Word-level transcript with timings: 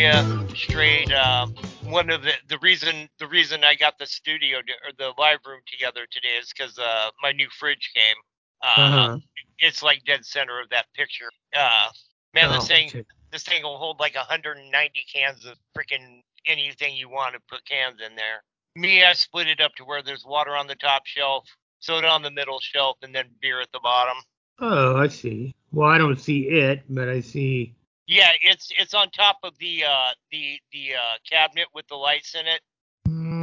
area 0.00 0.46
straight. 0.54 1.12
Um, 1.12 1.54
one 1.84 2.10
of 2.10 2.22
the 2.22 2.32
the 2.48 2.58
reason 2.58 3.08
the 3.18 3.26
reason 3.26 3.64
I 3.64 3.74
got 3.74 3.98
the 3.98 4.06
studio 4.06 4.58
to, 4.58 4.72
or 4.88 4.92
the 4.98 5.12
live 5.20 5.38
room 5.46 5.60
together 5.66 6.06
today 6.10 6.36
is 6.40 6.52
because 6.56 6.78
uh, 6.78 7.10
my 7.22 7.32
new 7.32 7.48
fridge 7.58 7.90
came. 7.94 8.16
Uh, 8.62 8.80
Uh-huh. 8.80 9.18
It's 9.58 9.82
like 9.82 10.02
dead 10.04 10.24
center 10.24 10.60
of 10.60 10.70
that 10.70 10.86
picture. 10.94 11.30
Uh, 11.56 11.88
man, 12.34 12.50
this 12.50 12.64
Oh, 12.64 12.66
thing 12.66 12.88
okay. 12.88 13.04
this 13.30 13.42
thing 13.42 13.62
will 13.62 13.76
hold 13.78 14.00
like 14.00 14.14
190 14.14 15.04
cans 15.12 15.44
of 15.44 15.56
freaking 15.76 16.22
anything 16.46 16.96
you 16.96 17.08
want 17.08 17.34
to 17.34 17.40
put 17.48 17.64
cans 17.66 18.00
in 18.04 18.16
there. 18.16 18.42
Me, 18.76 19.04
I 19.04 19.12
split 19.12 19.48
it 19.48 19.60
up 19.60 19.74
to 19.76 19.84
where 19.84 20.02
there's 20.02 20.24
water 20.24 20.56
on 20.56 20.66
the 20.66 20.76
top 20.76 21.04
shelf, 21.04 21.44
soda 21.80 22.08
on 22.08 22.22
the 22.22 22.30
middle 22.30 22.60
shelf, 22.60 22.96
and 23.02 23.14
then 23.14 23.26
beer 23.42 23.60
at 23.60 23.70
the 23.72 23.80
bottom. 23.82 24.16
Oh, 24.60 24.96
I 24.96 25.08
see. 25.08 25.54
Well, 25.72 25.88
I 25.88 25.98
don't 25.98 26.18
see 26.20 26.48
it, 26.48 26.82
but 26.88 27.08
I 27.08 27.20
see. 27.20 27.74
Yeah, 28.10 28.30
it's 28.42 28.72
it's 28.76 28.92
on 28.92 29.08
top 29.10 29.38
of 29.44 29.56
the 29.58 29.84
uh 29.84 30.10
the 30.32 30.58
the 30.72 30.94
uh 30.94 31.16
cabinet 31.30 31.68
with 31.72 31.86
the 31.86 31.94
lights 31.94 32.34
in 32.34 32.44
it. 32.48 32.60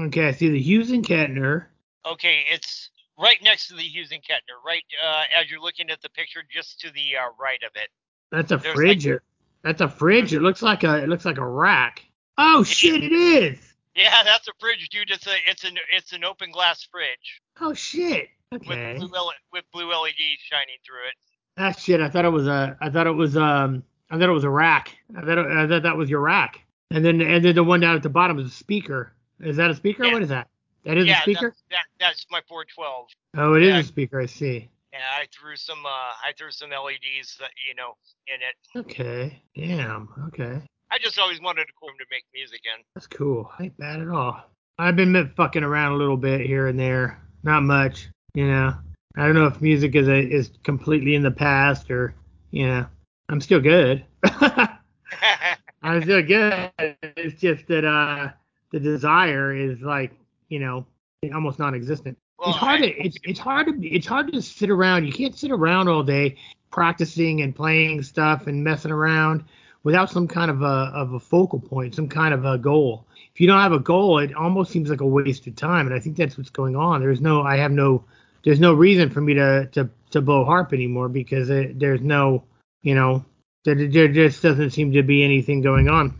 Okay, 0.07 0.27
I 0.27 0.31
see 0.31 0.49
the 0.49 0.59
Hughes 0.59 0.91
and 0.91 1.05
Kettner. 1.07 1.67
Okay, 2.05 2.43
it's 2.51 2.89
right 3.17 3.37
next 3.41 3.69
to 3.69 3.75
the 3.75 3.81
Hughes 3.81 4.11
and 4.11 4.21
Kettner, 4.21 4.59
right 4.65 4.83
uh, 5.05 5.23
as 5.39 5.49
you're 5.49 5.61
looking 5.61 5.89
at 5.89 6.01
the 6.01 6.09
picture, 6.09 6.41
just 6.51 6.81
to 6.81 6.91
the 6.91 7.15
uh, 7.17 7.29
right 7.39 7.61
of 7.65 7.71
it. 7.75 7.87
That's 8.29 8.51
a 8.51 8.57
There's 8.57 8.75
fridge. 8.75 9.07
like- 9.07 9.21
That's 9.63 9.79
a 9.79 9.87
fridge. 9.87 10.33
It 10.33 10.41
looks 10.41 10.61
like 10.61 10.83
a. 10.83 10.97
It 11.01 11.07
looks 11.07 11.23
like 11.23 11.37
a 11.37 11.47
rack. 11.47 12.03
Oh 12.37 12.63
shit! 12.65 13.03
It 13.05 13.13
is. 13.13 13.59
Yeah, 13.95 14.21
that's 14.25 14.49
a 14.49 14.51
fridge, 14.59 14.89
dude. 14.89 15.09
It's 15.11 15.27
a 15.27 15.35
it's 15.47 15.63
an 15.63 15.77
it's 15.93 16.11
an 16.11 16.25
open 16.25 16.51
glass 16.51 16.85
fridge 16.91 17.41
Oh 17.61 17.73
shit. 17.73 18.27
with 18.51 18.63
Okay. 18.63 18.97
blue 18.99 19.09
with 19.53 19.63
blue 19.71 19.89
LEDs 19.89 20.41
shining 20.41 20.75
through 20.85 21.07
it. 21.07 21.15
That 21.55 21.79
shit. 21.79 22.01
I 22.01 22.09
thought 22.09 22.25
it 22.25 22.29
was 22.31 22.47
a. 22.47 22.77
I 22.81 22.89
thought 22.89 23.07
it 23.07 23.11
was 23.11 23.37
um. 23.37 23.83
I 24.09 24.17
thought 24.17 24.29
it 24.29 24.33
was 24.33 24.43
a 24.43 24.49
rack. 24.49 24.97
I 25.15 25.21
thought, 25.21 25.37
it, 25.37 25.47
I 25.47 25.67
thought 25.67 25.83
that 25.83 25.97
was 25.97 26.09
your 26.09 26.21
rack. 26.21 26.61
And 26.91 27.03
then 27.03 27.21
and 27.21 27.43
then 27.43 27.55
the 27.55 27.63
one 27.63 27.79
down 27.81 27.95
at 27.95 28.03
the 28.03 28.09
bottom 28.09 28.39
is 28.39 28.47
a 28.47 28.55
speaker. 28.55 29.13
Is 29.39 29.57
that 29.57 29.69
a 29.69 29.75
speaker? 29.75 30.05
Yeah. 30.05 30.13
What 30.13 30.23
is 30.23 30.29
that? 30.29 30.47
That 30.85 30.97
is 30.97 31.05
yeah, 31.05 31.19
a 31.19 31.21
speaker. 31.21 31.55
That, 31.69 31.75
that 31.99 32.05
that's 32.05 32.25
my 32.31 32.41
412. 32.47 33.07
Oh, 33.37 33.55
it 33.55 33.63
is 33.63 33.69
yeah. 33.69 33.79
a 33.79 33.83
speaker. 33.83 34.21
I 34.21 34.25
see. 34.25 34.69
Yeah, 34.93 34.99
I 35.19 35.25
threw 35.37 35.55
some 35.57 35.85
uh 35.85 35.89
I 35.89 36.31
threw 36.37 36.49
some 36.51 36.69
LEDs, 36.69 37.37
uh, 37.41 37.47
you 37.67 37.75
know, 37.75 37.97
in 38.27 38.39
it. 38.41 38.87
Okay. 38.89 39.41
Damn. 39.55 40.09
Okay. 40.27 40.61
I 40.89 40.97
just 40.99 41.19
always 41.19 41.41
wanted 41.41 41.65
to 41.65 41.73
to 41.73 42.05
make 42.09 42.23
music 42.33 42.61
in. 42.63 42.83
That's 42.95 43.07
cool. 43.07 43.51
Ain't 43.59 43.77
bad 43.77 43.99
at 43.99 44.07
all. 44.07 44.41
I've 44.79 44.95
been 44.95 45.31
fucking 45.35 45.63
around 45.63 45.93
a 45.93 45.97
little 45.97 46.17
bit 46.17 46.45
here 46.45 46.67
and 46.67 46.79
there. 46.79 47.21
Not 47.43 47.63
much, 47.63 48.07
you 48.33 48.47
know. 48.47 48.73
I 49.17 49.25
don't 49.25 49.33
know 49.33 49.47
if 49.47 49.61
music 49.61 49.95
is 49.95 50.07
a, 50.07 50.19
is 50.19 50.51
completely 50.63 51.15
in 51.15 51.23
the 51.23 51.31
past 51.31 51.89
or, 51.89 52.13
you 52.51 52.67
know, 52.67 52.85
I'm 53.29 53.41
still 53.41 53.59
good. 53.59 54.05
I'm 54.23 56.01
still 56.01 56.21
good. 56.23 56.71
It's 56.79 57.39
just 57.39 57.67
that 57.67 57.85
uh 57.85 58.29
the 58.71 58.79
desire 58.79 59.55
is 59.55 59.81
like, 59.81 60.11
you 60.49 60.59
know, 60.59 60.85
almost 61.33 61.59
non-existent. 61.59 62.17
well, 62.39 62.49
it's 62.49 62.57
hard 62.57 62.81
I- 62.81 62.87
to 62.89 63.05
it's 63.05 63.17
it's 63.23 63.39
hard 63.39 63.67
to 63.67 63.87
it's 63.87 64.07
hard 64.07 64.31
to 64.33 64.41
sit 64.41 64.69
around. 64.69 65.05
You 65.05 65.13
can't 65.13 65.37
sit 65.37 65.51
around 65.51 65.87
all 65.87 66.03
day 66.03 66.37
practicing 66.71 67.41
and 67.41 67.55
playing 67.55 68.03
stuff 68.03 68.47
and 68.47 68.63
messing 68.63 68.91
around 68.91 69.43
without 69.83 70.09
some 70.09 70.27
kind 70.27 70.51
of 70.51 70.61
a 70.61 70.91
of 70.93 71.13
a 71.13 71.19
focal 71.19 71.59
point, 71.59 71.95
some 71.95 72.07
kind 72.09 72.33
of 72.33 72.45
a 72.45 72.57
goal. 72.57 73.05
If 73.33 73.41
you 73.41 73.47
don't 73.47 73.59
have 73.61 73.71
a 73.73 73.79
goal, 73.79 74.17
it 74.19 74.33
almost 74.35 74.71
seems 74.71 74.89
like 74.89 75.01
a 75.01 75.05
waste 75.05 75.45
of 75.47 75.55
time, 75.55 75.85
and 75.85 75.95
I 75.95 75.99
think 75.99 76.17
that's 76.17 76.37
what's 76.37 76.49
going 76.49 76.75
on. 76.75 77.01
There's 77.01 77.21
no 77.21 77.41
I 77.43 77.57
have 77.57 77.71
no 77.71 78.03
there's 78.43 78.59
no 78.59 78.73
reason 78.73 79.09
for 79.09 79.21
me 79.21 79.33
to 79.35 79.67
to 79.73 79.89
to 80.11 80.21
blow 80.21 80.43
harp 80.45 80.73
anymore 80.73 81.07
because 81.09 81.49
it, 81.49 81.77
there's 81.79 82.01
no 82.01 82.43
you 82.81 82.95
know 82.95 83.25
there, 83.65 83.75
there 83.75 84.07
just 84.07 84.41
doesn't 84.41 84.71
seem 84.71 84.93
to 84.93 85.03
be 85.03 85.23
anything 85.23 85.61
going 85.61 85.89
on. 85.89 86.15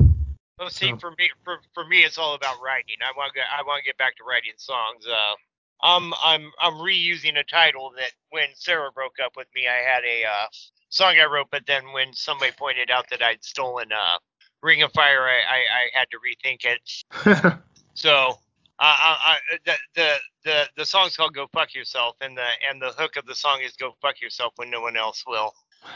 Well, 0.59 0.69
see, 0.69 0.90
So- 0.90 0.97
for 0.97 1.12
me, 1.12 1.29
for, 1.44 1.59
for 1.73 1.85
me, 1.85 2.03
it's 2.03 2.18
all 2.18 2.34
about 2.34 2.56
writing. 2.63 2.95
I 3.01 3.16
want 3.16 3.34
to, 3.35 3.41
I 3.41 3.62
want 3.63 3.84
to 3.84 3.85
get 3.85 3.97
back 3.97 4.18
to 4.18 4.23
writing 4.23 4.53
songs. 4.57 5.06
Uh, 5.07 5.35
I'm, 5.81 6.13
I'm, 6.23 6.51
I'm 6.59 6.73
reusing 6.73 7.38
a 7.38 7.44
title 7.44 7.91
that 7.95 8.12
when 8.31 8.47
Sarah 8.56 8.91
broke 8.91 9.18
up 9.23 9.34
with 9.38 9.47
me, 9.56 9.68
I 9.68 9.75
had 9.88 10.03
a 10.03 10.23
uh, 10.25 10.47
song 10.90 11.16
I 11.22 11.25
wrote, 11.25 11.47
but 11.51 11.68
then 11.68 11.84
when 11.94 12.12
somebody 12.13 12.51
pointed 12.57 12.89
out 12.89 13.07
that 13.12 13.22
I'd 13.22 13.44
stolen 13.44 13.91
uh, 13.91 14.18
Ring 14.63 14.81
of 14.81 14.91
Fire, 14.94 15.22
I, 15.28 15.38
I, 15.47 15.57
I 15.57 16.00
had 16.00 16.07
to 16.12 16.18
rethink 16.18 16.66
it. 16.66 17.53
So, 17.94 18.12
uh, 18.12 18.34
I, 18.79 19.18
I, 19.51 19.57
the, 19.66 19.74
the, 19.95 20.13
the, 20.44 20.69
the 20.78 20.85
song's 20.85 21.18
called 21.18 21.34
"Go 21.34 21.47
Fuck 21.51 21.74
Yourself," 21.74 22.16
and 22.22 22.38
the, 22.38 22.45
and 22.69 22.79
the 22.79 22.89
hook 22.91 23.16
of 23.16 23.25
the 23.25 23.34
song 23.34 23.62
is 23.63 23.74
"Go 23.74 23.95
fuck 24.03 24.22
yourself 24.22 24.53
when 24.57 24.69
no 24.69 24.81
one 24.81 24.95
else 24.95 25.24
will," 25.28 25.51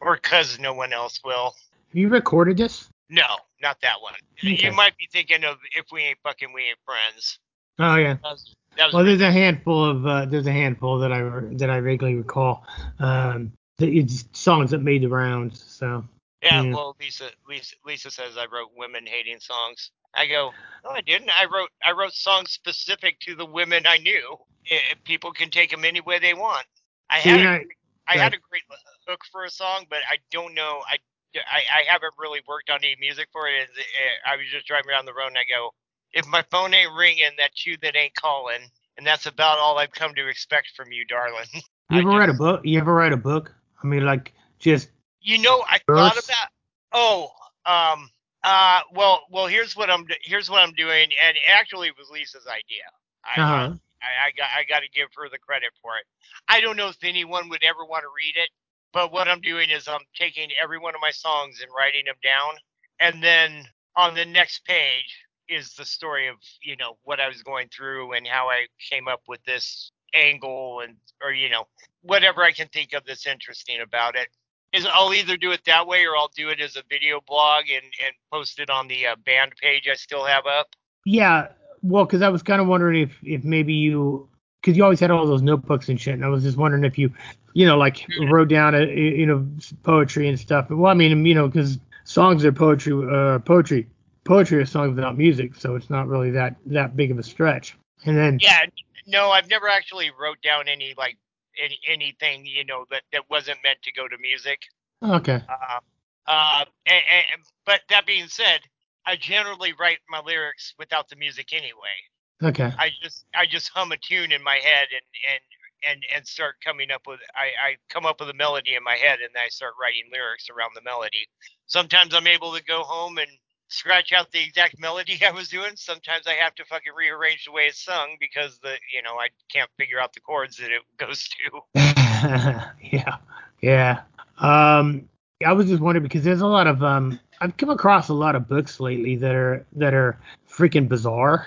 or 0.00 0.16
"Cause 0.16 0.58
no 0.58 0.72
one 0.72 0.92
else 0.92 1.20
will." 1.24 1.54
Have 1.88 1.94
you 1.94 2.08
recorded 2.08 2.56
this? 2.56 2.88
No, 3.08 3.22
not 3.62 3.80
that 3.82 4.00
one. 4.00 4.14
Okay. 4.38 4.66
You 4.66 4.72
might 4.72 4.96
be 4.96 5.08
thinking 5.10 5.44
of 5.44 5.58
"If 5.76 5.86
We 5.92 6.02
Ain't 6.02 6.18
Fucking, 6.22 6.52
We 6.52 6.68
Ain't 6.68 6.78
Friends." 6.84 7.38
Oh 7.78 7.96
yeah. 7.96 8.14
That 8.14 8.22
was, 8.22 8.54
that 8.76 8.84
was 8.86 8.94
Well, 8.94 9.04
there's 9.04 9.20
a 9.20 9.32
handful 9.32 9.84
of 9.84 10.06
uh, 10.06 10.24
there's 10.26 10.46
a 10.46 10.52
handful 10.52 10.98
that 10.98 11.12
I 11.12 11.22
that 11.56 11.70
I 11.70 11.80
vaguely 11.80 12.14
recall. 12.14 12.64
Um, 12.98 13.52
it's 13.78 14.24
songs 14.32 14.70
that 14.70 14.78
made 14.82 15.02
the 15.02 15.08
rounds. 15.08 15.62
So 15.66 16.04
yeah. 16.42 16.62
yeah. 16.62 16.74
Well, 16.74 16.96
Lisa, 17.00 17.30
Lisa, 17.48 17.74
Lisa 17.84 18.10
says 18.10 18.36
I 18.36 18.46
wrote 18.52 18.70
women 18.76 19.04
hating 19.06 19.40
songs. 19.40 19.90
I 20.14 20.26
go, 20.26 20.52
no, 20.84 20.90
I 20.90 21.02
didn't. 21.02 21.30
I 21.30 21.44
wrote, 21.44 21.68
I 21.84 21.92
wrote 21.92 22.12
songs 22.12 22.50
specific 22.50 23.20
to 23.20 23.34
the 23.34 23.44
women 23.44 23.86
I 23.86 23.98
knew. 23.98 24.36
I- 24.70 24.94
people 25.04 25.30
can 25.32 25.50
take 25.50 25.70
them 25.70 25.84
any 25.84 26.00
way 26.00 26.18
they 26.18 26.34
want. 26.34 26.66
I 27.10 27.20
So 27.20 27.28
had, 27.28 27.40
you're 27.40 27.50
a, 27.50 27.58
not- 27.58 27.66
I 28.08 28.16
had 28.18 28.34
a 28.34 28.38
great 28.50 28.62
hook 29.08 29.20
for 29.30 29.44
a 29.44 29.50
song, 29.50 29.86
but 29.90 29.98
I 30.08 30.16
don't 30.30 30.54
know. 30.54 30.82
I, 30.88 30.98
I, 31.34 31.80
I 31.80 31.92
haven't 31.92 32.14
really 32.18 32.40
worked 32.48 32.70
on 32.70 32.78
any 32.78 32.96
music 33.00 33.28
for 33.32 33.48
it. 33.48 33.54
It's, 33.62 33.78
uh, 33.78 34.30
I 34.30 34.36
was 34.36 34.46
just 34.50 34.66
driving 34.66 34.90
around 34.90 35.06
the 35.06 35.14
road 35.14 35.28
and 35.28 35.38
I 35.38 35.44
go, 35.48 35.70
if 36.12 36.26
my 36.26 36.42
phone 36.50 36.72
ain't 36.72 36.92
ringing, 36.96 37.30
that's 37.36 37.66
you 37.66 37.76
that 37.82 37.96
ain't 37.96 38.14
calling, 38.14 38.60
and 38.96 39.06
that's 39.06 39.26
about 39.26 39.58
all 39.58 39.78
I've 39.78 39.92
come 39.92 40.14
to 40.14 40.28
expect 40.28 40.72
from 40.76 40.90
you, 40.90 41.04
darling. 41.04 41.46
you 41.90 41.98
ever 41.98 42.08
write 42.08 42.30
a 42.30 42.34
book? 42.34 42.62
You 42.64 42.78
ever 42.78 42.94
write 42.94 43.12
a 43.12 43.18
book? 43.18 43.54
I 43.82 43.86
mean, 43.86 44.04
like 44.04 44.32
just 44.58 44.88
You 45.20 45.38
know, 45.38 45.64
I 45.68 45.78
thought 45.86 46.24
about. 46.24 46.48
Oh, 46.92 47.30
um, 47.66 48.08
uh, 48.42 48.80
well, 48.94 49.22
well, 49.30 49.46
here's 49.46 49.76
what 49.76 49.90
I'm 49.90 50.06
here's 50.22 50.48
what 50.48 50.62
I'm 50.62 50.72
doing, 50.72 51.10
and 51.22 51.36
actually, 51.52 51.88
it 51.88 51.94
was 51.98 52.08
Lisa's 52.10 52.46
idea. 52.46 52.84
I, 53.24 53.40
Uh-huh. 53.40 53.74
I, 54.02 54.28
I 54.28 54.30
got 54.36 54.48
I 54.56 54.64
got 54.64 54.80
to 54.80 54.88
give 54.88 55.08
her 55.16 55.28
the 55.28 55.38
credit 55.38 55.70
for 55.82 55.92
it. 55.96 56.04
I 56.48 56.60
don't 56.60 56.76
know 56.76 56.88
if 56.88 57.02
anyone 57.02 57.48
would 57.48 57.64
ever 57.64 57.84
want 57.84 58.02
to 58.02 58.08
read 58.16 58.34
it, 58.36 58.50
but 58.92 59.12
what 59.12 59.28
I'm 59.28 59.40
doing 59.40 59.70
is 59.70 59.88
I'm 59.88 60.04
taking 60.14 60.50
every 60.62 60.78
one 60.78 60.94
of 60.94 61.00
my 61.00 61.10
songs 61.10 61.60
and 61.60 61.70
writing 61.76 62.04
them 62.06 62.16
down, 62.22 62.54
and 63.00 63.22
then 63.22 63.64
on 63.96 64.14
the 64.14 64.24
next 64.24 64.64
page 64.64 65.26
is 65.48 65.74
the 65.74 65.84
story 65.84 66.28
of 66.28 66.36
you 66.62 66.76
know 66.76 66.96
what 67.04 67.20
I 67.20 67.28
was 67.28 67.42
going 67.42 67.68
through 67.68 68.12
and 68.12 68.26
how 68.26 68.48
I 68.48 68.66
came 68.90 69.08
up 69.08 69.22
with 69.28 69.42
this 69.44 69.92
angle 70.14 70.80
and 70.80 70.96
or 71.22 71.32
you 71.32 71.48
know 71.48 71.66
whatever 72.02 72.42
I 72.42 72.52
can 72.52 72.68
think 72.68 72.92
of 72.92 73.04
that's 73.04 73.26
interesting 73.26 73.80
about 73.80 74.16
it 74.16 74.28
is 74.72 74.86
I'll 74.92 75.14
either 75.14 75.36
do 75.36 75.52
it 75.52 75.60
that 75.66 75.86
way 75.86 76.04
or 76.04 76.16
I'll 76.16 76.30
do 76.36 76.48
it 76.50 76.60
as 76.60 76.76
a 76.76 76.82
video 76.88 77.20
blog 77.26 77.64
and 77.72 77.84
and 77.84 78.14
post 78.32 78.58
it 78.58 78.70
on 78.70 78.88
the 78.88 79.06
uh, 79.06 79.16
band 79.24 79.52
page 79.60 79.88
I 79.90 79.94
still 79.94 80.24
have 80.24 80.46
up. 80.46 80.68
yeah. 81.04 81.48
Well, 81.82 82.04
because 82.04 82.22
I 82.22 82.28
was 82.28 82.42
kind 82.42 82.60
of 82.60 82.66
wondering 82.66 83.02
if 83.02 83.16
if 83.22 83.44
maybe 83.44 83.74
you 83.74 84.28
because 84.60 84.76
you 84.76 84.84
always 84.84 85.00
had 85.00 85.10
all 85.10 85.26
those 85.26 85.42
notebooks 85.42 85.88
and 85.88 86.00
shit, 86.00 86.14
and 86.14 86.24
I 86.24 86.28
was 86.28 86.42
just 86.42 86.56
wondering 86.56 86.84
if 86.84 86.98
you 86.98 87.12
you 87.54 87.66
know 87.66 87.76
like 87.76 88.06
wrote 88.30 88.48
down 88.48 88.74
a, 88.74 88.84
you 88.84 89.26
know 89.26 89.46
poetry 89.82 90.28
and 90.28 90.38
stuff. 90.38 90.70
Well, 90.70 90.90
I 90.90 90.94
mean 90.94 91.24
you 91.24 91.34
know 91.34 91.48
because 91.48 91.78
songs 92.04 92.44
are 92.44 92.52
poetry 92.52 92.92
uh 93.10 93.38
poetry 93.40 93.88
poetry 94.24 94.58
are 94.58 94.66
songs 94.66 94.94
without 94.94 95.16
music, 95.16 95.54
so 95.54 95.76
it's 95.76 95.90
not 95.90 96.08
really 96.08 96.30
that 96.32 96.56
that 96.66 96.96
big 96.96 97.10
of 97.10 97.18
a 97.18 97.22
stretch. 97.22 97.76
And 98.04 98.16
then 98.16 98.38
Yeah, 98.40 98.66
no, 99.06 99.30
I've 99.30 99.48
never 99.48 99.68
actually 99.68 100.10
wrote 100.10 100.42
down 100.42 100.68
any 100.68 100.94
like 100.98 101.16
any 101.62 101.78
anything 101.88 102.44
you 102.44 102.64
know 102.64 102.84
that 102.90 103.02
that 103.12 103.30
wasn't 103.30 103.58
meant 103.62 103.82
to 103.82 103.92
go 103.92 104.08
to 104.08 104.18
music. 104.18 104.62
okay, 105.02 105.42
Uh, 105.48 105.80
uh, 106.26 106.64
and, 106.86 107.02
and, 107.32 107.42
but 107.64 107.80
that 107.88 108.04
being 108.04 108.26
said, 108.26 108.60
I 109.06 109.16
generally 109.16 109.72
write 109.78 109.98
my 110.10 110.20
lyrics 110.20 110.74
without 110.78 111.08
the 111.08 111.16
music 111.16 111.52
anyway. 111.52 111.96
okay. 112.42 112.72
I 112.78 112.90
just 113.02 113.24
I 113.34 113.46
just 113.46 113.70
hum 113.74 113.92
a 113.92 113.96
tune 113.96 114.32
in 114.32 114.42
my 114.42 114.56
head 114.56 114.88
and 114.92 115.06
and 115.32 115.40
and 115.88 116.02
and 116.14 116.26
start 116.26 116.56
coming 116.64 116.90
up 116.90 117.02
with 117.06 117.20
I 117.34 117.70
I 117.70 117.76
come 117.88 118.04
up 118.06 118.20
with 118.20 118.30
a 118.30 118.34
melody 118.34 118.74
in 118.74 118.82
my 118.82 118.96
head 118.96 119.20
and 119.20 119.30
then 119.34 119.42
I 119.44 119.48
start 119.48 119.74
writing 119.80 120.10
lyrics 120.12 120.48
around 120.50 120.72
the 120.74 120.82
melody. 120.82 121.28
Sometimes 121.66 122.14
I'm 122.14 122.26
able 122.26 122.54
to 122.54 122.62
go 122.64 122.82
home 122.82 123.18
and 123.18 123.28
scratch 123.68 124.12
out 124.12 124.30
the 124.32 124.42
exact 124.42 124.78
melody 124.78 125.18
I 125.26 125.30
was 125.30 125.48
doing. 125.48 125.72
Sometimes 125.76 126.26
I 126.26 126.34
have 126.34 126.54
to 126.56 126.64
fucking 126.64 126.92
rearrange 126.96 127.44
the 127.44 127.52
way 127.52 127.62
it's 127.62 127.82
sung 127.84 128.16
because 128.20 128.58
the 128.58 128.74
you 128.92 129.02
know 129.02 129.14
I 129.14 129.28
can't 129.52 129.70
figure 129.78 130.00
out 130.00 130.12
the 130.12 130.20
chords 130.20 130.56
that 130.58 130.70
it 130.70 130.82
goes 130.98 131.28
to. 131.28 131.60
yeah, 132.92 133.16
yeah. 133.62 134.02
Um, 134.38 135.08
I 135.44 135.52
was 135.52 135.66
just 135.66 135.82
wondering 135.82 136.02
because 136.02 136.24
there's 136.24 136.40
a 136.40 136.46
lot 136.46 136.66
of 136.66 136.82
um, 136.82 137.20
I've 137.40 137.56
come 137.56 137.70
across 137.70 138.08
a 138.08 138.14
lot 138.14 138.34
of 138.34 138.48
books 138.48 138.80
lately 138.80 139.16
that 139.16 139.34
are 139.34 139.66
that 139.74 139.94
are 139.94 140.18
freaking 140.50 140.88
bizarre, 140.88 141.46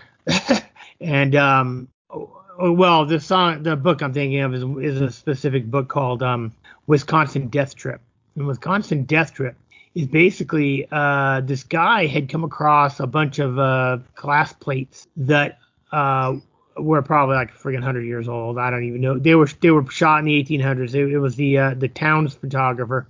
and 1.02 1.36
um, 1.36 1.88
oh, 2.10 2.42
oh, 2.60 2.72
well, 2.72 3.06
the 3.06 3.20
song, 3.20 3.64
the 3.64 3.76
book 3.76 4.02
I'm 4.02 4.14
thinking 4.14 4.40
of 4.42 4.54
is 4.54 4.64
is 4.64 5.02
a 5.02 5.12
specific 5.12 5.66
book 5.66 5.88
called 5.88 6.22
um, 6.22 6.54
Wisconsin 6.88 7.48
Death 7.48 7.76
Trip. 7.76 8.02
And 8.36 8.48
Wisconsin 8.48 9.04
Death 9.04 9.34
Trip 9.34 9.56
is 9.96 10.08
basically 10.08 10.88
uh, 10.92 11.42
this 11.42 11.64
guy 11.64 12.06
had 12.06 12.30
come 12.30 12.44
across 12.44 13.00
a 13.00 13.08
bunch 13.08 13.40
of 13.40 13.58
uh, 13.58 13.98
glass 14.16 14.54
plates 14.54 15.08
that 15.18 15.60
uh, 15.92 16.36
were 16.78 17.02
probably 17.02 17.36
like 17.36 17.54
freaking 17.54 17.84
hundred 17.84 18.06
years 18.06 18.28
old. 18.28 18.58
I 18.58 18.70
don't 18.70 18.84
even 18.84 19.02
know. 19.02 19.18
They 19.18 19.36
were 19.36 19.50
they 19.62 19.72
were 19.72 19.90
shot 19.90 20.20
in 20.20 20.26
the 20.26 20.44
1800s. 20.44 20.94
It, 20.94 21.14
it 21.14 21.20
was 21.20 21.36
the 21.36 21.58
uh, 21.58 21.74
the 21.74 21.88
town's 21.88 22.36
photographer, 22.36 23.08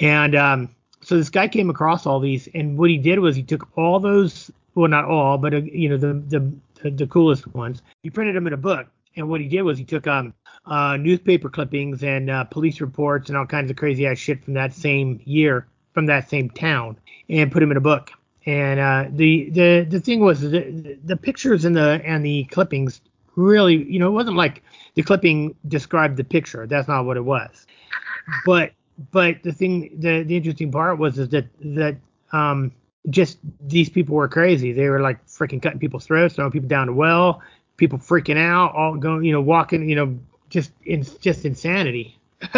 and 0.00 0.34
um, 0.34 0.68
so 1.06 1.16
this 1.16 1.30
guy 1.30 1.46
came 1.46 1.70
across 1.70 2.04
all 2.04 2.18
these, 2.18 2.48
and 2.52 2.76
what 2.76 2.90
he 2.90 2.98
did 2.98 3.20
was 3.20 3.36
he 3.36 3.44
took 3.44 3.68
all 3.78 4.00
those, 4.00 4.50
well 4.74 4.88
not 4.88 5.04
all, 5.04 5.38
but 5.38 5.54
uh, 5.54 5.58
you 5.58 5.88
know 5.88 5.96
the, 5.96 6.14
the 6.14 6.52
the 6.82 6.90
the 6.90 7.06
coolest 7.06 7.46
ones. 7.54 7.80
He 8.02 8.10
printed 8.10 8.34
them 8.34 8.48
in 8.48 8.52
a 8.52 8.56
book, 8.56 8.88
and 9.14 9.28
what 9.28 9.40
he 9.40 9.46
did 9.46 9.62
was 9.62 9.78
he 9.78 9.84
took 9.84 10.08
um 10.08 10.34
uh, 10.66 10.96
newspaper 10.96 11.48
clippings 11.48 12.02
and 12.02 12.28
uh, 12.28 12.42
police 12.42 12.80
reports 12.80 13.28
and 13.28 13.38
all 13.38 13.46
kinds 13.46 13.70
of 13.70 13.76
crazy 13.76 14.04
ass 14.04 14.18
shit 14.18 14.44
from 14.44 14.54
that 14.54 14.74
same 14.74 15.20
year 15.24 15.68
from 15.94 16.06
that 16.06 16.28
same 16.28 16.50
town 16.50 16.98
and 17.30 17.52
put 17.52 17.60
them 17.60 17.70
in 17.70 17.76
a 17.76 17.80
book. 17.80 18.10
And 18.44 18.80
uh, 18.80 19.04
the 19.08 19.48
the 19.50 19.86
the 19.88 20.00
thing 20.00 20.18
was 20.18 20.40
the, 20.40 20.98
the 21.04 21.16
pictures 21.16 21.64
and 21.64 21.76
the 21.76 22.00
and 22.04 22.26
the 22.26 22.46
clippings 22.46 23.00
really, 23.36 23.84
you 23.88 24.00
know, 24.00 24.08
it 24.08 24.12
wasn't 24.12 24.36
like 24.36 24.64
the 24.94 25.04
clipping 25.04 25.54
described 25.68 26.16
the 26.16 26.24
picture. 26.24 26.66
That's 26.66 26.88
not 26.88 27.04
what 27.04 27.16
it 27.16 27.24
was. 27.24 27.64
But 28.44 28.72
but 29.12 29.42
the 29.42 29.52
thing 29.52 29.96
the 29.98 30.22
the 30.22 30.36
interesting 30.36 30.72
part 30.72 30.98
was 30.98 31.18
is 31.18 31.28
that 31.30 31.46
that 31.60 31.96
um 32.32 32.72
just 33.10 33.38
these 33.60 33.88
people 33.88 34.14
were 34.14 34.28
crazy. 34.28 34.72
They 34.72 34.88
were 34.88 35.00
like 35.00 35.24
freaking 35.26 35.62
cutting 35.62 35.78
people's 35.78 36.06
throats, 36.06 36.34
throwing 36.34 36.50
people 36.50 36.68
down 36.68 36.88
the 36.88 36.92
well, 36.92 37.42
people 37.76 37.98
freaking 37.98 38.38
out, 38.38 38.74
all 38.74 38.96
going, 38.96 39.24
you 39.24 39.32
know, 39.32 39.40
walking, 39.40 39.88
you 39.88 39.96
know, 39.96 40.18
just 40.50 40.72
in 40.84 41.04
just 41.20 41.44
insanity. 41.44 42.18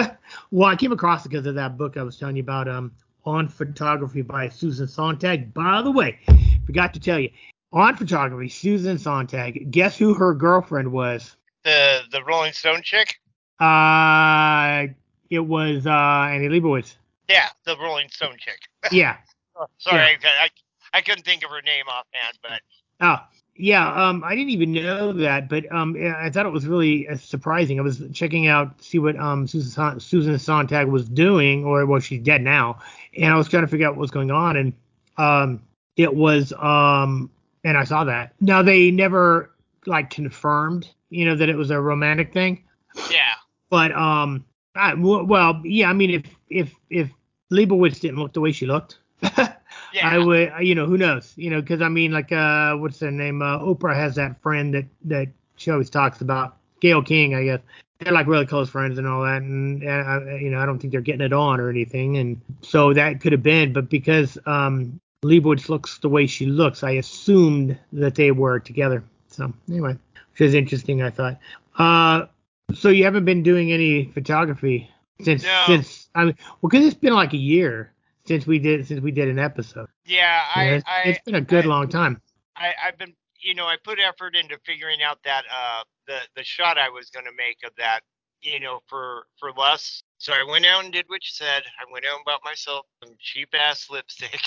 well, 0.50 0.68
I 0.68 0.76
came 0.76 0.92
across 0.92 1.24
it 1.24 1.30
because 1.30 1.46
of 1.46 1.54
that 1.56 1.76
book 1.76 1.96
I 1.96 2.02
was 2.02 2.18
telling 2.18 2.36
you 2.36 2.42
about, 2.42 2.68
um, 2.68 2.92
on 3.24 3.48
photography 3.48 4.22
by 4.22 4.48
Susan 4.48 4.88
Sontag. 4.88 5.52
By 5.52 5.82
the 5.82 5.90
way, 5.90 6.18
forgot 6.66 6.94
to 6.94 7.00
tell 7.00 7.18
you, 7.18 7.30
on 7.72 7.96
photography, 7.96 8.48
Susan 8.48 8.98
Sontag. 8.98 9.70
Guess 9.70 9.98
who 9.98 10.14
her 10.14 10.34
girlfriend 10.34 10.90
was? 10.92 11.36
The 11.64 12.00
the 12.10 12.24
Rolling 12.24 12.52
Stone 12.52 12.82
chick. 12.82 13.20
Uh, 13.60 14.86
it 15.30 15.40
was 15.40 15.86
uh 15.86 15.90
Annie 16.30 16.48
Leibovitz. 16.48 16.94
Yeah, 17.28 17.48
the 17.64 17.76
Rolling 17.78 18.08
Stone 18.08 18.36
chick. 18.38 18.58
Yeah. 18.92 19.16
Oh, 19.56 19.66
sorry, 19.78 20.00
I, 20.00 20.16
I 20.44 20.48
I 20.94 21.00
couldn't 21.02 21.24
think 21.24 21.44
of 21.44 21.50
her 21.50 21.62
name 21.62 21.84
offhand, 21.88 22.38
but 22.42 22.60
Oh, 23.00 23.18
yeah. 23.54 24.08
Um, 24.08 24.22
I 24.24 24.34
didn't 24.34 24.50
even 24.50 24.72
know 24.72 25.12
that, 25.12 25.48
but 25.48 25.70
um, 25.72 25.96
I 26.16 26.30
thought 26.30 26.46
it 26.46 26.52
was 26.52 26.66
really 26.66 27.08
uh, 27.08 27.16
surprising. 27.16 27.78
I 27.78 27.82
was 27.82 28.02
checking 28.12 28.46
out, 28.46 28.82
see 28.82 28.98
what 28.98 29.16
um 29.18 29.46
Susan 29.46 30.00
Susan 30.00 30.38
Sontag 30.38 30.86
was 30.88 31.08
doing, 31.08 31.64
or 31.64 31.84
well, 31.86 32.00
she's 32.00 32.22
dead 32.22 32.42
now, 32.42 32.80
and 33.16 33.32
I 33.32 33.36
was 33.36 33.48
trying 33.48 33.64
to 33.64 33.68
figure 33.68 33.86
out 33.86 33.94
what 33.94 34.00
was 34.00 34.10
going 34.10 34.30
on, 34.30 34.56
and 34.56 34.72
um, 35.16 35.62
it 35.96 36.14
was 36.14 36.52
um, 36.52 37.30
and 37.64 37.76
I 37.76 37.84
saw 37.84 38.04
that. 38.04 38.32
Now 38.40 38.62
they 38.62 38.90
never 38.90 39.50
like 39.86 40.10
confirmed, 40.10 40.88
you 41.10 41.24
know, 41.24 41.36
that 41.36 41.48
it 41.48 41.56
was 41.56 41.70
a 41.70 41.80
romantic 41.80 42.32
thing, 42.32 42.64
yeah, 43.10 43.34
but 43.70 43.92
um, 43.92 44.44
I, 44.78 44.94
well, 44.94 45.60
yeah. 45.64 45.90
I 45.90 45.92
mean, 45.92 46.10
if 46.10 46.24
if 46.48 46.74
if 46.90 47.10
Leibovitz 47.50 48.00
didn't 48.00 48.18
look 48.18 48.32
the 48.32 48.40
way 48.40 48.52
she 48.52 48.66
looked. 48.66 48.98
yeah, 49.36 49.54
I 50.02 50.18
would, 50.18 50.52
you 50.60 50.74
know, 50.74 50.86
who 50.86 50.96
knows, 50.96 51.32
you 51.36 51.50
know, 51.50 51.60
because 51.60 51.82
I 51.82 51.88
mean, 51.88 52.12
like, 52.12 52.30
uh, 52.30 52.74
what's 52.76 53.00
her 53.00 53.10
name? 53.10 53.42
Uh, 53.42 53.58
Oprah 53.58 53.96
has 53.96 54.14
that 54.14 54.40
friend 54.40 54.72
that 54.74 54.86
that 55.04 55.28
she 55.56 55.70
always 55.70 55.90
talks 55.90 56.20
about, 56.20 56.56
Gayle 56.80 57.02
King, 57.02 57.34
I 57.34 57.44
guess. 57.44 57.60
They're 57.98 58.12
like 58.12 58.28
really 58.28 58.46
close 58.46 58.70
friends 58.70 58.96
and 58.98 59.08
all 59.08 59.24
that, 59.24 59.42
and, 59.42 59.82
and 59.82 59.90
I, 59.90 60.36
you 60.36 60.50
know, 60.50 60.60
I 60.60 60.66
don't 60.66 60.78
think 60.78 60.92
they're 60.92 61.00
getting 61.00 61.26
it 61.26 61.32
on 61.32 61.58
or 61.58 61.68
anything, 61.68 62.16
and 62.16 62.40
so 62.62 62.94
that 62.94 63.20
could 63.20 63.32
have 63.32 63.42
been, 63.42 63.72
but 63.72 63.90
because 63.90 64.38
um, 64.46 65.00
Leibovitz 65.24 65.68
looks 65.68 65.98
the 65.98 66.08
way 66.08 66.28
she 66.28 66.46
looks, 66.46 66.84
I 66.84 66.92
assumed 66.92 67.76
that 67.92 68.14
they 68.14 68.30
were 68.30 68.60
together. 68.60 69.02
So 69.26 69.52
anyway, 69.68 69.96
which 70.32 70.40
is 70.40 70.54
interesting, 70.54 71.02
I 71.02 71.10
thought. 71.10 71.38
Uh, 71.76 72.26
so 72.74 72.88
you 72.90 73.04
haven't 73.04 73.24
been 73.24 73.42
doing 73.42 73.72
any 73.72 74.06
photography 74.12 74.90
since 75.22 75.42
No. 75.44 75.64
since 75.66 76.08
I 76.14 76.24
mean, 76.26 76.34
well, 76.60 76.70
because 76.70 76.84
it's 76.86 76.94
been 76.96 77.14
like 77.14 77.32
a 77.32 77.36
year 77.38 77.92
since 78.26 78.46
we 78.46 78.58
did 78.58 78.86
since 78.86 79.00
we 79.00 79.10
did 79.10 79.28
an 79.28 79.38
episode. 79.38 79.88
yeah. 80.04 80.42
You 80.56 80.70
know, 80.70 80.76
it's, 80.76 80.84
I 80.88 81.02
it's 81.08 81.24
been 81.24 81.34
a 81.36 81.40
good 81.40 81.64
I- 81.64 81.68
long 81.68 81.88
time. 81.88 82.20
I, 82.56 82.74
I've 82.86 82.98
been, 82.98 83.14
you 83.40 83.54
know, 83.54 83.66
I 83.66 83.76
put 83.84 83.98
effort 84.00 84.34
into 84.34 84.58
figuring 84.66 85.00
out 85.02 85.18
that 85.24 85.44
uh 85.50 85.82
the 86.06 86.18
the 86.36 86.42
shot 86.44 86.76
I 86.78 86.88
was 86.88 87.08
gonna 87.10 87.30
make 87.36 87.58
of 87.64 87.70
that, 87.78 88.00
you 88.42 88.58
know, 88.60 88.80
for 88.88 89.26
for 89.38 89.52
less. 89.52 90.02
So 90.18 90.32
I 90.32 90.44
went 90.50 90.66
out 90.66 90.82
and 90.84 90.92
did 90.92 91.04
what 91.08 91.22
you 91.22 91.30
said. 91.30 91.62
I 91.80 91.92
went 91.92 92.04
out 92.04 92.16
and 92.16 92.24
bought 92.24 92.40
myself 92.44 92.86
some 93.04 93.14
cheap 93.20 93.54
ass 93.54 93.88
lipstick. 93.90 94.40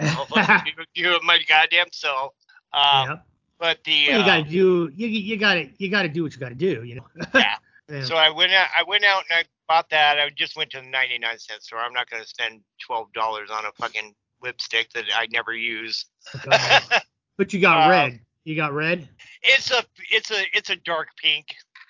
I'll 0.00 0.26
do, 0.26 0.72
do 0.94 1.14
it 1.14 1.22
my 1.22 1.38
goddamn 1.48 1.86
self. 1.92 2.32
Um, 2.72 2.82
yeah. 2.82 3.16
but 3.58 3.78
the 3.84 4.08
Well, 4.08 4.16
you 4.18 4.22
uh, 4.22 4.26
gotta 4.26 4.42
do 4.50 4.90
you 4.94 5.06
you 5.06 5.36
gotta 5.36 5.70
you 5.78 5.88
gotta 5.90 6.08
do 6.08 6.22
what 6.24 6.32
you 6.32 6.40
gotta 6.40 6.54
do. 6.56 6.82
You 6.82 6.96
know. 6.96 7.06
Yeah. 7.34 7.56
Yeah. 7.92 8.04
So 8.04 8.16
I 8.16 8.30
went 8.30 8.52
out. 8.52 8.68
I 8.76 8.82
went 8.84 9.04
out 9.04 9.24
and 9.30 9.38
I 9.38 9.44
bought 9.68 9.90
that. 9.90 10.18
I 10.18 10.30
just 10.30 10.56
went 10.56 10.70
to 10.70 10.80
the 10.80 10.86
99 10.88 11.38
cent 11.38 11.62
store. 11.62 11.78
I'm 11.78 11.92
not 11.92 12.08
going 12.10 12.22
to 12.22 12.28
spend 12.28 12.62
twelve 12.84 13.12
dollars 13.12 13.50
on 13.50 13.64
a 13.66 13.72
fucking 13.72 14.14
lipstick 14.42 14.90
that 14.94 15.04
I 15.14 15.26
never 15.30 15.54
use. 15.54 16.06
But 17.38 17.52
you 17.52 17.60
got 17.60 17.84
Um, 17.84 17.90
red. 17.90 18.20
You 18.44 18.56
got 18.56 18.72
red. 18.72 19.08
it's 19.42 19.70
a 19.70 19.82
it's 20.10 20.30
a 20.30 20.42
it's 20.52 20.70
a 20.70 20.76
dark 20.76 21.08
pink. 21.16 21.46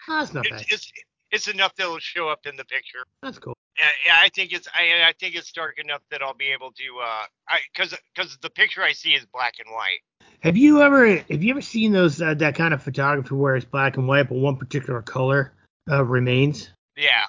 Oh, 0.09 0.19
that's 0.21 0.33
not 0.33 0.45
bad. 0.49 0.61
It's 0.63 0.73
it's, 0.73 0.93
it's 1.31 1.49
enough 1.49 1.75
that 1.77 1.89
will 1.89 1.99
show 1.99 2.29
up 2.29 2.47
in 2.47 2.57
the 2.57 2.65
picture. 2.65 3.05
That's 3.23 3.39
cool. 3.39 3.57
Yeah, 3.79 3.87
yeah, 4.07 4.17
I 4.21 4.29
think 4.29 4.53
it's 4.53 4.69
I, 4.69 5.09
I 5.09 5.13
think 5.19 5.35
it's 5.35 5.51
dark 5.53 5.79
enough 5.79 6.03
that 6.11 6.23
I'll 6.23 6.35
be 6.35 6.53
able 6.53 6.71
to 6.73 6.85
uh 7.03 7.25
I 7.49 7.59
because 7.75 7.95
because 8.15 8.37
the 8.41 8.51
picture 8.51 8.83
I 8.83 8.93
see 8.93 9.11
is 9.15 9.25
black 9.33 9.55
and 9.65 9.73
white. 9.75 10.01
Have 10.41 10.57
you 10.57 10.83
ever 10.83 11.17
have 11.17 11.43
you 11.43 11.51
ever 11.51 11.61
seen 11.63 11.93
those 11.93 12.21
uh, 12.23 12.35
that 12.35 12.55
kind 12.55 12.73
of 12.73 12.83
photography 12.83 13.35
where 13.35 13.57
it's 13.57 13.65
black 13.67 13.97
and 13.97 14.07
white 14.07 14.29
but 14.29 14.37
one 14.37 14.57
particular 14.57 15.03
color 15.03 15.53
uh, 15.91 16.05
remains? 16.05 16.71
Yeah. 16.97 17.25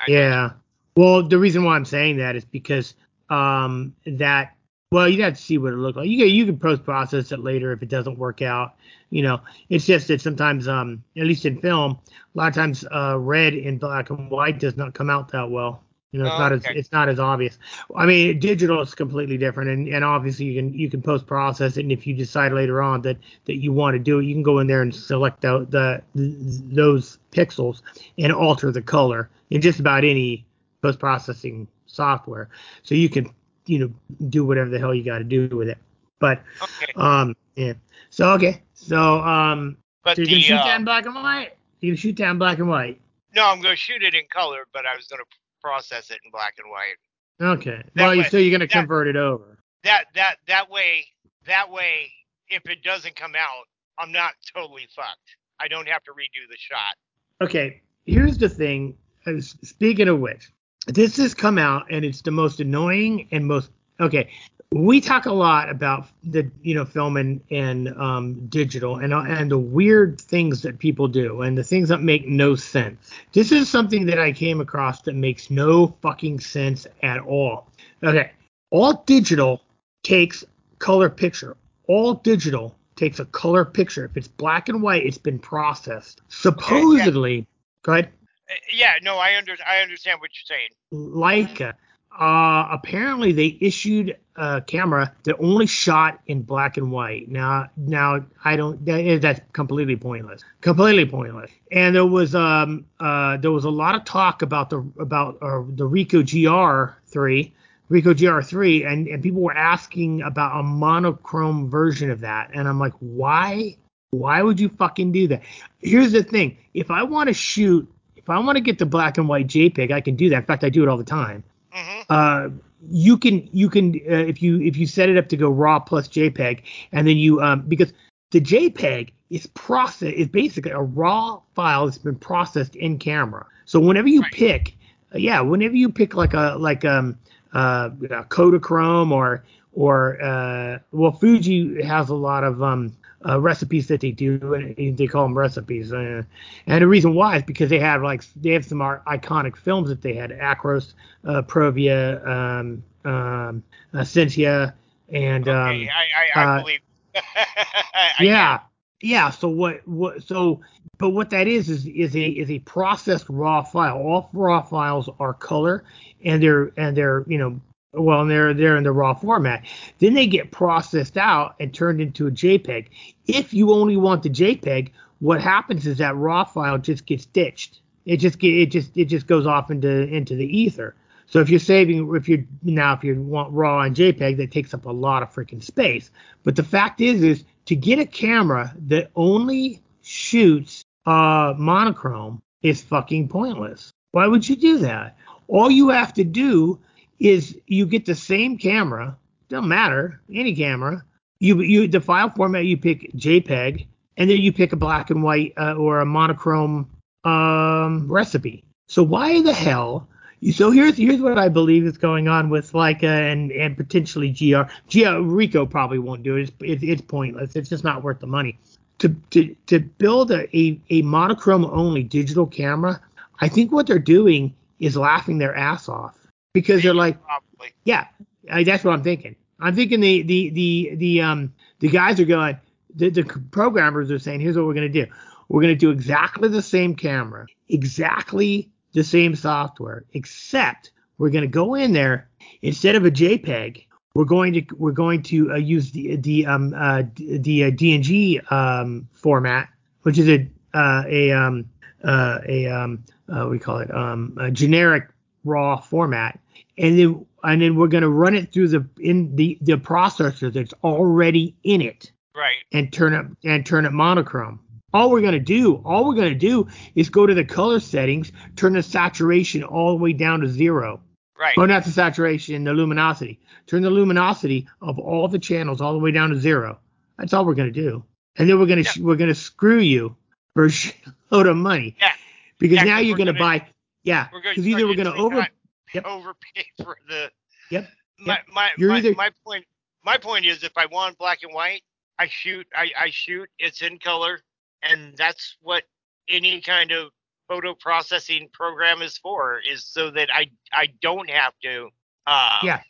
I- 0.00 0.10
Yeah. 0.10 0.50
Well, 0.96 1.22
the 1.22 1.38
reason 1.38 1.64
why 1.64 1.76
I'm 1.76 1.84
saying 1.84 2.16
that 2.18 2.34
is 2.36 2.44
because 2.44 2.94
um 3.30 3.94
that 4.06 4.56
well 4.90 5.06
you 5.08 5.22
have 5.22 5.34
to 5.36 5.40
see 5.42 5.58
what 5.58 5.72
it 5.72 5.76
looked 5.76 5.98
like. 5.98 6.08
You 6.08 6.18
can 6.18 6.28
you 6.28 6.46
can 6.46 6.58
post 6.58 6.82
process 6.84 7.30
it 7.30 7.40
later 7.40 7.72
if 7.72 7.82
it 7.82 7.88
doesn't 7.88 8.18
work 8.18 8.42
out. 8.42 8.74
You 9.10 9.22
know, 9.22 9.40
it's 9.68 9.86
just 9.86 10.08
that 10.08 10.20
sometimes 10.20 10.66
um 10.66 11.02
at 11.16 11.24
least 11.24 11.44
in 11.44 11.60
film, 11.60 11.98
a 12.12 12.38
lot 12.38 12.48
of 12.48 12.54
times 12.54 12.84
uh 12.90 13.16
red 13.18 13.54
in 13.54 13.78
black 13.78 14.10
and 14.10 14.30
white 14.30 14.58
does 14.58 14.76
not 14.76 14.94
come 14.94 15.10
out 15.10 15.30
that 15.32 15.50
well. 15.50 15.82
You 16.12 16.20
know, 16.20 16.26
it's 16.26 16.36
Oh, 16.36 16.38
not 16.38 16.52
okay. 16.52 16.54
as 16.54 16.66
it's 16.70 16.92
not 16.92 17.08
as 17.08 17.18
obvious. 17.18 17.58
I 17.96 18.06
mean, 18.06 18.38
digital 18.38 18.80
is 18.80 18.94
completely 18.94 19.36
different, 19.36 19.70
and, 19.70 19.88
and 19.88 20.04
obviously 20.04 20.46
you 20.46 20.54
can 20.60 20.72
you 20.72 20.88
can 20.90 21.02
post 21.02 21.26
process 21.26 21.76
it, 21.76 21.82
and 21.82 21.92
if 21.92 22.06
you 22.06 22.14
decide 22.14 22.52
later 22.52 22.80
on 22.82 23.02
that 23.02 23.18
that 23.44 23.56
you 23.56 23.72
want 23.72 23.94
to 23.94 23.98
do 23.98 24.18
it, 24.18 24.24
you 24.24 24.34
can 24.34 24.42
go 24.42 24.58
in 24.58 24.66
there 24.66 24.82
and 24.82 24.94
select 24.94 25.42
the, 25.42 25.66
the 25.70 26.02
those 26.14 27.18
pixels 27.32 27.82
and 28.18 28.32
alter 28.32 28.70
the 28.72 28.80
color 28.82 29.28
in 29.50 29.60
just 29.60 29.80
about 29.80 30.04
any 30.04 30.44
post 30.82 30.98
processing 30.98 31.68
software. 31.86 32.48
So 32.82 32.94
you 32.94 33.08
can 33.08 33.28
you 33.66 33.78
know 33.78 33.92
do 34.28 34.44
whatever 34.46 34.70
the 34.70 34.78
hell 34.78 34.94
you 34.94 35.04
got 35.04 35.18
to 35.18 35.24
do 35.24 35.48
with 35.56 35.68
it. 35.68 35.78
But 36.18 36.42
Okay. 36.62 36.92
um 36.96 37.36
yeah. 37.56 37.74
So 38.10 38.30
okay. 38.32 38.62
So 38.74 39.20
um 39.20 39.76
But 40.04 40.16
so 40.16 40.22
you 40.22 40.28
can 40.28 40.40
shoot 40.40 40.54
uh, 40.54 40.64
that 40.64 40.76
in 40.78 40.84
black 40.84 41.06
and 41.06 41.14
white. 41.14 41.52
You 41.80 41.92
can 41.92 41.96
shoot 41.96 42.18
in 42.20 42.38
black 42.38 42.58
and 42.58 42.68
white. 42.68 43.00
no, 43.34 43.46
I'm 43.46 43.60
going 43.60 43.74
to 43.74 43.76
shoot 43.80 44.02
it 44.02 44.14
in 44.14 44.26
color, 44.28 44.66
but 44.72 44.86
I 44.86 44.96
was 44.96 45.06
going 45.06 45.20
to 45.20 45.26
process 45.62 46.10
it 46.10 46.18
in 46.24 46.30
black 46.30 46.54
and 46.58 46.70
white. 46.70 47.58
Okay. 47.58 47.82
That 47.94 48.02
well, 48.04 48.14
you 48.14 48.22
way- 48.22 48.28
so 48.28 48.36
you're 48.38 48.52
gonna 48.52 48.66
convert 48.68 49.06
it 49.08 49.16
over. 49.16 49.58
that 49.84 50.04
that 50.14 50.36
that 50.48 50.70
way 50.70 51.06
that 51.46 51.70
way 51.70 52.10
if 52.48 52.68
it 52.68 52.82
doesn't 52.82 53.14
come 53.16 53.34
out 53.38 53.64
i'm 53.98 54.10
not 54.10 54.32
totally 54.54 54.86
fucked 54.94 55.36
i 55.60 55.68
don't 55.68 55.86
have 55.88 56.02
to 56.04 56.10
redo 56.12 56.48
the 56.50 56.56
shot 56.58 56.96
Okay, 57.40 57.80
here's 58.06 58.36
the 58.38 58.48
thing. 58.48 58.96
uh, 59.26 59.40
Speaking 59.40 60.08
of 60.08 60.18
which, 60.18 60.50
this 60.88 61.16
has 61.18 61.32
come 61.34 61.56
out 61.58 61.86
and 61.90 62.04
it's 62.04 62.20
the 62.22 62.32
most 62.32 62.58
annoying 62.58 63.28
and 63.30 63.46
most 63.46 63.70
okay. 64.00 64.30
We 64.70 65.00
talk 65.00 65.24
a 65.24 65.32
lot 65.32 65.70
about 65.70 66.08
the 66.22 66.50
you 66.62 66.74
know 66.74 66.84
film 66.84 67.16
and, 67.16 67.40
and 67.50 67.88
um, 67.96 68.46
digital 68.48 68.96
and 68.96 69.14
uh, 69.14 69.20
and 69.20 69.50
the 69.50 69.58
weird 69.58 70.20
things 70.20 70.60
that 70.62 70.78
people 70.78 71.08
do 71.08 71.40
and 71.40 71.56
the 71.56 71.64
things 71.64 71.88
that 71.88 72.02
make 72.02 72.28
no 72.28 72.54
sense. 72.54 73.10
This 73.32 73.50
is 73.50 73.70
something 73.70 74.04
that 74.06 74.18
I 74.18 74.30
came 74.30 74.60
across 74.60 75.00
that 75.02 75.14
makes 75.14 75.50
no 75.50 75.96
fucking 76.02 76.40
sense 76.40 76.86
at 77.02 77.20
all. 77.20 77.68
Okay, 78.04 78.32
all 78.70 79.02
digital 79.06 79.62
takes 80.02 80.44
color 80.80 81.08
picture. 81.08 81.56
All 81.86 82.14
digital 82.14 82.76
takes 82.94 83.20
a 83.20 83.24
color 83.24 83.64
picture. 83.64 84.04
If 84.04 84.18
it's 84.18 84.28
black 84.28 84.68
and 84.68 84.82
white, 84.82 85.06
it's 85.06 85.16
been 85.16 85.38
processed. 85.38 86.20
Supposedly, 86.28 87.46
go 87.84 87.92
ahead. 87.92 88.10
Uh, 88.50 88.54
yeah 88.72 88.94
no 89.02 89.16
i 89.16 89.36
under 89.36 89.54
i 89.68 89.80
understand 89.80 90.20
what 90.20 90.30
you're 90.34 90.56
saying 90.56 90.68
Leica. 90.92 91.74
Uh, 92.18 92.68
apparently 92.70 93.32
they 93.32 93.56
issued 93.60 94.16
a 94.36 94.60
camera 94.60 95.14
that 95.24 95.36
only 95.38 95.66
shot 95.66 96.20
in 96.26 96.42
black 96.42 96.76
and 96.76 96.90
white. 96.90 97.28
Now, 97.28 97.68
now 97.76 98.24
I 98.44 98.56
don't. 98.56 98.84
That 98.84 99.00
is, 99.00 99.20
that's 99.20 99.40
completely 99.52 99.96
pointless. 99.96 100.42
Completely 100.60 101.06
pointless. 101.06 101.50
And 101.70 101.94
there 101.94 102.06
was 102.06 102.34
um 102.34 102.86
uh 103.00 103.36
there 103.36 103.52
was 103.52 103.64
a 103.64 103.70
lot 103.70 103.94
of 103.94 104.04
talk 104.04 104.42
about 104.42 104.70
the 104.70 104.78
about 104.98 105.38
uh, 105.42 105.62
the 105.68 105.88
Ricoh 105.88 106.22
GR3 106.22 107.52
Ricoh 107.90 108.14
GR3, 108.14 108.86
and, 108.86 109.08
and 109.08 109.22
people 109.22 109.40
were 109.40 109.56
asking 109.56 110.20
about 110.22 110.60
a 110.60 110.62
monochrome 110.62 111.70
version 111.70 112.10
of 112.10 112.20
that, 112.20 112.50
and 112.52 112.68
I'm 112.68 112.78
like, 112.78 112.92
why? 113.00 113.76
Why 114.10 114.42
would 114.42 114.58
you 114.58 114.68
fucking 114.70 115.12
do 115.12 115.28
that? 115.28 115.42
Here's 115.80 116.12
the 116.12 116.22
thing: 116.22 116.56
if 116.74 116.90
I 116.90 117.02
want 117.02 117.28
to 117.28 117.34
shoot, 117.34 117.90
if 118.16 118.28
I 118.28 118.38
want 118.38 118.56
to 118.56 118.60
get 118.60 118.78
the 118.78 118.86
black 118.86 119.18
and 119.18 119.28
white 119.28 119.46
JPEG, 119.46 119.90
I 119.90 120.00
can 120.00 120.16
do 120.16 120.28
that. 120.30 120.36
In 120.36 120.44
fact, 120.44 120.64
I 120.64 120.70
do 120.70 120.82
it 120.82 120.88
all 120.88 120.96
the 120.96 121.04
time. 121.04 121.44
Hmm 121.72 122.02
Uh, 122.08 122.48
you 122.88 123.16
can 123.18 123.48
you 123.52 123.68
can 123.68 123.94
uh, 124.10 124.14
if 124.14 124.42
you 124.42 124.60
if 124.60 124.76
you 124.76 124.86
set 124.86 125.08
it 125.08 125.16
up 125.16 125.28
to 125.28 125.36
go 125.36 125.50
raw 125.50 125.78
plus 125.78 126.08
JPEG, 126.08 126.62
and 126.92 127.06
then 127.06 127.16
you 127.16 127.40
um 127.40 127.62
because 127.68 127.92
the 128.30 128.40
JPEG 128.40 129.10
is 129.30 129.46
process 129.48 130.12
is 130.14 130.28
basically 130.28 130.70
a 130.72 130.80
raw 130.80 131.40
file 131.54 131.86
that's 131.86 131.98
been 131.98 132.16
processed 132.16 132.76
in 132.76 132.98
camera. 132.98 133.46
So 133.64 133.80
whenever 133.80 134.08
you 134.08 134.22
Right. 134.22 134.30
pick, 134.30 134.76
uh, 135.14 135.18
yeah, 135.18 135.40
whenever 135.40 135.74
you 135.74 135.90
pick 135.90 136.14
like 136.14 136.34
a 136.34 136.56
like 136.58 136.84
um 136.84 137.18
uh 137.54 137.90
a 138.10 138.24
Kodachrome 138.24 139.10
or 139.10 139.44
or 139.72 140.20
uh 140.22 140.78
well 140.92 141.12
Fuji 141.12 141.82
has 141.82 142.08
a 142.10 142.14
lot 142.14 142.44
of 142.44 142.62
um 142.62 142.94
uh, 143.26 143.40
recipes 143.40 143.88
that 143.88 144.00
they 144.00 144.10
do 144.12 144.54
and 144.54 144.96
they 144.96 145.06
call 145.06 145.24
them 145.24 145.36
recipes 145.36 145.92
uh, 145.92 146.22
and 146.66 146.82
the 146.82 146.86
reason 146.86 147.14
why 147.14 147.36
is 147.36 147.42
because 147.42 147.68
they 147.68 147.78
have 147.78 148.02
like 148.02 148.22
they 148.36 148.50
have 148.50 148.64
some 148.64 148.78
iconic 148.78 149.56
films 149.56 149.88
that 149.88 150.02
they 150.02 150.14
had 150.14 150.30
Acros, 150.30 150.92
uh, 151.24 151.42
Provia, 151.42 152.24
um, 152.26 152.82
um, 153.04 153.62
Cynthia, 154.04 154.74
and 155.08 155.48
um, 155.48 155.68
Okay, 155.68 155.88
I 155.88 156.40
I, 156.40 156.42
I 156.42 156.58
uh, 156.58 156.60
believe. 156.60 156.80
I- 157.14 158.10
yeah, 158.20 158.60
yeah. 159.00 159.30
So 159.30 159.48
what 159.48 159.86
what 159.86 160.22
so 160.22 160.60
but 160.98 161.10
what 161.10 161.30
that 161.30 161.46
is 161.46 161.68
is 161.68 161.86
is 161.86 162.14
a 162.16 162.26
is 162.28 162.50
a 162.50 162.58
processed 162.60 163.26
raw 163.28 163.62
file. 163.62 163.96
All 163.98 164.28
raw 164.32 164.62
files 164.62 165.08
are 165.18 165.34
color 165.34 165.84
and 166.24 166.42
they're 166.42 166.72
and 166.76 166.96
they're 166.96 167.24
you 167.26 167.38
know 167.38 167.60
well 167.92 168.26
they're 168.26 168.54
they're 168.54 168.76
in 168.76 168.84
the 168.84 168.92
raw 168.92 169.14
format. 169.14 169.64
Then 169.98 170.14
they 170.14 170.26
get 170.26 170.50
processed 170.50 171.16
out 171.16 171.54
and 171.60 171.72
turned 171.72 172.00
into 172.00 172.26
a 172.26 172.30
JPEG. 172.30 172.88
If 173.26 173.52
you 173.52 173.72
only 173.72 173.96
want 173.96 174.22
the 174.22 174.30
JPEG, 174.30 174.90
what 175.20 175.40
happens 175.40 175.86
is 175.86 175.98
that 175.98 176.16
raw 176.16 176.44
file 176.44 176.78
just 176.78 177.06
gets 177.06 177.26
ditched. 177.26 177.80
It 178.04 178.18
just 178.18 178.38
get 178.38 178.54
it 178.54 178.70
just 178.70 178.96
it 178.96 179.06
just 179.06 179.26
goes 179.26 179.46
off 179.46 179.70
into 179.70 179.88
into 179.88 180.34
the 180.34 180.46
ether. 180.46 180.94
So 181.26 181.40
if 181.40 181.50
you're 181.50 181.60
saving, 181.60 182.14
if 182.14 182.28
you 182.28 182.46
now 182.62 182.94
if 182.94 183.04
you 183.04 183.20
want 183.20 183.52
raw 183.52 183.82
and 183.82 183.94
JPEG, 183.94 184.38
that 184.38 184.50
takes 184.50 184.72
up 184.72 184.86
a 184.86 184.90
lot 184.90 185.22
of 185.22 185.32
freaking 185.32 185.62
space. 185.62 186.10
But 186.42 186.56
the 186.56 186.62
fact 186.62 187.00
is, 187.00 187.22
is 187.22 187.44
to 187.66 187.76
get 187.76 187.98
a 187.98 188.06
camera 188.06 188.74
that 188.86 189.10
only 189.14 189.82
shoots 190.02 190.82
uh, 191.04 191.54
monochrome 191.58 192.40
is 192.62 192.82
fucking 192.82 193.28
pointless. 193.28 193.92
Why 194.12 194.26
would 194.26 194.48
you 194.48 194.56
do 194.56 194.78
that? 194.78 195.18
All 195.48 195.70
you 195.70 195.90
have 195.90 196.14
to 196.14 196.24
do 196.24 196.78
is 197.20 197.58
you 197.66 197.86
get 197.86 198.06
the 198.06 198.14
same 198.14 198.56
camera, 198.56 199.16
doesn't 199.48 199.68
matter, 199.68 200.20
any 200.32 200.54
camera. 200.54 201.04
You 201.40 201.60
you 201.62 201.88
the 201.88 202.00
file 202.00 202.30
format 202.30 202.64
you 202.64 202.76
pick 202.76 203.12
JPEG, 203.14 203.86
and 204.16 204.30
then 204.30 204.38
you 204.38 204.52
pick 204.52 204.72
a 204.72 204.76
black 204.76 205.10
and 205.10 205.22
white 205.22 205.54
uh, 205.56 205.74
or 205.74 206.00
a 206.00 206.06
monochrome 206.06 206.88
um, 207.24 208.10
recipe. 208.10 208.64
So 208.88 209.02
why 209.02 209.42
the 209.42 209.52
hell? 209.52 210.08
So 210.52 210.70
here's 210.70 210.96
here's 210.96 211.20
what 211.20 211.38
I 211.38 211.48
believe 211.48 211.84
is 211.84 211.98
going 211.98 212.28
on 212.28 212.50
with 212.50 212.72
Leica 212.72 213.32
and 213.32 213.50
and 213.52 213.76
potentially 213.76 214.30
GR. 214.30 214.62
GR 214.90 215.20
Ricoh 215.22 215.68
probably 215.68 215.98
won't 215.98 216.22
do 216.22 216.36
it. 216.36 216.42
It's, 216.42 216.52
it's, 216.60 216.82
it's 216.82 217.02
pointless. 217.02 217.56
It's 217.56 217.68
just 217.68 217.84
not 217.84 218.02
worth 218.02 218.20
the 218.20 218.26
money. 218.26 218.58
To 218.98 219.08
to 219.30 219.54
to 219.66 219.80
build 219.80 220.30
a, 220.30 220.56
a, 220.56 220.80
a 220.90 221.02
monochrome 221.02 221.64
only 221.66 222.02
digital 222.02 222.46
camera, 222.46 223.00
I 223.40 223.48
think 223.48 223.70
what 223.70 223.86
they're 223.86 223.98
doing 223.98 224.54
is 224.80 224.96
laughing 224.96 225.38
their 225.38 225.54
ass 225.54 225.88
off 225.88 226.18
because 226.52 226.82
they're 226.82 226.94
like, 226.94 227.22
Probably. 227.22 227.72
yeah, 227.84 228.06
I, 228.50 228.64
that's 228.64 228.84
what 228.84 228.92
I'm 228.94 229.02
thinking. 229.02 229.36
I'm 229.60 229.74
thinking 229.74 230.00
the 230.00 230.22
the 230.22 230.50
the 230.50 230.94
the 230.96 231.20
um 231.20 231.54
the 231.80 231.88
guys 231.88 232.20
are 232.20 232.24
going. 232.24 232.58
The, 232.94 233.10
the 233.10 233.22
programmers 233.50 234.10
are 234.10 234.18
saying, 234.18 234.40
here's 234.40 234.56
what 234.56 234.66
we're 234.66 234.74
gonna 234.74 234.88
do. 234.88 235.06
We're 235.48 235.60
gonna 235.60 235.76
do 235.76 235.90
exactly 235.90 236.48
the 236.48 236.62
same 236.62 236.96
camera, 236.96 237.46
exactly 237.68 238.70
the 238.92 239.04
same 239.04 239.36
software, 239.36 240.04
except 240.14 240.92
we're 241.18 241.30
gonna 241.30 241.46
go 241.46 241.74
in 241.74 241.92
there 241.92 242.28
instead 242.62 242.96
of 242.96 243.04
a 243.04 243.10
JPEG. 243.10 243.84
We're 244.14 244.24
going 244.24 244.54
to 244.54 244.62
we're 244.76 244.92
going 244.92 245.22
to 245.24 245.52
uh, 245.52 245.56
use 245.56 245.92
the 245.92 246.16
the 246.16 246.46
um 246.46 246.74
uh 246.76 247.02
the 247.14 247.64
uh, 247.64 247.70
DNG 247.70 248.50
um 248.50 249.08
format, 249.12 249.68
which 250.02 250.18
is 250.18 250.28
a 250.28 250.48
uh, 250.74 251.04
a 251.06 251.30
um 251.32 251.68
uh, 252.02 252.38
a 252.48 252.66
um 252.66 253.04
uh, 253.28 253.46
we 253.48 253.58
call 253.58 253.78
it 253.78 253.94
um 253.94 254.36
a 254.40 254.50
generic 254.50 255.08
raw 255.44 255.78
format, 255.80 256.38
and 256.76 256.98
then 256.98 257.26
and 257.44 257.62
then 257.62 257.76
we're 257.76 257.86
going 257.88 258.02
to 258.02 258.08
run 258.10 258.34
it 258.34 258.52
through 258.52 258.68
the 258.68 258.86
in 258.98 259.34
the 259.36 259.58
the 259.60 259.74
processor 259.76 260.52
that's 260.52 260.74
already 260.84 261.54
in 261.64 261.80
it 261.80 262.10
Right. 262.34 262.56
and 262.72 262.92
turn 262.92 263.14
it 263.14 263.26
and 263.48 263.64
turn 263.66 263.84
it 263.84 263.92
monochrome. 263.92 264.60
All 264.94 265.10
we're 265.10 265.20
going 265.20 265.32
to 265.32 265.38
do, 265.40 265.76
all 265.84 266.06
we're 266.08 266.14
going 266.14 266.32
to 266.32 266.38
do 266.38 266.66
is 266.94 267.10
go 267.10 267.26
to 267.26 267.34
the 267.34 267.44
color 267.44 267.78
settings, 267.80 268.32
turn 268.56 268.72
the 268.72 268.82
saturation 268.82 269.62
all 269.62 269.90
the 269.96 270.02
way 270.02 270.12
down 270.12 270.40
to 270.40 270.48
zero. 270.48 271.00
Right. 271.38 271.56
Or 271.58 271.66
not 271.66 271.84
the 271.84 271.90
saturation, 271.90 272.64
the 272.64 272.72
luminosity. 272.72 273.38
Turn 273.66 273.82
the 273.82 273.90
luminosity 273.90 274.66
of 274.80 274.98
all 274.98 275.28
the 275.28 275.38
channels 275.38 275.80
all 275.80 275.92
the 275.92 275.98
way 276.00 276.10
down 276.10 276.30
to 276.30 276.40
zero. 276.40 276.78
That's 277.18 277.32
all 277.32 277.44
we're 277.44 277.54
going 277.54 277.72
to 277.72 277.80
do. 277.80 278.02
And 278.36 278.48
then 278.48 278.58
we're 278.58 278.66
going 278.66 278.82
to 278.82 278.90
Yeah. 278.98 279.04
we're 279.04 279.16
going 279.16 279.28
to 279.28 279.34
screw 279.34 279.78
you 279.80 280.16
for 280.54 280.66
a 280.66 280.70
load 281.30 281.46
of 281.46 281.56
money. 281.56 281.94
Yeah. 282.00 282.12
Because 282.58 282.76
Yeah, 282.78 282.84
now 282.84 282.98
you're 282.98 283.16
going 283.16 283.26
to 283.28 283.34
buy 283.34 283.66
yeah, 284.04 284.28
because 284.32 284.66
either 284.66 284.86
we're 284.86 284.94
going 284.94 285.12
to 285.12 285.14
over 285.20 285.46
Yep. 285.94 286.04
overpay 286.04 286.66
for 286.82 286.98
the. 287.08 287.30
Yep. 287.70 287.88
My 288.20 288.38
my 288.52 288.70
You're 288.76 288.90
my, 288.90 288.98
either- 288.98 289.14
my 289.14 289.30
point 289.46 289.64
my 290.04 290.16
point 290.16 290.44
is 290.46 290.62
if 290.62 290.72
I 290.76 290.86
want 290.86 291.16
black 291.18 291.38
and 291.42 291.52
white, 291.54 291.82
I 292.18 292.26
shoot 292.28 292.66
I 292.74 292.90
I 292.98 293.10
shoot 293.10 293.48
it's 293.58 293.80
in 293.82 293.98
color, 293.98 294.40
and 294.82 295.16
that's 295.16 295.56
what 295.62 295.84
any 296.28 296.60
kind 296.60 296.92
of 296.92 297.10
photo 297.48 297.74
processing 297.74 298.48
program 298.52 299.00
is 299.00 299.16
for 299.18 299.60
is 299.60 299.86
so 299.86 300.10
that 300.10 300.28
I 300.32 300.50
I 300.72 300.88
don't 301.00 301.30
have 301.30 301.52
to. 301.62 301.88
Uh, 302.26 302.58
Yeah. 302.62 302.80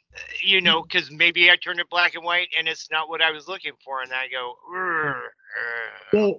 You 0.43 0.61
know, 0.61 0.83
because 0.83 1.13
maybe 1.13 1.49
I 1.49 1.55
turn 1.57 1.79
it 1.79 1.89
black 1.91 2.15
and 2.17 2.25
white 2.25 2.49
and 2.59 2.67
it's 2.67 2.91
not 2.91 3.09
what 3.09 3.23
I 3.23 3.31
was 3.31 3.47
looking 3.47 3.75
for, 3.85 4.03
and 4.03 4.13
I 4.13 4.27
go. 4.29 4.55
Well, 6.13 6.25
okay." 6.25 6.39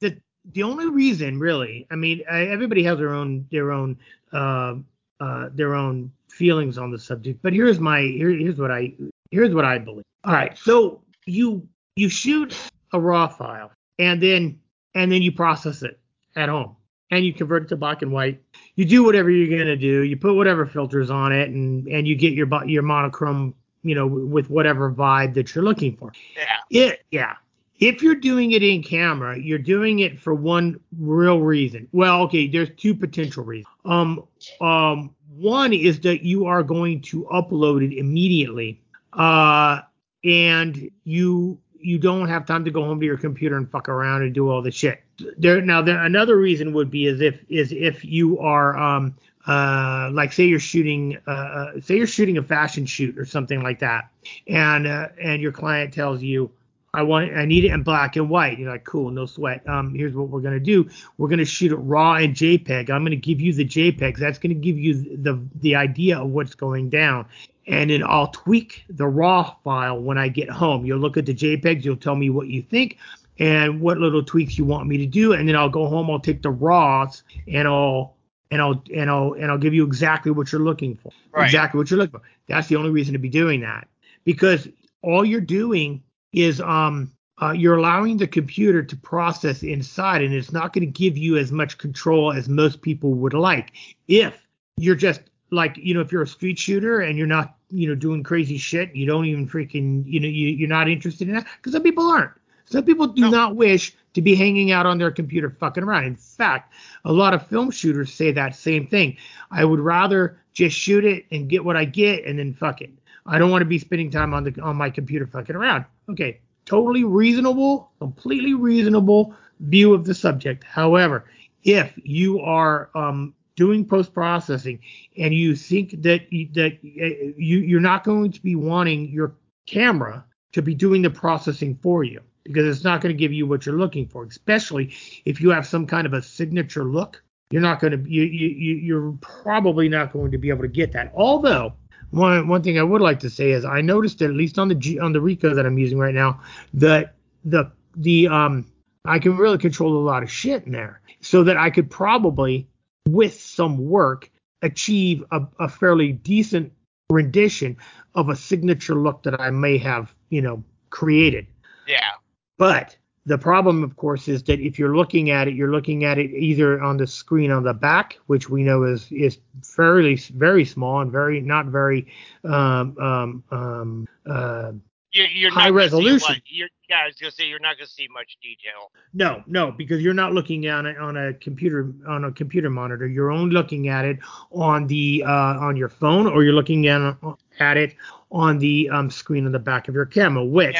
the 0.00 0.20
the 0.52 0.62
only 0.62 0.88
reason 0.88 1.38
really 1.38 1.86
i 1.90 1.94
mean 1.94 2.22
I, 2.30 2.46
everybody 2.46 2.82
has 2.84 2.98
their 2.98 3.12
own 3.12 3.46
their 3.50 3.72
own 3.72 3.98
uh, 4.32 4.76
uh, 5.20 5.50
their 5.52 5.74
own 5.74 6.12
feelings 6.28 6.78
on 6.78 6.90
the 6.90 6.98
subject 6.98 7.40
but 7.42 7.52
here's 7.52 7.78
my 7.78 8.00
here, 8.02 8.30
here's 8.30 8.58
what 8.58 8.70
i 8.70 8.92
here's 9.30 9.54
what 9.54 9.64
i 9.64 9.78
believe 9.78 10.04
all 10.24 10.32
right 10.32 10.56
so 10.56 11.02
you 11.26 11.66
you 11.96 12.08
shoot 12.08 12.56
a 12.92 13.00
raw 13.00 13.28
file 13.28 13.70
and 13.98 14.22
then 14.22 14.58
and 14.94 15.12
then 15.12 15.22
you 15.22 15.32
process 15.32 15.82
it 15.82 15.98
at 16.36 16.48
home 16.48 16.74
and 17.10 17.24
you 17.24 17.32
convert 17.32 17.64
it 17.64 17.68
to 17.68 17.76
black 17.76 18.02
and 18.02 18.12
white 18.12 18.40
you 18.76 18.84
do 18.84 19.04
whatever 19.04 19.30
you're 19.30 19.54
going 19.54 19.66
to 19.66 19.76
do 19.76 20.02
you 20.02 20.16
put 20.16 20.34
whatever 20.34 20.64
filters 20.64 21.10
on 21.10 21.32
it 21.32 21.50
and 21.50 21.86
and 21.88 22.08
you 22.08 22.14
get 22.14 22.32
your 22.32 22.48
your 22.64 22.82
monochrome 22.82 23.54
you 23.82 23.94
know 23.94 24.06
with 24.06 24.48
whatever 24.48 24.90
vibe 24.90 25.34
that 25.34 25.54
you're 25.54 25.64
looking 25.64 25.96
for 25.96 26.12
yeah. 26.36 26.56
it 26.70 27.04
yeah. 27.10 27.34
If 27.80 28.02
you're 28.02 28.14
doing 28.14 28.52
it 28.52 28.62
in 28.62 28.82
camera, 28.82 29.38
you're 29.38 29.58
doing 29.58 30.00
it 30.00 30.20
for 30.20 30.34
one 30.34 30.78
real 30.98 31.40
reason. 31.40 31.88
Well, 31.92 32.22
okay, 32.22 32.46
there's 32.46 32.68
two 32.76 32.94
potential 32.94 33.42
reasons. 33.42 33.74
Um, 33.86 34.24
um, 34.60 35.14
one 35.36 35.72
is 35.72 35.98
that 36.00 36.22
you 36.22 36.44
are 36.44 36.62
going 36.62 37.00
to 37.02 37.24
upload 37.32 37.82
it 37.82 37.96
immediately, 37.96 38.80
uh, 39.14 39.80
and 40.22 40.90
you 41.04 41.58
you 41.82 41.98
don't 41.98 42.28
have 42.28 42.44
time 42.44 42.66
to 42.66 42.70
go 42.70 42.84
home 42.84 43.00
to 43.00 43.06
your 43.06 43.16
computer 43.16 43.56
and 43.56 43.70
fuck 43.70 43.88
around 43.88 44.22
and 44.22 44.34
do 44.34 44.50
all 44.50 44.60
the 44.60 44.70
shit. 44.70 45.02
There 45.38 45.62
now, 45.62 45.80
there 45.80 46.02
another 46.04 46.36
reason 46.36 46.74
would 46.74 46.90
be 46.90 47.06
is 47.06 47.22
if 47.22 47.40
is 47.48 47.72
if 47.72 48.04
you 48.04 48.38
are 48.40 48.76
um 48.76 49.14
uh 49.46 50.10
like 50.12 50.34
say 50.34 50.44
you're 50.44 50.60
shooting 50.60 51.16
uh 51.26 51.30
uh, 51.30 51.80
say 51.80 51.96
you're 51.96 52.06
shooting 52.06 52.36
a 52.36 52.42
fashion 52.42 52.84
shoot 52.84 53.18
or 53.18 53.24
something 53.24 53.62
like 53.62 53.78
that, 53.78 54.10
and 54.46 54.86
uh, 54.86 55.08
and 55.18 55.40
your 55.40 55.52
client 55.52 55.94
tells 55.94 56.22
you 56.22 56.50
I 56.92 57.02
want 57.02 57.32
I 57.36 57.44
need 57.44 57.64
it 57.64 57.72
in 57.72 57.82
black 57.82 58.16
and 58.16 58.28
white. 58.28 58.58
You're 58.58 58.70
like, 58.70 58.84
cool, 58.84 59.10
no 59.10 59.26
sweat. 59.26 59.66
Um, 59.68 59.94
here's 59.94 60.14
what 60.14 60.28
we're 60.28 60.40
gonna 60.40 60.58
do. 60.58 60.88
We're 61.18 61.28
gonna 61.28 61.44
shoot 61.44 61.70
it 61.70 61.76
raw 61.76 62.16
in 62.16 62.32
JPEG. 62.32 62.90
I'm 62.90 63.04
gonna 63.04 63.16
give 63.16 63.40
you 63.40 63.52
the 63.52 63.64
JPEGs. 63.64 64.18
That's 64.18 64.38
gonna 64.38 64.54
give 64.54 64.76
you 64.76 65.16
the 65.16 65.40
the 65.60 65.76
idea 65.76 66.18
of 66.18 66.30
what's 66.30 66.54
going 66.54 66.90
down. 66.90 67.26
And 67.68 67.90
then 67.90 68.02
I'll 68.04 68.28
tweak 68.28 68.84
the 68.88 69.06
raw 69.06 69.54
file 69.62 70.00
when 70.00 70.18
I 70.18 70.28
get 70.28 70.50
home. 70.50 70.84
You'll 70.84 70.98
look 70.98 71.16
at 71.16 71.26
the 71.26 71.34
JPEGs, 71.34 71.84
you'll 71.84 71.96
tell 71.96 72.16
me 72.16 72.28
what 72.28 72.48
you 72.48 72.62
think 72.62 72.98
and 73.38 73.80
what 73.80 73.98
little 73.98 74.24
tweaks 74.24 74.58
you 74.58 74.64
want 74.64 74.88
me 74.88 74.98
to 74.98 75.06
do. 75.06 75.32
And 75.32 75.48
then 75.48 75.54
I'll 75.54 75.68
go 75.68 75.86
home, 75.86 76.10
I'll 76.10 76.18
take 76.18 76.42
the 76.42 76.50
raws 76.50 77.22
and 77.46 77.68
I'll 77.68 78.16
and 78.50 78.60
I'll 78.60 78.82
and 78.92 79.08
I'll 79.08 79.34
and 79.34 79.50
I'll 79.50 79.58
give 79.58 79.74
you 79.74 79.86
exactly 79.86 80.32
what 80.32 80.50
you're 80.50 80.60
looking 80.60 80.96
for. 80.96 81.12
Right. 81.32 81.44
Exactly 81.44 81.78
what 81.78 81.88
you're 81.88 81.98
looking 81.98 82.18
for. 82.18 82.26
That's 82.48 82.66
the 82.66 82.74
only 82.74 82.90
reason 82.90 83.12
to 83.12 83.20
be 83.20 83.28
doing 83.28 83.60
that. 83.60 83.86
Because 84.24 84.66
all 85.02 85.24
you're 85.24 85.40
doing 85.40 86.02
is 86.32 86.60
um 86.60 87.10
uh, 87.42 87.52
you're 87.52 87.76
allowing 87.78 88.18
the 88.18 88.26
computer 88.26 88.82
to 88.82 88.96
process 88.96 89.62
inside 89.62 90.22
and 90.22 90.34
it's 90.34 90.52
not 90.52 90.74
going 90.74 90.84
to 90.84 90.92
give 91.00 91.16
you 91.16 91.38
as 91.38 91.50
much 91.50 91.78
control 91.78 92.32
as 92.32 92.50
most 92.50 92.82
people 92.82 93.14
would 93.14 93.32
like 93.32 93.72
if 94.08 94.46
you're 94.76 94.94
just 94.94 95.22
like 95.50 95.76
you 95.78 95.94
know 95.94 96.00
if 96.00 96.12
you're 96.12 96.22
a 96.22 96.26
street 96.26 96.58
shooter 96.58 97.00
and 97.00 97.16
you're 97.16 97.26
not 97.26 97.56
you 97.70 97.88
know 97.88 97.94
doing 97.94 98.22
crazy 98.22 98.58
shit. 98.58 98.94
You 98.94 99.06
don't 99.06 99.24
even 99.26 99.48
freaking 99.48 100.04
you 100.06 100.20
know 100.20 100.28
you, 100.28 100.48
you're 100.48 100.68
not 100.68 100.88
interested 100.88 101.28
in 101.28 101.34
that 101.34 101.46
because 101.56 101.72
some 101.72 101.82
people 101.82 102.04
aren't. 102.08 102.32
Some 102.66 102.84
people 102.84 103.08
do 103.08 103.22
No. 103.22 103.30
not 103.30 103.56
wish 103.56 103.96
to 104.14 104.22
be 104.22 104.34
hanging 104.34 104.70
out 104.70 104.86
on 104.86 104.98
their 104.98 105.10
computer 105.10 105.50
fucking 105.50 105.82
around. 105.82 106.04
In 106.04 106.16
fact, 106.16 106.72
a 107.04 107.12
lot 107.12 107.34
of 107.34 107.46
film 107.46 107.70
shooters 107.70 108.12
say 108.12 108.32
that 108.32 108.54
same 108.54 108.86
thing. 108.86 109.16
I 109.50 109.64
would 109.64 109.80
rather 109.80 110.40
just 110.52 110.76
shoot 110.76 111.04
it 111.04 111.26
and 111.32 111.48
get 111.48 111.64
what 111.64 111.76
I 111.76 111.84
get 111.84 112.24
and 112.24 112.38
then 112.38 112.52
fuck 112.54 112.80
it. 112.80 112.90
I 113.26 113.38
don't 113.38 113.50
want 113.50 113.62
to 113.62 113.66
be 113.66 113.78
spending 113.78 114.10
time 114.10 114.34
on 114.34 114.44
the 114.44 114.60
on 114.60 114.76
my 114.76 114.90
computer 114.90 115.26
fucking 115.26 115.54
around. 115.56 115.84
Okay, 116.10 116.40
totally 116.64 117.04
reasonable, 117.04 117.92
completely 118.00 118.54
reasonable 118.54 119.34
view 119.60 119.94
of 119.94 120.04
the 120.04 120.14
subject. 120.14 120.64
However, 120.64 121.26
if 121.64 121.92
you 122.02 122.40
are 122.40 122.90
um, 122.94 123.34
doing 123.56 123.84
post 123.84 124.12
processing 124.14 124.80
and 125.18 125.34
you 125.34 125.54
think 125.54 125.90
that 126.02 126.22
that 126.54 126.78
uh, 126.82 127.32
you 127.36 127.58
you're 127.58 127.80
not 127.80 128.04
going 128.04 128.32
to 128.32 128.42
be 128.42 128.54
wanting 128.56 129.08
your 129.10 129.34
camera 129.66 130.24
to 130.52 130.62
be 130.62 130.74
doing 130.74 131.02
the 131.02 131.10
processing 131.10 131.78
for 131.82 132.02
you 132.02 132.20
because 132.44 132.66
it's 132.66 132.84
not 132.84 133.00
going 133.00 133.14
to 133.14 133.18
give 133.18 133.32
you 133.32 133.46
what 133.46 133.66
you're 133.66 133.78
looking 133.78 134.06
for, 134.08 134.24
especially 134.24 134.92
if 135.24 135.40
you 135.40 135.50
have 135.50 135.66
some 135.66 135.86
kind 135.86 136.06
of 136.06 136.14
a 136.14 136.22
signature 136.22 136.84
look. 136.84 137.22
You're 137.50 137.62
not 137.62 137.80
going 137.80 137.92
to 137.92 138.10
you 138.10 138.22
you- 138.22 138.76
you're 138.76 139.12
probably 139.20 139.88
not 139.88 140.12
going 140.12 140.30
to 140.32 140.38
be 140.38 140.48
able 140.48 140.62
to 140.62 140.68
get 140.68 140.92
that. 140.92 141.12
Although 141.14 141.74
one 142.10 142.48
one 142.48 142.62
thing 142.62 142.78
I 142.78 142.82
would 142.82 143.00
like 143.00 143.20
to 143.20 143.30
say 143.30 143.50
is 143.52 143.64
I 143.64 143.80
noticed 143.80 144.18
that 144.18 144.30
at 144.30 144.36
least 144.36 144.58
on 144.58 144.68
the 144.68 144.74
G, 144.74 144.98
on 144.98 145.12
the 145.12 145.20
Ricoh 145.20 145.54
that 145.54 145.66
I'm 145.66 145.78
using 145.78 145.98
right 145.98 146.14
now 146.14 146.40
that 146.74 147.14
the 147.44 147.70
the 147.96 148.28
um 148.28 148.66
I 149.04 149.18
can 149.18 149.36
really 149.36 149.58
control 149.58 149.96
a 149.96 150.04
lot 150.04 150.22
of 150.22 150.30
shit 150.30 150.64
in 150.64 150.72
there 150.72 151.00
so 151.20 151.44
that 151.44 151.56
I 151.56 151.70
could 151.70 151.90
probably 151.90 152.66
with 153.08 153.40
some 153.40 153.88
work 153.88 154.30
achieve 154.62 155.24
a, 155.30 155.42
a 155.58 155.68
fairly 155.68 156.12
decent 156.12 156.72
rendition 157.10 157.76
of 158.14 158.28
a 158.28 158.36
signature 158.36 158.94
look 158.94 159.22
that 159.22 159.40
I 159.40 159.50
may 159.50 159.78
have 159.78 160.14
you 160.30 160.42
know 160.42 160.62
created. 160.90 161.46
Yeah. 161.86 162.10
But 162.58 162.96
the 163.26 163.36
problem, 163.38 163.82
of 163.84 163.96
course, 163.96 164.28
is 164.28 164.42
that 164.44 164.60
if 164.60 164.78
you're 164.78 164.96
looking 164.96 165.30
at 165.30 165.46
it, 165.46 165.54
you're 165.54 165.70
looking 165.70 166.04
at 166.04 166.18
it 166.18 166.30
either 166.30 166.80
on 166.80 166.96
the 166.96 167.06
screen 167.06 167.50
on 167.50 167.62
the 167.62 167.74
back, 167.74 168.18
which 168.26 168.48
we 168.48 168.62
know 168.62 168.84
is 168.84 169.10
is 169.12 169.38
fairly 169.62 170.16
very 170.16 170.64
small 170.64 171.00
and 171.00 171.12
very 171.12 171.40
not 171.40 171.66
very 171.66 172.06
um, 172.44 172.96
um, 172.98 173.44
um, 173.50 174.08
uh, 174.28 174.72
You, 175.12 175.24
you're 175.24 175.50
High 175.50 175.70
not 175.70 175.76
gonna 175.76 175.88
see 175.88 175.94
lot- 175.96 176.04
resolution. 176.04 176.42
You're, 176.46 176.68
yeah, 176.88 177.00
I 177.02 177.06
was 177.06 177.16
gonna 177.16 177.32
say 177.32 177.44
you're 177.44 177.58
not 177.58 177.76
gonna 177.76 177.88
see 177.88 178.08
much 178.12 178.36
detail. 178.42 178.92
no, 179.12 179.42
no, 179.46 179.72
because 179.72 180.00
you're 180.02 180.14
not 180.14 180.32
looking 180.32 180.68
on 180.68 180.86
a, 180.86 180.94
on 180.94 181.16
a 181.16 181.34
computer 181.34 181.92
on 182.06 182.24
a 182.24 182.32
computer 182.32 182.70
monitor. 182.70 183.06
You're 183.06 183.30
only 183.32 183.52
looking 183.52 183.88
at 183.88 184.04
it 184.04 184.18
on 184.52 184.86
the 184.86 185.24
uh, 185.26 185.30
on 185.58 185.76
your 185.76 185.88
phone, 185.88 186.26
or 186.26 186.44
you're 186.44 186.52
looking 186.52 186.86
at 186.86 187.16
at 187.58 187.76
it 187.76 187.96
on 188.30 188.58
the 188.58 188.88
um, 188.90 189.10
screen 189.10 189.46
on 189.46 189.52
the 189.52 189.58
back 189.58 189.88
of 189.88 189.94
your 189.94 190.06
camera, 190.06 190.44
which 190.44 190.76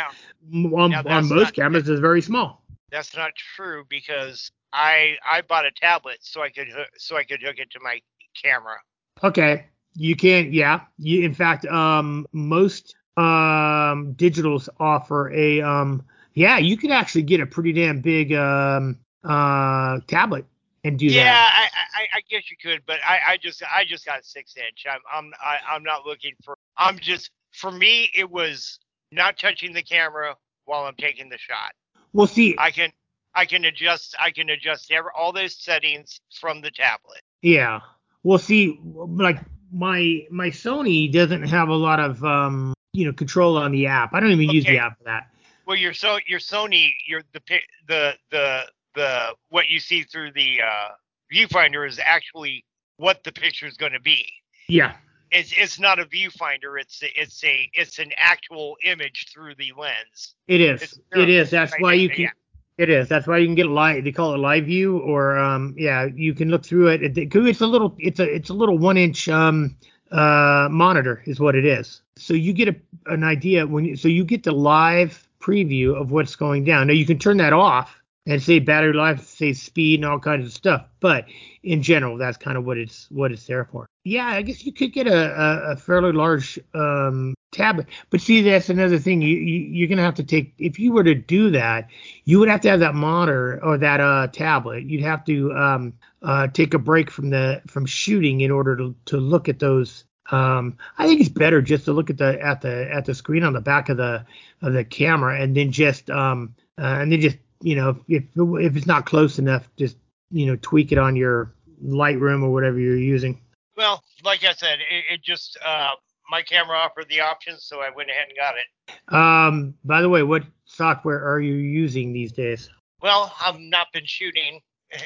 on, 0.54 0.94
on 0.94 1.28
most 1.28 1.30
not- 1.30 1.54
cameras 1.54 1.88
is 1.88 1.98
very 1.98 2.22
small. 2.22 2.62
that's 2.92 3.16
not 3.16 3.32
true 3.34 3.84
because 3.88 4.52
I 4.72 5.16
I 5.28 5.40
bought 5.42 5.66
a 5.66 5.72
tablet 5.72 6.18
so 6.20 6.40
I 6.42 6.50
could 6.50 6.68
so 6.96 7.16
I 7.16 7.24
could 7.24 7.42
hook 7.42 7.58
it 7.58 7.70
to 7.72 7.80
my 7.82 8.00
camera. 8.40 8.76
Okay. 9.24 9.66
You 9.94 10.14
can't. 10.14 10.52
yeah. 10.52 10.82
You, 10.98 11.24
in 11.24 11.34
fact, 11.34 11.66
um, 11.66 12.24
most 12.32 12.94
um, 13.16 14.14
digitals 14.14 14.68
offer 14.78 15.30
a, 15.32 15.60
um, 15.60 16.04
yeah, 16.34 16.58
you 16.58 16.76
could 16.76 16.90
actually 16.90 17.22
get 17.22 17.40
a 17.40 17.46
pretty 17.46 17.72
damn 17.72 18.00
big 18.00 18.32
um, 18.32 18.98
uh, 19.24 20.00
tablet 20.06 20.46
and 20.84 20.98
do 20.98 21.06
yeah, 21.06 21.24
that. 21.24 21.70
I, 21.94 22.02
I 22.02 22.18
I 22.18 22.20
guess 22.30 22.50
you 22.50 22.56
could, 22.62 22.82
but 22.86 22.98
I 23.06 23.32
I 23.32 23.36
just 23.36 23.62
I 23.62 23.84
just 23.84 24.06
got 24.06 24.24
six 24.24 24.54
inch. 24.56 24.84
I'm 24.90 25.00
I'm 25.12 25.32
I, 25.40 25.58
I'm 25.74 25.82
not 25.82 26.06
looking 26.06 26.32
for. 26.44 26.56
I'm 26.76 26.98
just 26.98 27.30
for 27.52 27.70
me 27.70 28.10
it 28.14 28.30
was 28.30 28.78
not 29.12 29.38
touching 29.38 29.72
the 29.72 29.82
camera 29.82 30.36
while 30.64 30.84
I'm 30.84 30.94
taking 30.96 31.28
the 31.28 31.38
shot. 31.38 31.72
Well, 32.12 32.26
see, 32.26 32.54
I 32.58 32.70
can 32.70 32.90
I 33.34 33.44
can 33.44 33.64
adjust 33.64 34.14
I 34.18 34.30
can 34.30 34.50
adjust 34.50 34.90
every, 34.90 35.10
all 35.16 35.32
those 35.32 35.56
settings 35.56 36.20
from 36.40 36.60
the 36.60 36.70
tablet. 36.70 37.20
yeah. 37.42 37.80
Well, 38.22 38.38
see, 38.38 38.78
like 38.84 39.38
my 39.72 40.26
my 40.30 40.48
Sony 40.48 41.10
doesn't 41.10 41.44
have 41.44 41.68
a 41.68 41.74
lot 41.74 42.00
of 42.00 42.22
um, 42.24 42.74
you 42.92 43.04
know, 43.06 43.12
control 43.12 43.56
on 43.56 43.72
the 43.72 43.86
app. 43.86 44.14
I 44.14 44.20
don't 44.20 44.30
even 44.32 44.50
use 44.50 44.64
the 44.64 44.78
app 44.78 44.98
for 44.98 45.04
that. 45.04 45.28
Well, 45.66 45.76
your 45.76 45.92
so 45.94 46.18
your 46.26 46.40
Sony, 46.40 46.90
your 47.06 47.22
the 47.32 47.40
the 47.86 48.14
the 48.30 48.62
the 48.94 49.26
what 49.50 49.68
you 49.68 49.78
see 49.78 50.02
through 50.02 50.32
the 50.32 50.60
uh, 50.62 50.88
viewfinder 51.32 51.86
is 51.88 52.00
actually 52.04 52.64
what 52.96 53.22
the 53.24 53.32
picture 53.32 53.66
is 53.66 53.76
going 53.76 53.92
to 53.92 54.00
be. 54.00 54.26
Yeah. 54.68 54.94
It's 55.30 55.52
it's 55.56 55.78
not 55.78 56.00
a 56.00 56.04
viewfinder. 56.06 56.80
It's 56.80 57.00
it's 57.02 57.44
a 57.44 57.70
it's 57.72 58.00
an 58.00 58.10
actual 58.16 58.76
image 58.82 59.26
through 59.32 59.54
the 59.56 59.72
lens. 59.78 60.34
It 60.48 60.60
is. 60.60 60.98
It 61.14 61.28
is. 61.28 61.50
That's 61.50 61.70
right 61.72 61.80
why 61.80 61.92
you 61.94 62.08
can. 62.10 62.22
yeah. 62.22 62.30
It 62.78 62.88
is. 62.88 63.08
That's 63.08 63.26
why 63.26 63.38
you 63.38 63.46
can 63.46 63.54
get 63.54 63.66
live. 63.66 64.02
They 64.04 64.10
call 64.10 64.34
it 64.34 64.38
live 64.38 64.64
view, 64.64 64.98
or 64.98 65.36
um, 65.38 65.74
yeah, 65.78 66.06
you 66.12 66.34
can 66.34 66.48
look 66.48 66.64
through 66.64 66.88
it. 66.88 67.02
It- 67.02 67.16
it- 67.18 67.36
It's 67.36 67.60
a 67.60 67.66
little. 67.66 67.94
It's 67.98 68.18
a. 68.18 68.24
It's 68.34 68.48
a 68.48 68.54
little 68.54 68.78
one 68.78 68.96
inch 68.96 69.28
um 69.28 69.76
uh 70.10 70.68
monitor 70.70 71.22
is 71.26 71.38
what 71.40 71.54
it 71.54 71.64
is. 71.64 72.02
So 72.16 72.34
you 72.34 72.52
get 72.52 72.68
a, 72.68 72.76
an 73.06 73.24
idea 73.24 73.66
when. 73.66 73.84
You, 73.84 73.96
so 73.96 74.08
you 74.08 74.24
get 74.24 74.42
the 74.42 74.52
live 74.52 75.28
preview 75.40 75.98
of 75.98 76.10
what's 76.10 76.36
going 76.36 76.64
down. 76.64 76.88
Now 76.88 76.92
you 76.92 77.06
can 77.06 77.18
turn 77.18 77.36
that 77.38 77.52
off 77.52 77.99
and 78.30 78.42
say 78.42 78.58
battery 78.58 78.92
life, 78.92 79.26
say 79.26 79.52
speed, 79.52 80.00
and 80.00 80.10
all 80.10 80.18
kinds 80.18 80.46
of 80.46 80.52
stuff. 80.52 80.86
But 81.00 81.26
in 81.62 81.82
general, 81.82 82.16
that's 82.16 82.36
kind 82.36 82.56
of 82.56 82.64
what 82.64 82.78
it's 82.78 83.08
what 83.10 83.32
it's 83.32 83.46
there 83.46 83.64
for. 83.64 83.86
Yeah, 84.04 84.26
I 84.26 84.42
guess 84.42 84.64
you 84.64 84.72
could 84.72 84.92
get 84.92 85.06
a, 85.06 85.12
a, 85.12 85.72
a 85.72 85.76
fairly 85.76 86.12
large 86.12 86.58
um, 86.74 87.34
tablet. 87.52 87.86
But 88.08 88.20
see, 88.20 88.40
that's 88.42 88.70
another 88.70 88.98
thing. 88.98 89.20
You, 89.20 89.36
you 89.36 89.60
you're 89.72 89.88
gonna 89.88 90.02
have 90.02 90.14
to 90.14 90.24
take 90.24 90.54
if 90.58 90.78
you 90.78 90.92
were 90.92 91.04
to 91.04 91.14
do 91.14 91.50
that, 91.50 91.88
you 92.24 92.38
would 92.38 92.48
have 92.48 92.60
to 92.62 92.70
have 92.70 92.80
that 92.80 92.94
monitor 92.94 93.62
or 93.62 93.76
that 93.78 94.00
uh, 94.00 94.28
tablet. 94.28 94.84
You'd 94.84 95.02
have 95.02 95.24
to 95.26 95.52
um, 95.52 95.92
uh, 96.22 96.48
take 96.48 96.74
a 96.74 96.78
break 96.78 97.10
from 97.10 97.30
the 97.30 97.62
from 97.66 97.86
shooting 97.86 98.40
in 98.40 98.50
order 98.50 98.76
to 98.76 98.94
to 99.06 99.16
look 99.16 99.48
at 99.48 99.58
those. 99.58 100.04
Um, 100.30 100.78
I 100.96 101.08
think 101.08 101.20
it's 101.20 101.28
better 101.28 101.60
just 101.60 101.86
to 101.86 101.92
look 101.92 102.08
at 102.08 102.18
the 102.18 102.40
at 102.40 102.60
the 102.60 102.88
at 102.92 103.04
the 103.04 103.14
screen 103.14 103.42
on 103.42 103.52
the 103.52 103.60
back 103.60 103.88
of 103.88 103.96
the 103.96 104.24
of 104.62 104.72
the 104.72 104.84
camera 104.84 105.40
and 105.40 105.56
then 105.56 105.72
just 105.72 106.08
um 106.08 106.54
uh, 106.78 106.98
and 107.00 107.10
then 107.10 107.20
just 107.20 107.36
you 107.60 107.76
know 107.76 107.98
if 108.08 108.24
if 108.36 108.76
it's 108.76 108.86
not 108.86 109.06
close 109.06 109.38
enough, 109.38 109.68
just 109.76 109.96
you 110.30 110.46
know 110.46 110.56
tweak 110.62 110.92
it 110.92 110.98
on 110.98 111.16
your 111.16 111.54
Lightroom 111.84 112.42
or 112.42 112.50
whatever 112.50 112.78
you're 112.78 112.96
using. 112.96 113.40
Well, 113.76 114.02
like 114.24 114.44
I 114.44 114.52
said, 114.52 114.78
it, 114.80 115.04
it 115.14 115.22
just 115.22 115.58
uh, 115.64 115.90
my 116.30 116.42
camera 116.42 116.76
offered 116.76 117.06
the 117.08 117.20
option, 117.20 117.56
so 117.58 117.80
I 117.80 117.90
went 117.94 118.10
ahead 118.10 118.28
and 118.28 118.36
got 118.36 118.54
it. 118.56 119.14
Um, 119.14 119.74
by 119.84 120.02
the 120.02 120.08
way, 120.08 120.22
what 120.22 120.44
software 120.64 121.22
are 121.24 121.40
you 121.40 121.54
using 121.54 122.12
these 122.12 122.32
days? 122.32 122.70
Well, 123.02 123.34
I've 123.40 123.58
not 123.58 123.88
been 123.92 124.04
shooting 124.06 124.60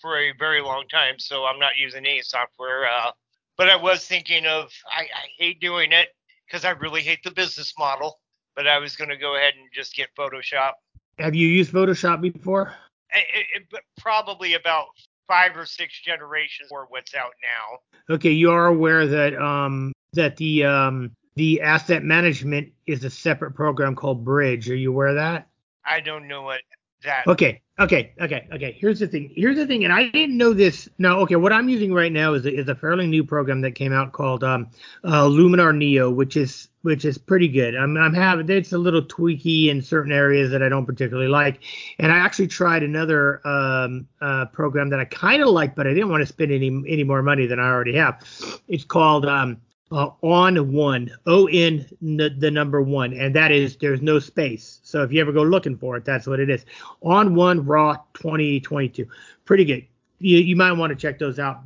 for 0.00 0.18
a 0.18 0.32
very 0.38 0.60
long 0.60 0.84
time, 0.90 1.18
so 1.18 1.44
I'm 1.44 1.58
not 1.58 1.72
using 1.78 2.04
any 2.04 2.22
software. 2.22 2.86
Uh, 2.86 3.12
but 3.56 3.68
I 3.68 3.76
was 3.76 4.06
thinking 4.06 4.46
of 4.46 4.70
I, 4.90 5.02
I 5.02 5.28
hate 5.38 5.60
doing 5.60 5.92
it 5.92 6.08
because 6.46 6.64
I 6.64 6.70
really 6.70 7.02
hate 7.02 7.22
the 7.24 7.30
business 7.30 7.74
model. 7.78 8.20
But 8.56 8.66
I 8.66 8.78
was 8.78 8.96
going 8.96 9.10
to 9.10 9.16
go 9.16 9.36
ahead 9.36 9.54
and 9.58 9.68
just 9.72 9.94
get 9.94 10.08
Photoshop. 10.18 10.72
Have 11.18 11.34
you 11.34 11.46
used 11.46 11.72
Photoshop 11.72 12.20
before? 12.20 12.74
It, 13.12 13.46
it, 13.72 13.80
probably 13.98 14.54
about 14.54 14.86
five 15.28 15.56
or 15.56 15.66
six 15.66 16.00
generations 16.00 16.70
or 16.72 16.86
what's 16.88 17.14
out 17.14 17.32
now. 17.42 18.14
Okay, 18.14 18.30
you 18.30 18.50
are 18.50 18.66
aware 18.66 19.06
that 19.06 19.40
um 19.40 19.92
that 20.14 20.36
the 20.36 20.64
um 20.64 21.10
the 21.36 21.60
asset 21.60 22.02
management 22.02 22.72
is 22.86 23.04
a 23.04 23.10
separate 23.10 23.52
program 23.52 23.94
called 23.94 24.24
Bridge. 24.24 24.68
Are 24.70 24.76
you 24.76 24.90
aware 24.90 25.08
of 25.08 25.16
that? 25.16 25.48
I 25.84 26.00
don't 26.00 26.28
know 26.28 26.42
what 26.42 26.60
that. 27.04 27.26
Okay, 27.26 27.62
okay, 27.78 28.12
okay, 28.20 28.46
okay. 28.52 28.76
Here's 28.78 29.00
the 29.00 29.06
thing. 29.06 29.32
Here's 29.34 29.56
the 29.56 29.66
thing, 29.66 29.84
and 29.84 29.92
I 29.92 30.08
didn't 30.08 30.36
know 30.36 30.52
this. 30.52 30.88
No, 30.98 31.20
okay. 31.20 31.36
What 31.36 31.52
I'm 31.52 31.68
using 31.68 31.92
right 31.92 32.12
now 32.12 32.34
is 32.34 32.46
is 32.46 32.68
a 32.68 32.74
fairly 32.74 33.06
new 33.06 33.24
program 33.24 33.60
that 33.62 33.74
came 33.74 33.92
out 33.92 34.12
called 34.12 34.44
um, 34.44 34.68
uh, 35.04 35.24
Luminar 35.24 35.76
Neo, 35.76 36.10
which 36.10 36.36
is 36.36 36.68
which 36.82 37.04
is 37.04 37.18
pretty 37.18 37.48
good. 37.48 37.74
I'm 37.74 37.96
I'm 37.96 38.14
having 38.14 38.48
it's 38.50 38.72
a 38.72 38.78
little 38.78 39.02
tweaky 39.02 39.68
in 39.68 39.82
certain 39.82 40.12
areas 40.12 40.50
that 40.50 40.62
I 40.62 40.68
don't 40.68 40.86
particularly 40.86 41.28
like, 41.28 41.60
and 41.98 42.12
I 42.12 42.16
actually 42.16 42.48
tried 42.48 42.82
another 42.82 43.46
um, 43.46 44.08
uh, 44.20 44.46
program 44.46 44.88
that 44.90 45.00
I 45.00 45.04
kind 45.04 45.42
of 45.42 45.48
like, 45.48 45.74
but 45.74 45.86
I 45.86 45.90
didn't 45.94 46.10
want 46.10 46.22
to 46.22 46.26
spend 46.26 46.52
any 46.52 46.68
any 46.88 47.04
more 47.04 47.22
money 47.22 47.46
than 47.46 47.58
I 47.58 47.68
already 47.68 47.94
have. 47.96 48.24
It's 48.68 48.84
called 48.84 49.26
um, 49.26 49.60
uh, 49.92 50.10
on 50.22 50.72
one 50.72 51.10
o 51.26 51.46
n 51.46 51.86
n- 52.02 52.36
the 52.38 52.50
number 52.50 52.80
one 52.80 53.12
and 53.12 53.34
that 53.34 53.50
is 53.50 53.76
there's 53.76 54.02
no 54.02 54.18
space. 54.18 54.80
So 54.82 55.02
if 55.02 55.12
you 55.12 55.20
ever 55.20 55.32
go 55.32 55.42
looking 55.42 55.76
for 55.76 55.96
it 55.96 56.04
that's 56.04 56.26
what 56.26 56.40
it 56.40 56.50
is. 56.50 56.64
ON1 57.02 57.62
raw 57.66 57.96
2022 58.14 59.06
pretty 59.44 59.64
good. 59.64 59.84
You, 60.18 60.38
you 60.38 60.56
might 60.56 60.72
want 60.72 60.90
to 60.90 60.96
check 60.96 61.18
those 61.18 61.38
out. 61.38 61.60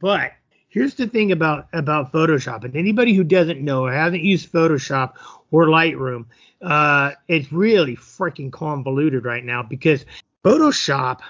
But 0.00 0.32
here's 0.68 0.94
the 0.94 1.06
thing 1.06 1.32
about 1.32 1.68
about 1.72 2.12
photoshop 2.12 2.64
and 2.64 2.74
anybody 2.76 3.14
who 3.14 3.24
doesn't 3.24 3.60
know 3.60 3.84
or 3.84 3.92
hasn't 3.92 4.22
used 4.22 4.52
photoshop 4.52 5.14
or 5.50 5.66
lightroom 5.66 6.26
uh 6.62 7.10
it's 7.26 7.50
really 7.50 7.96
freaking 7.96 8.52
convoluted 8.52 9.24
right 9.24 9.44
now 9.44 9.62
because 9.62 10.04
photoshop 10.44 11.20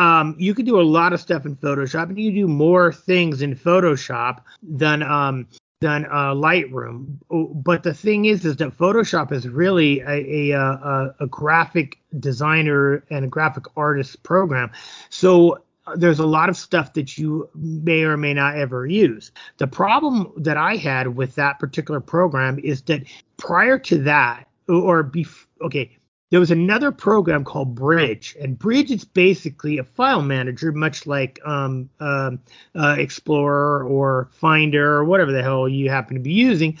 um, 0.00 0.34
you 0.38 0.54
can 0.54 0.64
do 0.64 0.80
a 0.80 0.82
lot 0.82 1.12
of 1.12 1.20
stuff 1.20 1.44
in 1.44 1.56
Photoshop, 1.56 2.08
and 2.08 2.18
you 2.18 2.32
do 2.32 2.48
more 2.48 2.90
things 2.90 3.42
in 3.42 3.54
Photoshop 3.54 4.40
than 4.62 5.02
um, 5.02 5.46
than 5.80 6.04
uh, 6.06 6.34
Lightroom. 6.34 7.16
But 7.30 7.82
the 7.82 7.94
thing 7.94 8.26
is, 8.26 8.44
is 8.44 8.56
that 8.56 8.76
Photoshop 8.76 9.32
is 9.32 9.48
really 9.48 10.00
a, 10.00 10.50
a, 10.50 10.58
a, 10.58 11.14
a 11.20 11.26
graphic 11.26 11.98
designer 12.18 13.02
and 13.08 13.24
a 13.24 13.28
graphic 13.28 13.64
artist 13.76 14.22
program. 14.22 14.70
So 15.08 15.62
uh, 15.86 15.96
there's 15.96 16.18
a 16.18 16.26
lot 16.26 16.50
of 16.50 16.56
stuff 16.58 16.92
that 16.92 17.16
you 17.16 17.48
may 17.54 18.02
or 18.02 18.18
may 18.18 18.34
not 18.34 18.56
ever 18.56 18.86
use. 18.86 19.32
The 19.56 19.66
problem 19.66 20.30
that 20.36 20.58
I 20.58 20.76
had 20.76 21.16
with 21.16 21.34
that 21.36 21.58
particular 21.58 22.00
program 22.00 22.58
is 22.62 22.82
that 22.82 23.04
prior 23.38 23.78
to 23.78 24.02
that, 24.02 24.48
or 24.68 25.02
before, 25.02 25.48
okay, 25.62 25.96
there 26.30 26.40
was 26.40 26.50
another 26.50 26.92
program 26.92 27.44
called 27.44 27.74
Bridge, 27.74 28.36
and 28.40 28.58
Bridge 28.58 28.90
is 28.90 29.04
basically 29.04 29.78
a 29.78 29.84
file 29.84 30.22
manager, 30.22 30.72
much 30.72 31.06
like 31.06 31.40
um, 31.44 31.90
uh, 31.98 32.32
uh, 32.74 32.96
Explorer 32.98 33.84
or 33.84 34.28
Finder 34.32 34.94
or 34.96 35.04
whatever 35.04 35.32
the 35.32 35.42
hell 35.42 35.68
you 35.68 35.90
happen 35.90 36.14
to 36.14 36.20
be 36.20 36.32
using, 36.32 36.78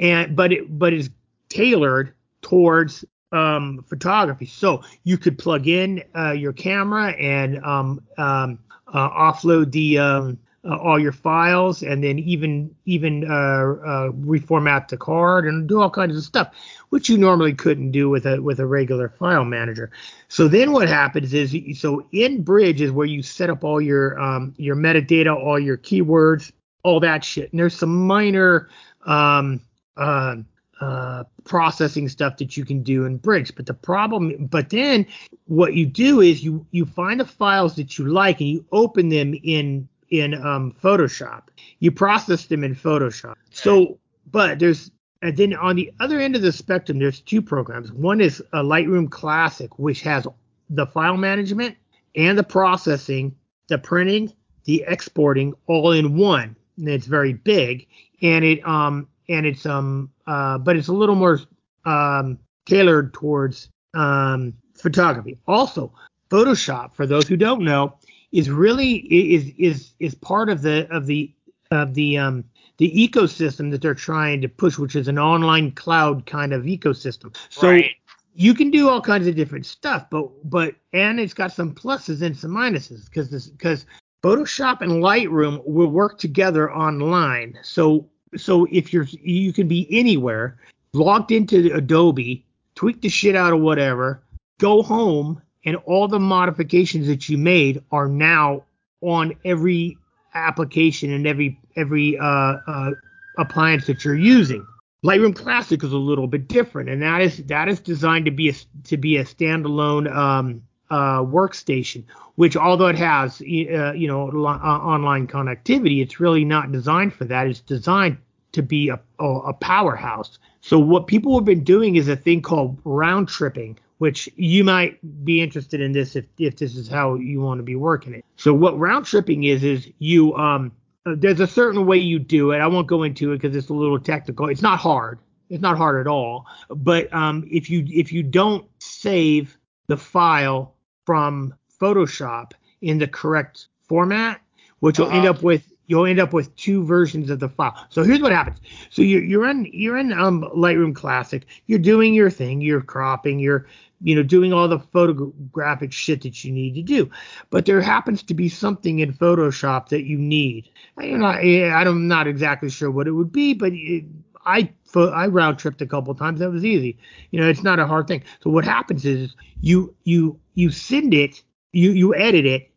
and 0.00 0.34
but 0.34 0.52
it 0.52 0.78
but 0.78 0.92
is 0.92 1.10
tailored 1.48 2.12
towards 2.42 3.04
um, 3.30 3.84
photography. 3.88 4.46
So 4.46 4.82
you 5.04 5.16
could 5.16 5.38
plug 5.38 5.68
in 5.68 6.02
uh, 6.16 6.32
your 6.32 6.52
camera 6.52 7.10
and 7.12 7.64
um, 7.64 8.02
um, 8.18 8.58
uh, 8.92 9.08
offload 9.10 9.72
the 9.72 9.98
um, 9.98 10.38
uh, 10.64 10.76
all 10.76 10.98
your 10.98 11.12
files 11.12 11.82
and 11.82 12.04
then 12.04 12.18
even 12.20 12.74
even 12.84 13.24
uh, 13.24 13.34
uh, 13.34 14.10
reformat 14.12 14.88
the 14.88 14.96
card 14.96 15.46
and 15.46 15.68
do 15.68 15.80
all 15.80 15.90
kinds 15.90 16.16
of 16.16 16.22
stuff, 16.22 16.54
which 16.92 17.08
you 17.08 17.16
normally 17.16 17.54
couldn't 17.54 17.90
do 17.90 18.10
with 18.10 18.26
a 18.26 18.42
with 18.42 18.60
a 18.60 18.66
regular 18.66 19.08
file 19.08 19.46
manager. 19.46 19.90
So 20.28 20.46
then 20.46 20.72
what 20.72 20.90
happens 20.90 21.32
is 21.32 21.56
so 21.80 22.06
in 22.12 22.42
Bridge 22.42 22.82
is 22.82 22.92
where 22.92 23.06
you 23.06 23.22
set 23.22 23.48
up 23.48 23.64
all 23.64 23.80
your 23.80 24.20
um, 24.20 24.54
your 24.58 24.76
metadata, 24.76 25.34
all 25.34 25.58
your 25.58 25.78
keywords, 25.78 26.52
all 26.82 27.00
that 27.00 27.24
shit. 27.24 27.50
And 27.50 27.58
there's 27.58 27.74
some 27.74 28.06
minor 28.06 28.68
um, 29.06 29.62
uh, 29.96 30.36
uh, 30.82 31.24
processing 31.44 32.10
stuff 32.10 32.36
that 32.36 32.58
you 32.58 32.64
can 32.66 32.82
do 32.82 33.06
in 33.06 33.16
Bridge. 33.16 33.54
But 33.56 33.64
the 33.64 33.72
problem, 33.72 34.46
but 34.50 34.68
then 34.68 35.06
what 35.46 35.72
you 35.72 35.86
do 35.86 36.20
is 36.20 36.44
you 36.44 36.66
you 36.72 36.84
find 36.84 37.18
the 37.18 37.24
files 37.24 37.74
that 37.76 37.96
you 37.96 38.04
like 38.04 38.38
and 38.40 38.50
you 38.50 38.66
open 38.70 39.08
them 39.08 39.32
in 39.42 39.88
in 40.10 40.34
um, 40.34 40.76
Photoshop. 40.82 41.44
You 41.78 41.90
process 41.90 42.44
them 42.44 42.62
in 42.62 42.74
Photoshop. 42.74 43.36
So, 43.50 43.98
but 44.30 44.58
there's 44.58 44.90
and 45.22 45.36
then 45.36 45.54
on 45.54 45.76
the 45.76 45.92
other 46.00 46.18
end 46.18 46.34
of 46.34 46.42
the 46.42 46.50
spectrum, 46.50 46.98
there's 46.98 47.20
two 47.20 47.40
programs. 47.40 47.92
One 47.92 48.20
is 48.20 48.40
a 48.52 48.62
Lightroom 48.62 49.08
Classic, 49.08 49.78
which 49.78 50.02
has 50.02 50.26
the 50.68 50.86
file 50.86 51.16
management 51.16 51.76
and 52.16 52.36
the 52.36 52.42
processing, 52.42 53.34
the 53.68 53.78
printing, 53.78 54.32
the 54.64 54.84
exporting 54.86 55.54
all 55.68 55.92
in 55.92 56.16
one. 56.16 56.56
And 56.76 56.88
it's 56.88 57.06
very 57.06 57.34
big, 57.34 57.86
and 58.20 58.44
it 58.44 58.66
um 58.66 59.06
and 59.28 59.46
it's 59.46 59.64
um 59.64 60.10
uh 60.26 60.58
but 60.58 60.76
it's 60.76 60.88
a 60.88 60.92
little 60.92 61.14
more 61.14 61.38
um 61.84 62.38
tailored 62.66 63.14
towards 63.14 63.68
um 63.94 64.54
photography. 64.74 65.38
Also, 65.46 65.92
Photoshop, 66.30 66.94
for 66.94 67.06
those 67.06 67.28
who 67.28 67.36
don't 67.36 67.62
know, 67.62 67.94
is 68.32 68.50
really 68.50 68.94
is 68.94 69.52
is 69.58 69.92
is 70.00 70.14
part 70.16 70.48
of 70.48 70.62
the 70.62 70.88
of 70.90 71.06
the 71.06 71.32
of 71.70 71.94
the 71.94 72.18
um 72.18 72.44
the 72.82 73.08
ecosystem 73.08 73.70
that 73.70 73.80
they're 73.80 73.94
trying 73.94 74.40
to 74.40 74.48
push, 74.48 74.76
which 74.76 74.96
is 74.96 75.06
an 75.06 75.16
online 75.16 75.70
cloud 75.70 76.26
kind 76.26 76.52
of 76.52 76.64
ecosystem. 76.64 77.32
So 77.48 77.70
right. 77.70 77.92
you 78.34 78.54
can 78.54 78.72
do 78.72 78.88
all 78.88 79.00
kinds 79.00 79.28
of 79.28 79.36
different 79.36 79.66
stuff, 79.66 80.06
but 80.10 80.28
but 80.50 80.74
and 80.92 81.20
it's 81.20 81.32
got 81.32 81.52
some 81.52 81.72
pluses 81.72 82.22
and 82.22 82.36
some 82.36 82.50
minuses 82.50 83.04
because 83.04 83.30
this 83.30 83.46
because 83.46 83.86
Photoshop 84.24 84.80
and 84.80 84.94
Lightroom 84.94 85.64
will 85.64 85.92
work 85.92 86.18
together 86.18 86.72
online. 86.74 87.56
So 87.62 88.08
so 88.34 88.66
if 88.72 88.92
you're 88.92 89.06
you 89.22 89.52
can 89.52 89.68
be 89.68 89.86
anywhere, 89.88 90.58
logged 90.92 91.30
into 91.30 91.72
Adobe, 91.72 92.44
tweak 92.74 93.00
the 93.00 93.08
shit 93.08 93.36
out 93.36 93.52
of 93.52 93.60
whatever, 93.60 94.24
go 94.58 94.82
home 94.82 95.40
and 95.64 95.76
all 95.86 96.08
the 96.08 96.18
modifications 96.18 97.06
that 97.06 97.28
you 97.28 97.38
made 97.38 97.80
are 97.92 98.08
now 98.08 98.64
on 99.02 99.34
every 99.44 99.96
application 100.34 101.12
and 101.12 101.28
every 101.28 101.60
every 101.76 102.18
uh, 102.18 102.24
uh, 102.66 102.90
appliance 103.38 103.86
that 103.86 104.04
you're 104.04 104.14
using. 104.14 104.66
Lightroom 105.04 105.34
Classic 105.34 105.82
is 105.82 105.92
a 105.92 105.98
little 105.98 106.28
bit 106.28 106.46
different, 106.46 106.88
and 106.88 107.02
that 107.02 107.20
is 107.20 107.38
that 107.46 107.68
is 107.68 107.80
designed 107.80 108.26
to 108.26 108.30
be 108.30 108.50
a 108.50 108.54
to 108.84 108.96
be 108.96 109.16
a 109.16 109.24
standalone 109.24 110.12
um, 110.14 110.62
uh, 110.90 111.20
workstation. 111.20 112.04
Which, 112.36 112.56
although 112.56 112.86
it 112.86 112.96
has 112.96 113.40
uh, 113.40 113.44
you 113.44 114.06
know 114.06 114.28
uh, 114.28 114.48
online 114.48 115.26
connectivity, 115.26 116.02
it's 116.02 116.20
really 116.20 116.44
not 116.44 116.70
designed 116.70 117.14
for 117.14 117.24
that. 117.24 117.46
It's 117.48 117.60
designed 117.60 118.18
to 118.52 118.62
be 118.62 118.90
a, 118.90 119.00
a 119.18 119.52
powerhouse. 119.54 120.38
So 120.60 120.78
what 120.78 121.06
people 121.06 121.34
have 121.34 121.44
been 121.44 121.64
doing 121.64 121.96
is 121.96 122.08
a 122.08 122.16
thing 122.16 122.42
called 122.42 122.78
round 122.84 123.28
tripping, 123.28 123.78
which 123.98 124.28
you 124.36 124.62
might 124.62 124.98
be 125.24 125.40
interested 125.40 125.80
in 125.80 125.92
this 125.92 126.14
if, 126.14 126.26
if 126.38 126.56
this 126.56 126.76
is 126.76 126.88
how 126.88 127.14
you 127.14 127.40
want 127.40 127.58
to 127.58 127.64
be 127.64 127.76
working 127.76 128.14
it. 128.14 128.24
So 128.36 128.54
what 128.54 128.78
round 128.78 129.06
tripping 129.06 129.44
is 129.44 129.64
is 129.64 129.88
you 129.98 130.34
um 130.36 130.70
there's 131.04 131.40
a 131.40 131.46
certain 131.46 131.86
way 131.86 131.96
you 131.98 132.18
do 132.18 132.52
it. 132.52 132.58
I 132.58 132.66
won't 132.66 132.86
go 132.86 133.02
into 133.02 133.32
it 133.32 133.40
because 133.40 133.56
it's 133.56 133.68
a 133.68 133.74
little 133.74 133.98
technical. 133.98 134.48
It's 134.48 134.62
not 134.62 134.78
hard. 134.78 135.18
It's 135.50 135.62
not 135.62 135.76
hard 135.76 136.00
at 136.00 136.10
all. 136.10 136.46
But 136.70 137.12
um, 137.12 137.46
if 137.50 137.68
you 137.68 137.84
if 137.88 138.12
you 138.12 138.22
don't 138.22 138.66
save 138.78 139.58
the 139.88 139.96
file 139.96 140.74
from 141.04 141.54
Photoshop 141.80 142.52
in 142.80 142.98
the 142.98 143.08
correct 143.08 143.68
format, 143.88 144.40
which 144.80 144.98
you'll 144.98 145.08
uh-huh. 145.08 145.16
end 145.18 145.26
up 145.26 145.42
with 145.42 145.68
you'll 145.86 146.06
end 146.06 146.20
up 146.20 146.32
with 146.32 146.54
two 146.56 146.84
versions 146.84 147.28
of 147.28 147.40
the 147.40 147.48
file. 147.48 147.86
So 147.90 148.02
here's 148.02 148.20
what 148.20 148.32
happens. 148.32 148.58
So 148.90 149.02
you're, 149.02 149.22
you're 149.22 149.48
in 149.48 149.68
you're 149.72 149.98
in 149.98 150.12
um, 150.12 150.42
Lightroom 150.54 150.94
Classic. 150.94 151.44
You're 151.66 151.80
doing 151.80 152.14
your 152.14 152.30
thing. 152.30 152.60
You're 152.60 152.80
cropping. 152.80 153.38
You're 153.38 153.66
you 154.02 154.14
know, 154.14 154.22
doing 154.22 154.52
all 154.52 154.68
the 154.68 154.78
photographic 154.78 155.92
shit 155.92 156.22
that 156.22 156.44
you 156.44 156.52
need 156.52 156.74
to 156.74 156.82
do. 156.82 157.10
But 157.50 157.66
there 157.66 157.80
happens 157.80 158.22
to 158.24 158.34
be 158.34 158.48
something 158.48 158.98
in 158.98 159.12
Photoshop 159.12 159.88
that 159.88 160.04
you 160.04 160.18
need. 160.18 160.68
You're 161.00 161.18
not, 161.18 161.36
I'm 161.38 162.08
not 162.08 162.26
exactly 162.26 162.70
sure 162.70 162.90
what 162.90 163.06
it 163.06 163.12
would 163.12 163.32
be, 163.32 163.54
but 163.54 163.72
it, 163.72 164.04
I 164.44 164.72
I 164.94 165.26
round 165.28 165.58
tripped 165.58 165.82
a 165.82 165.86
couple 165.86 166.14
times. 166.14 166.40
That 166.40 166.50
was 166.50 166.64
easy. 166.64 166.98
You 167.30 167.40
know, 167.40 167.48
it's 167.48 167.62
not 167.62 167.78
a 167.78 167.86
hard 167.86 168.08
thing. 168.08 168.22
So 168.40 168.50
what 168.50 168.64
happens 168.64 169.04
is 169.04 169.34
you 169.60 169.94
you 170.04 170.38
you 170.54 170.70
send 170.70 171.14
it, 171.14 171.42
you 171.72 171.92
you 171.92 172.14
edit 172.14 172.44
it 172.44 172.68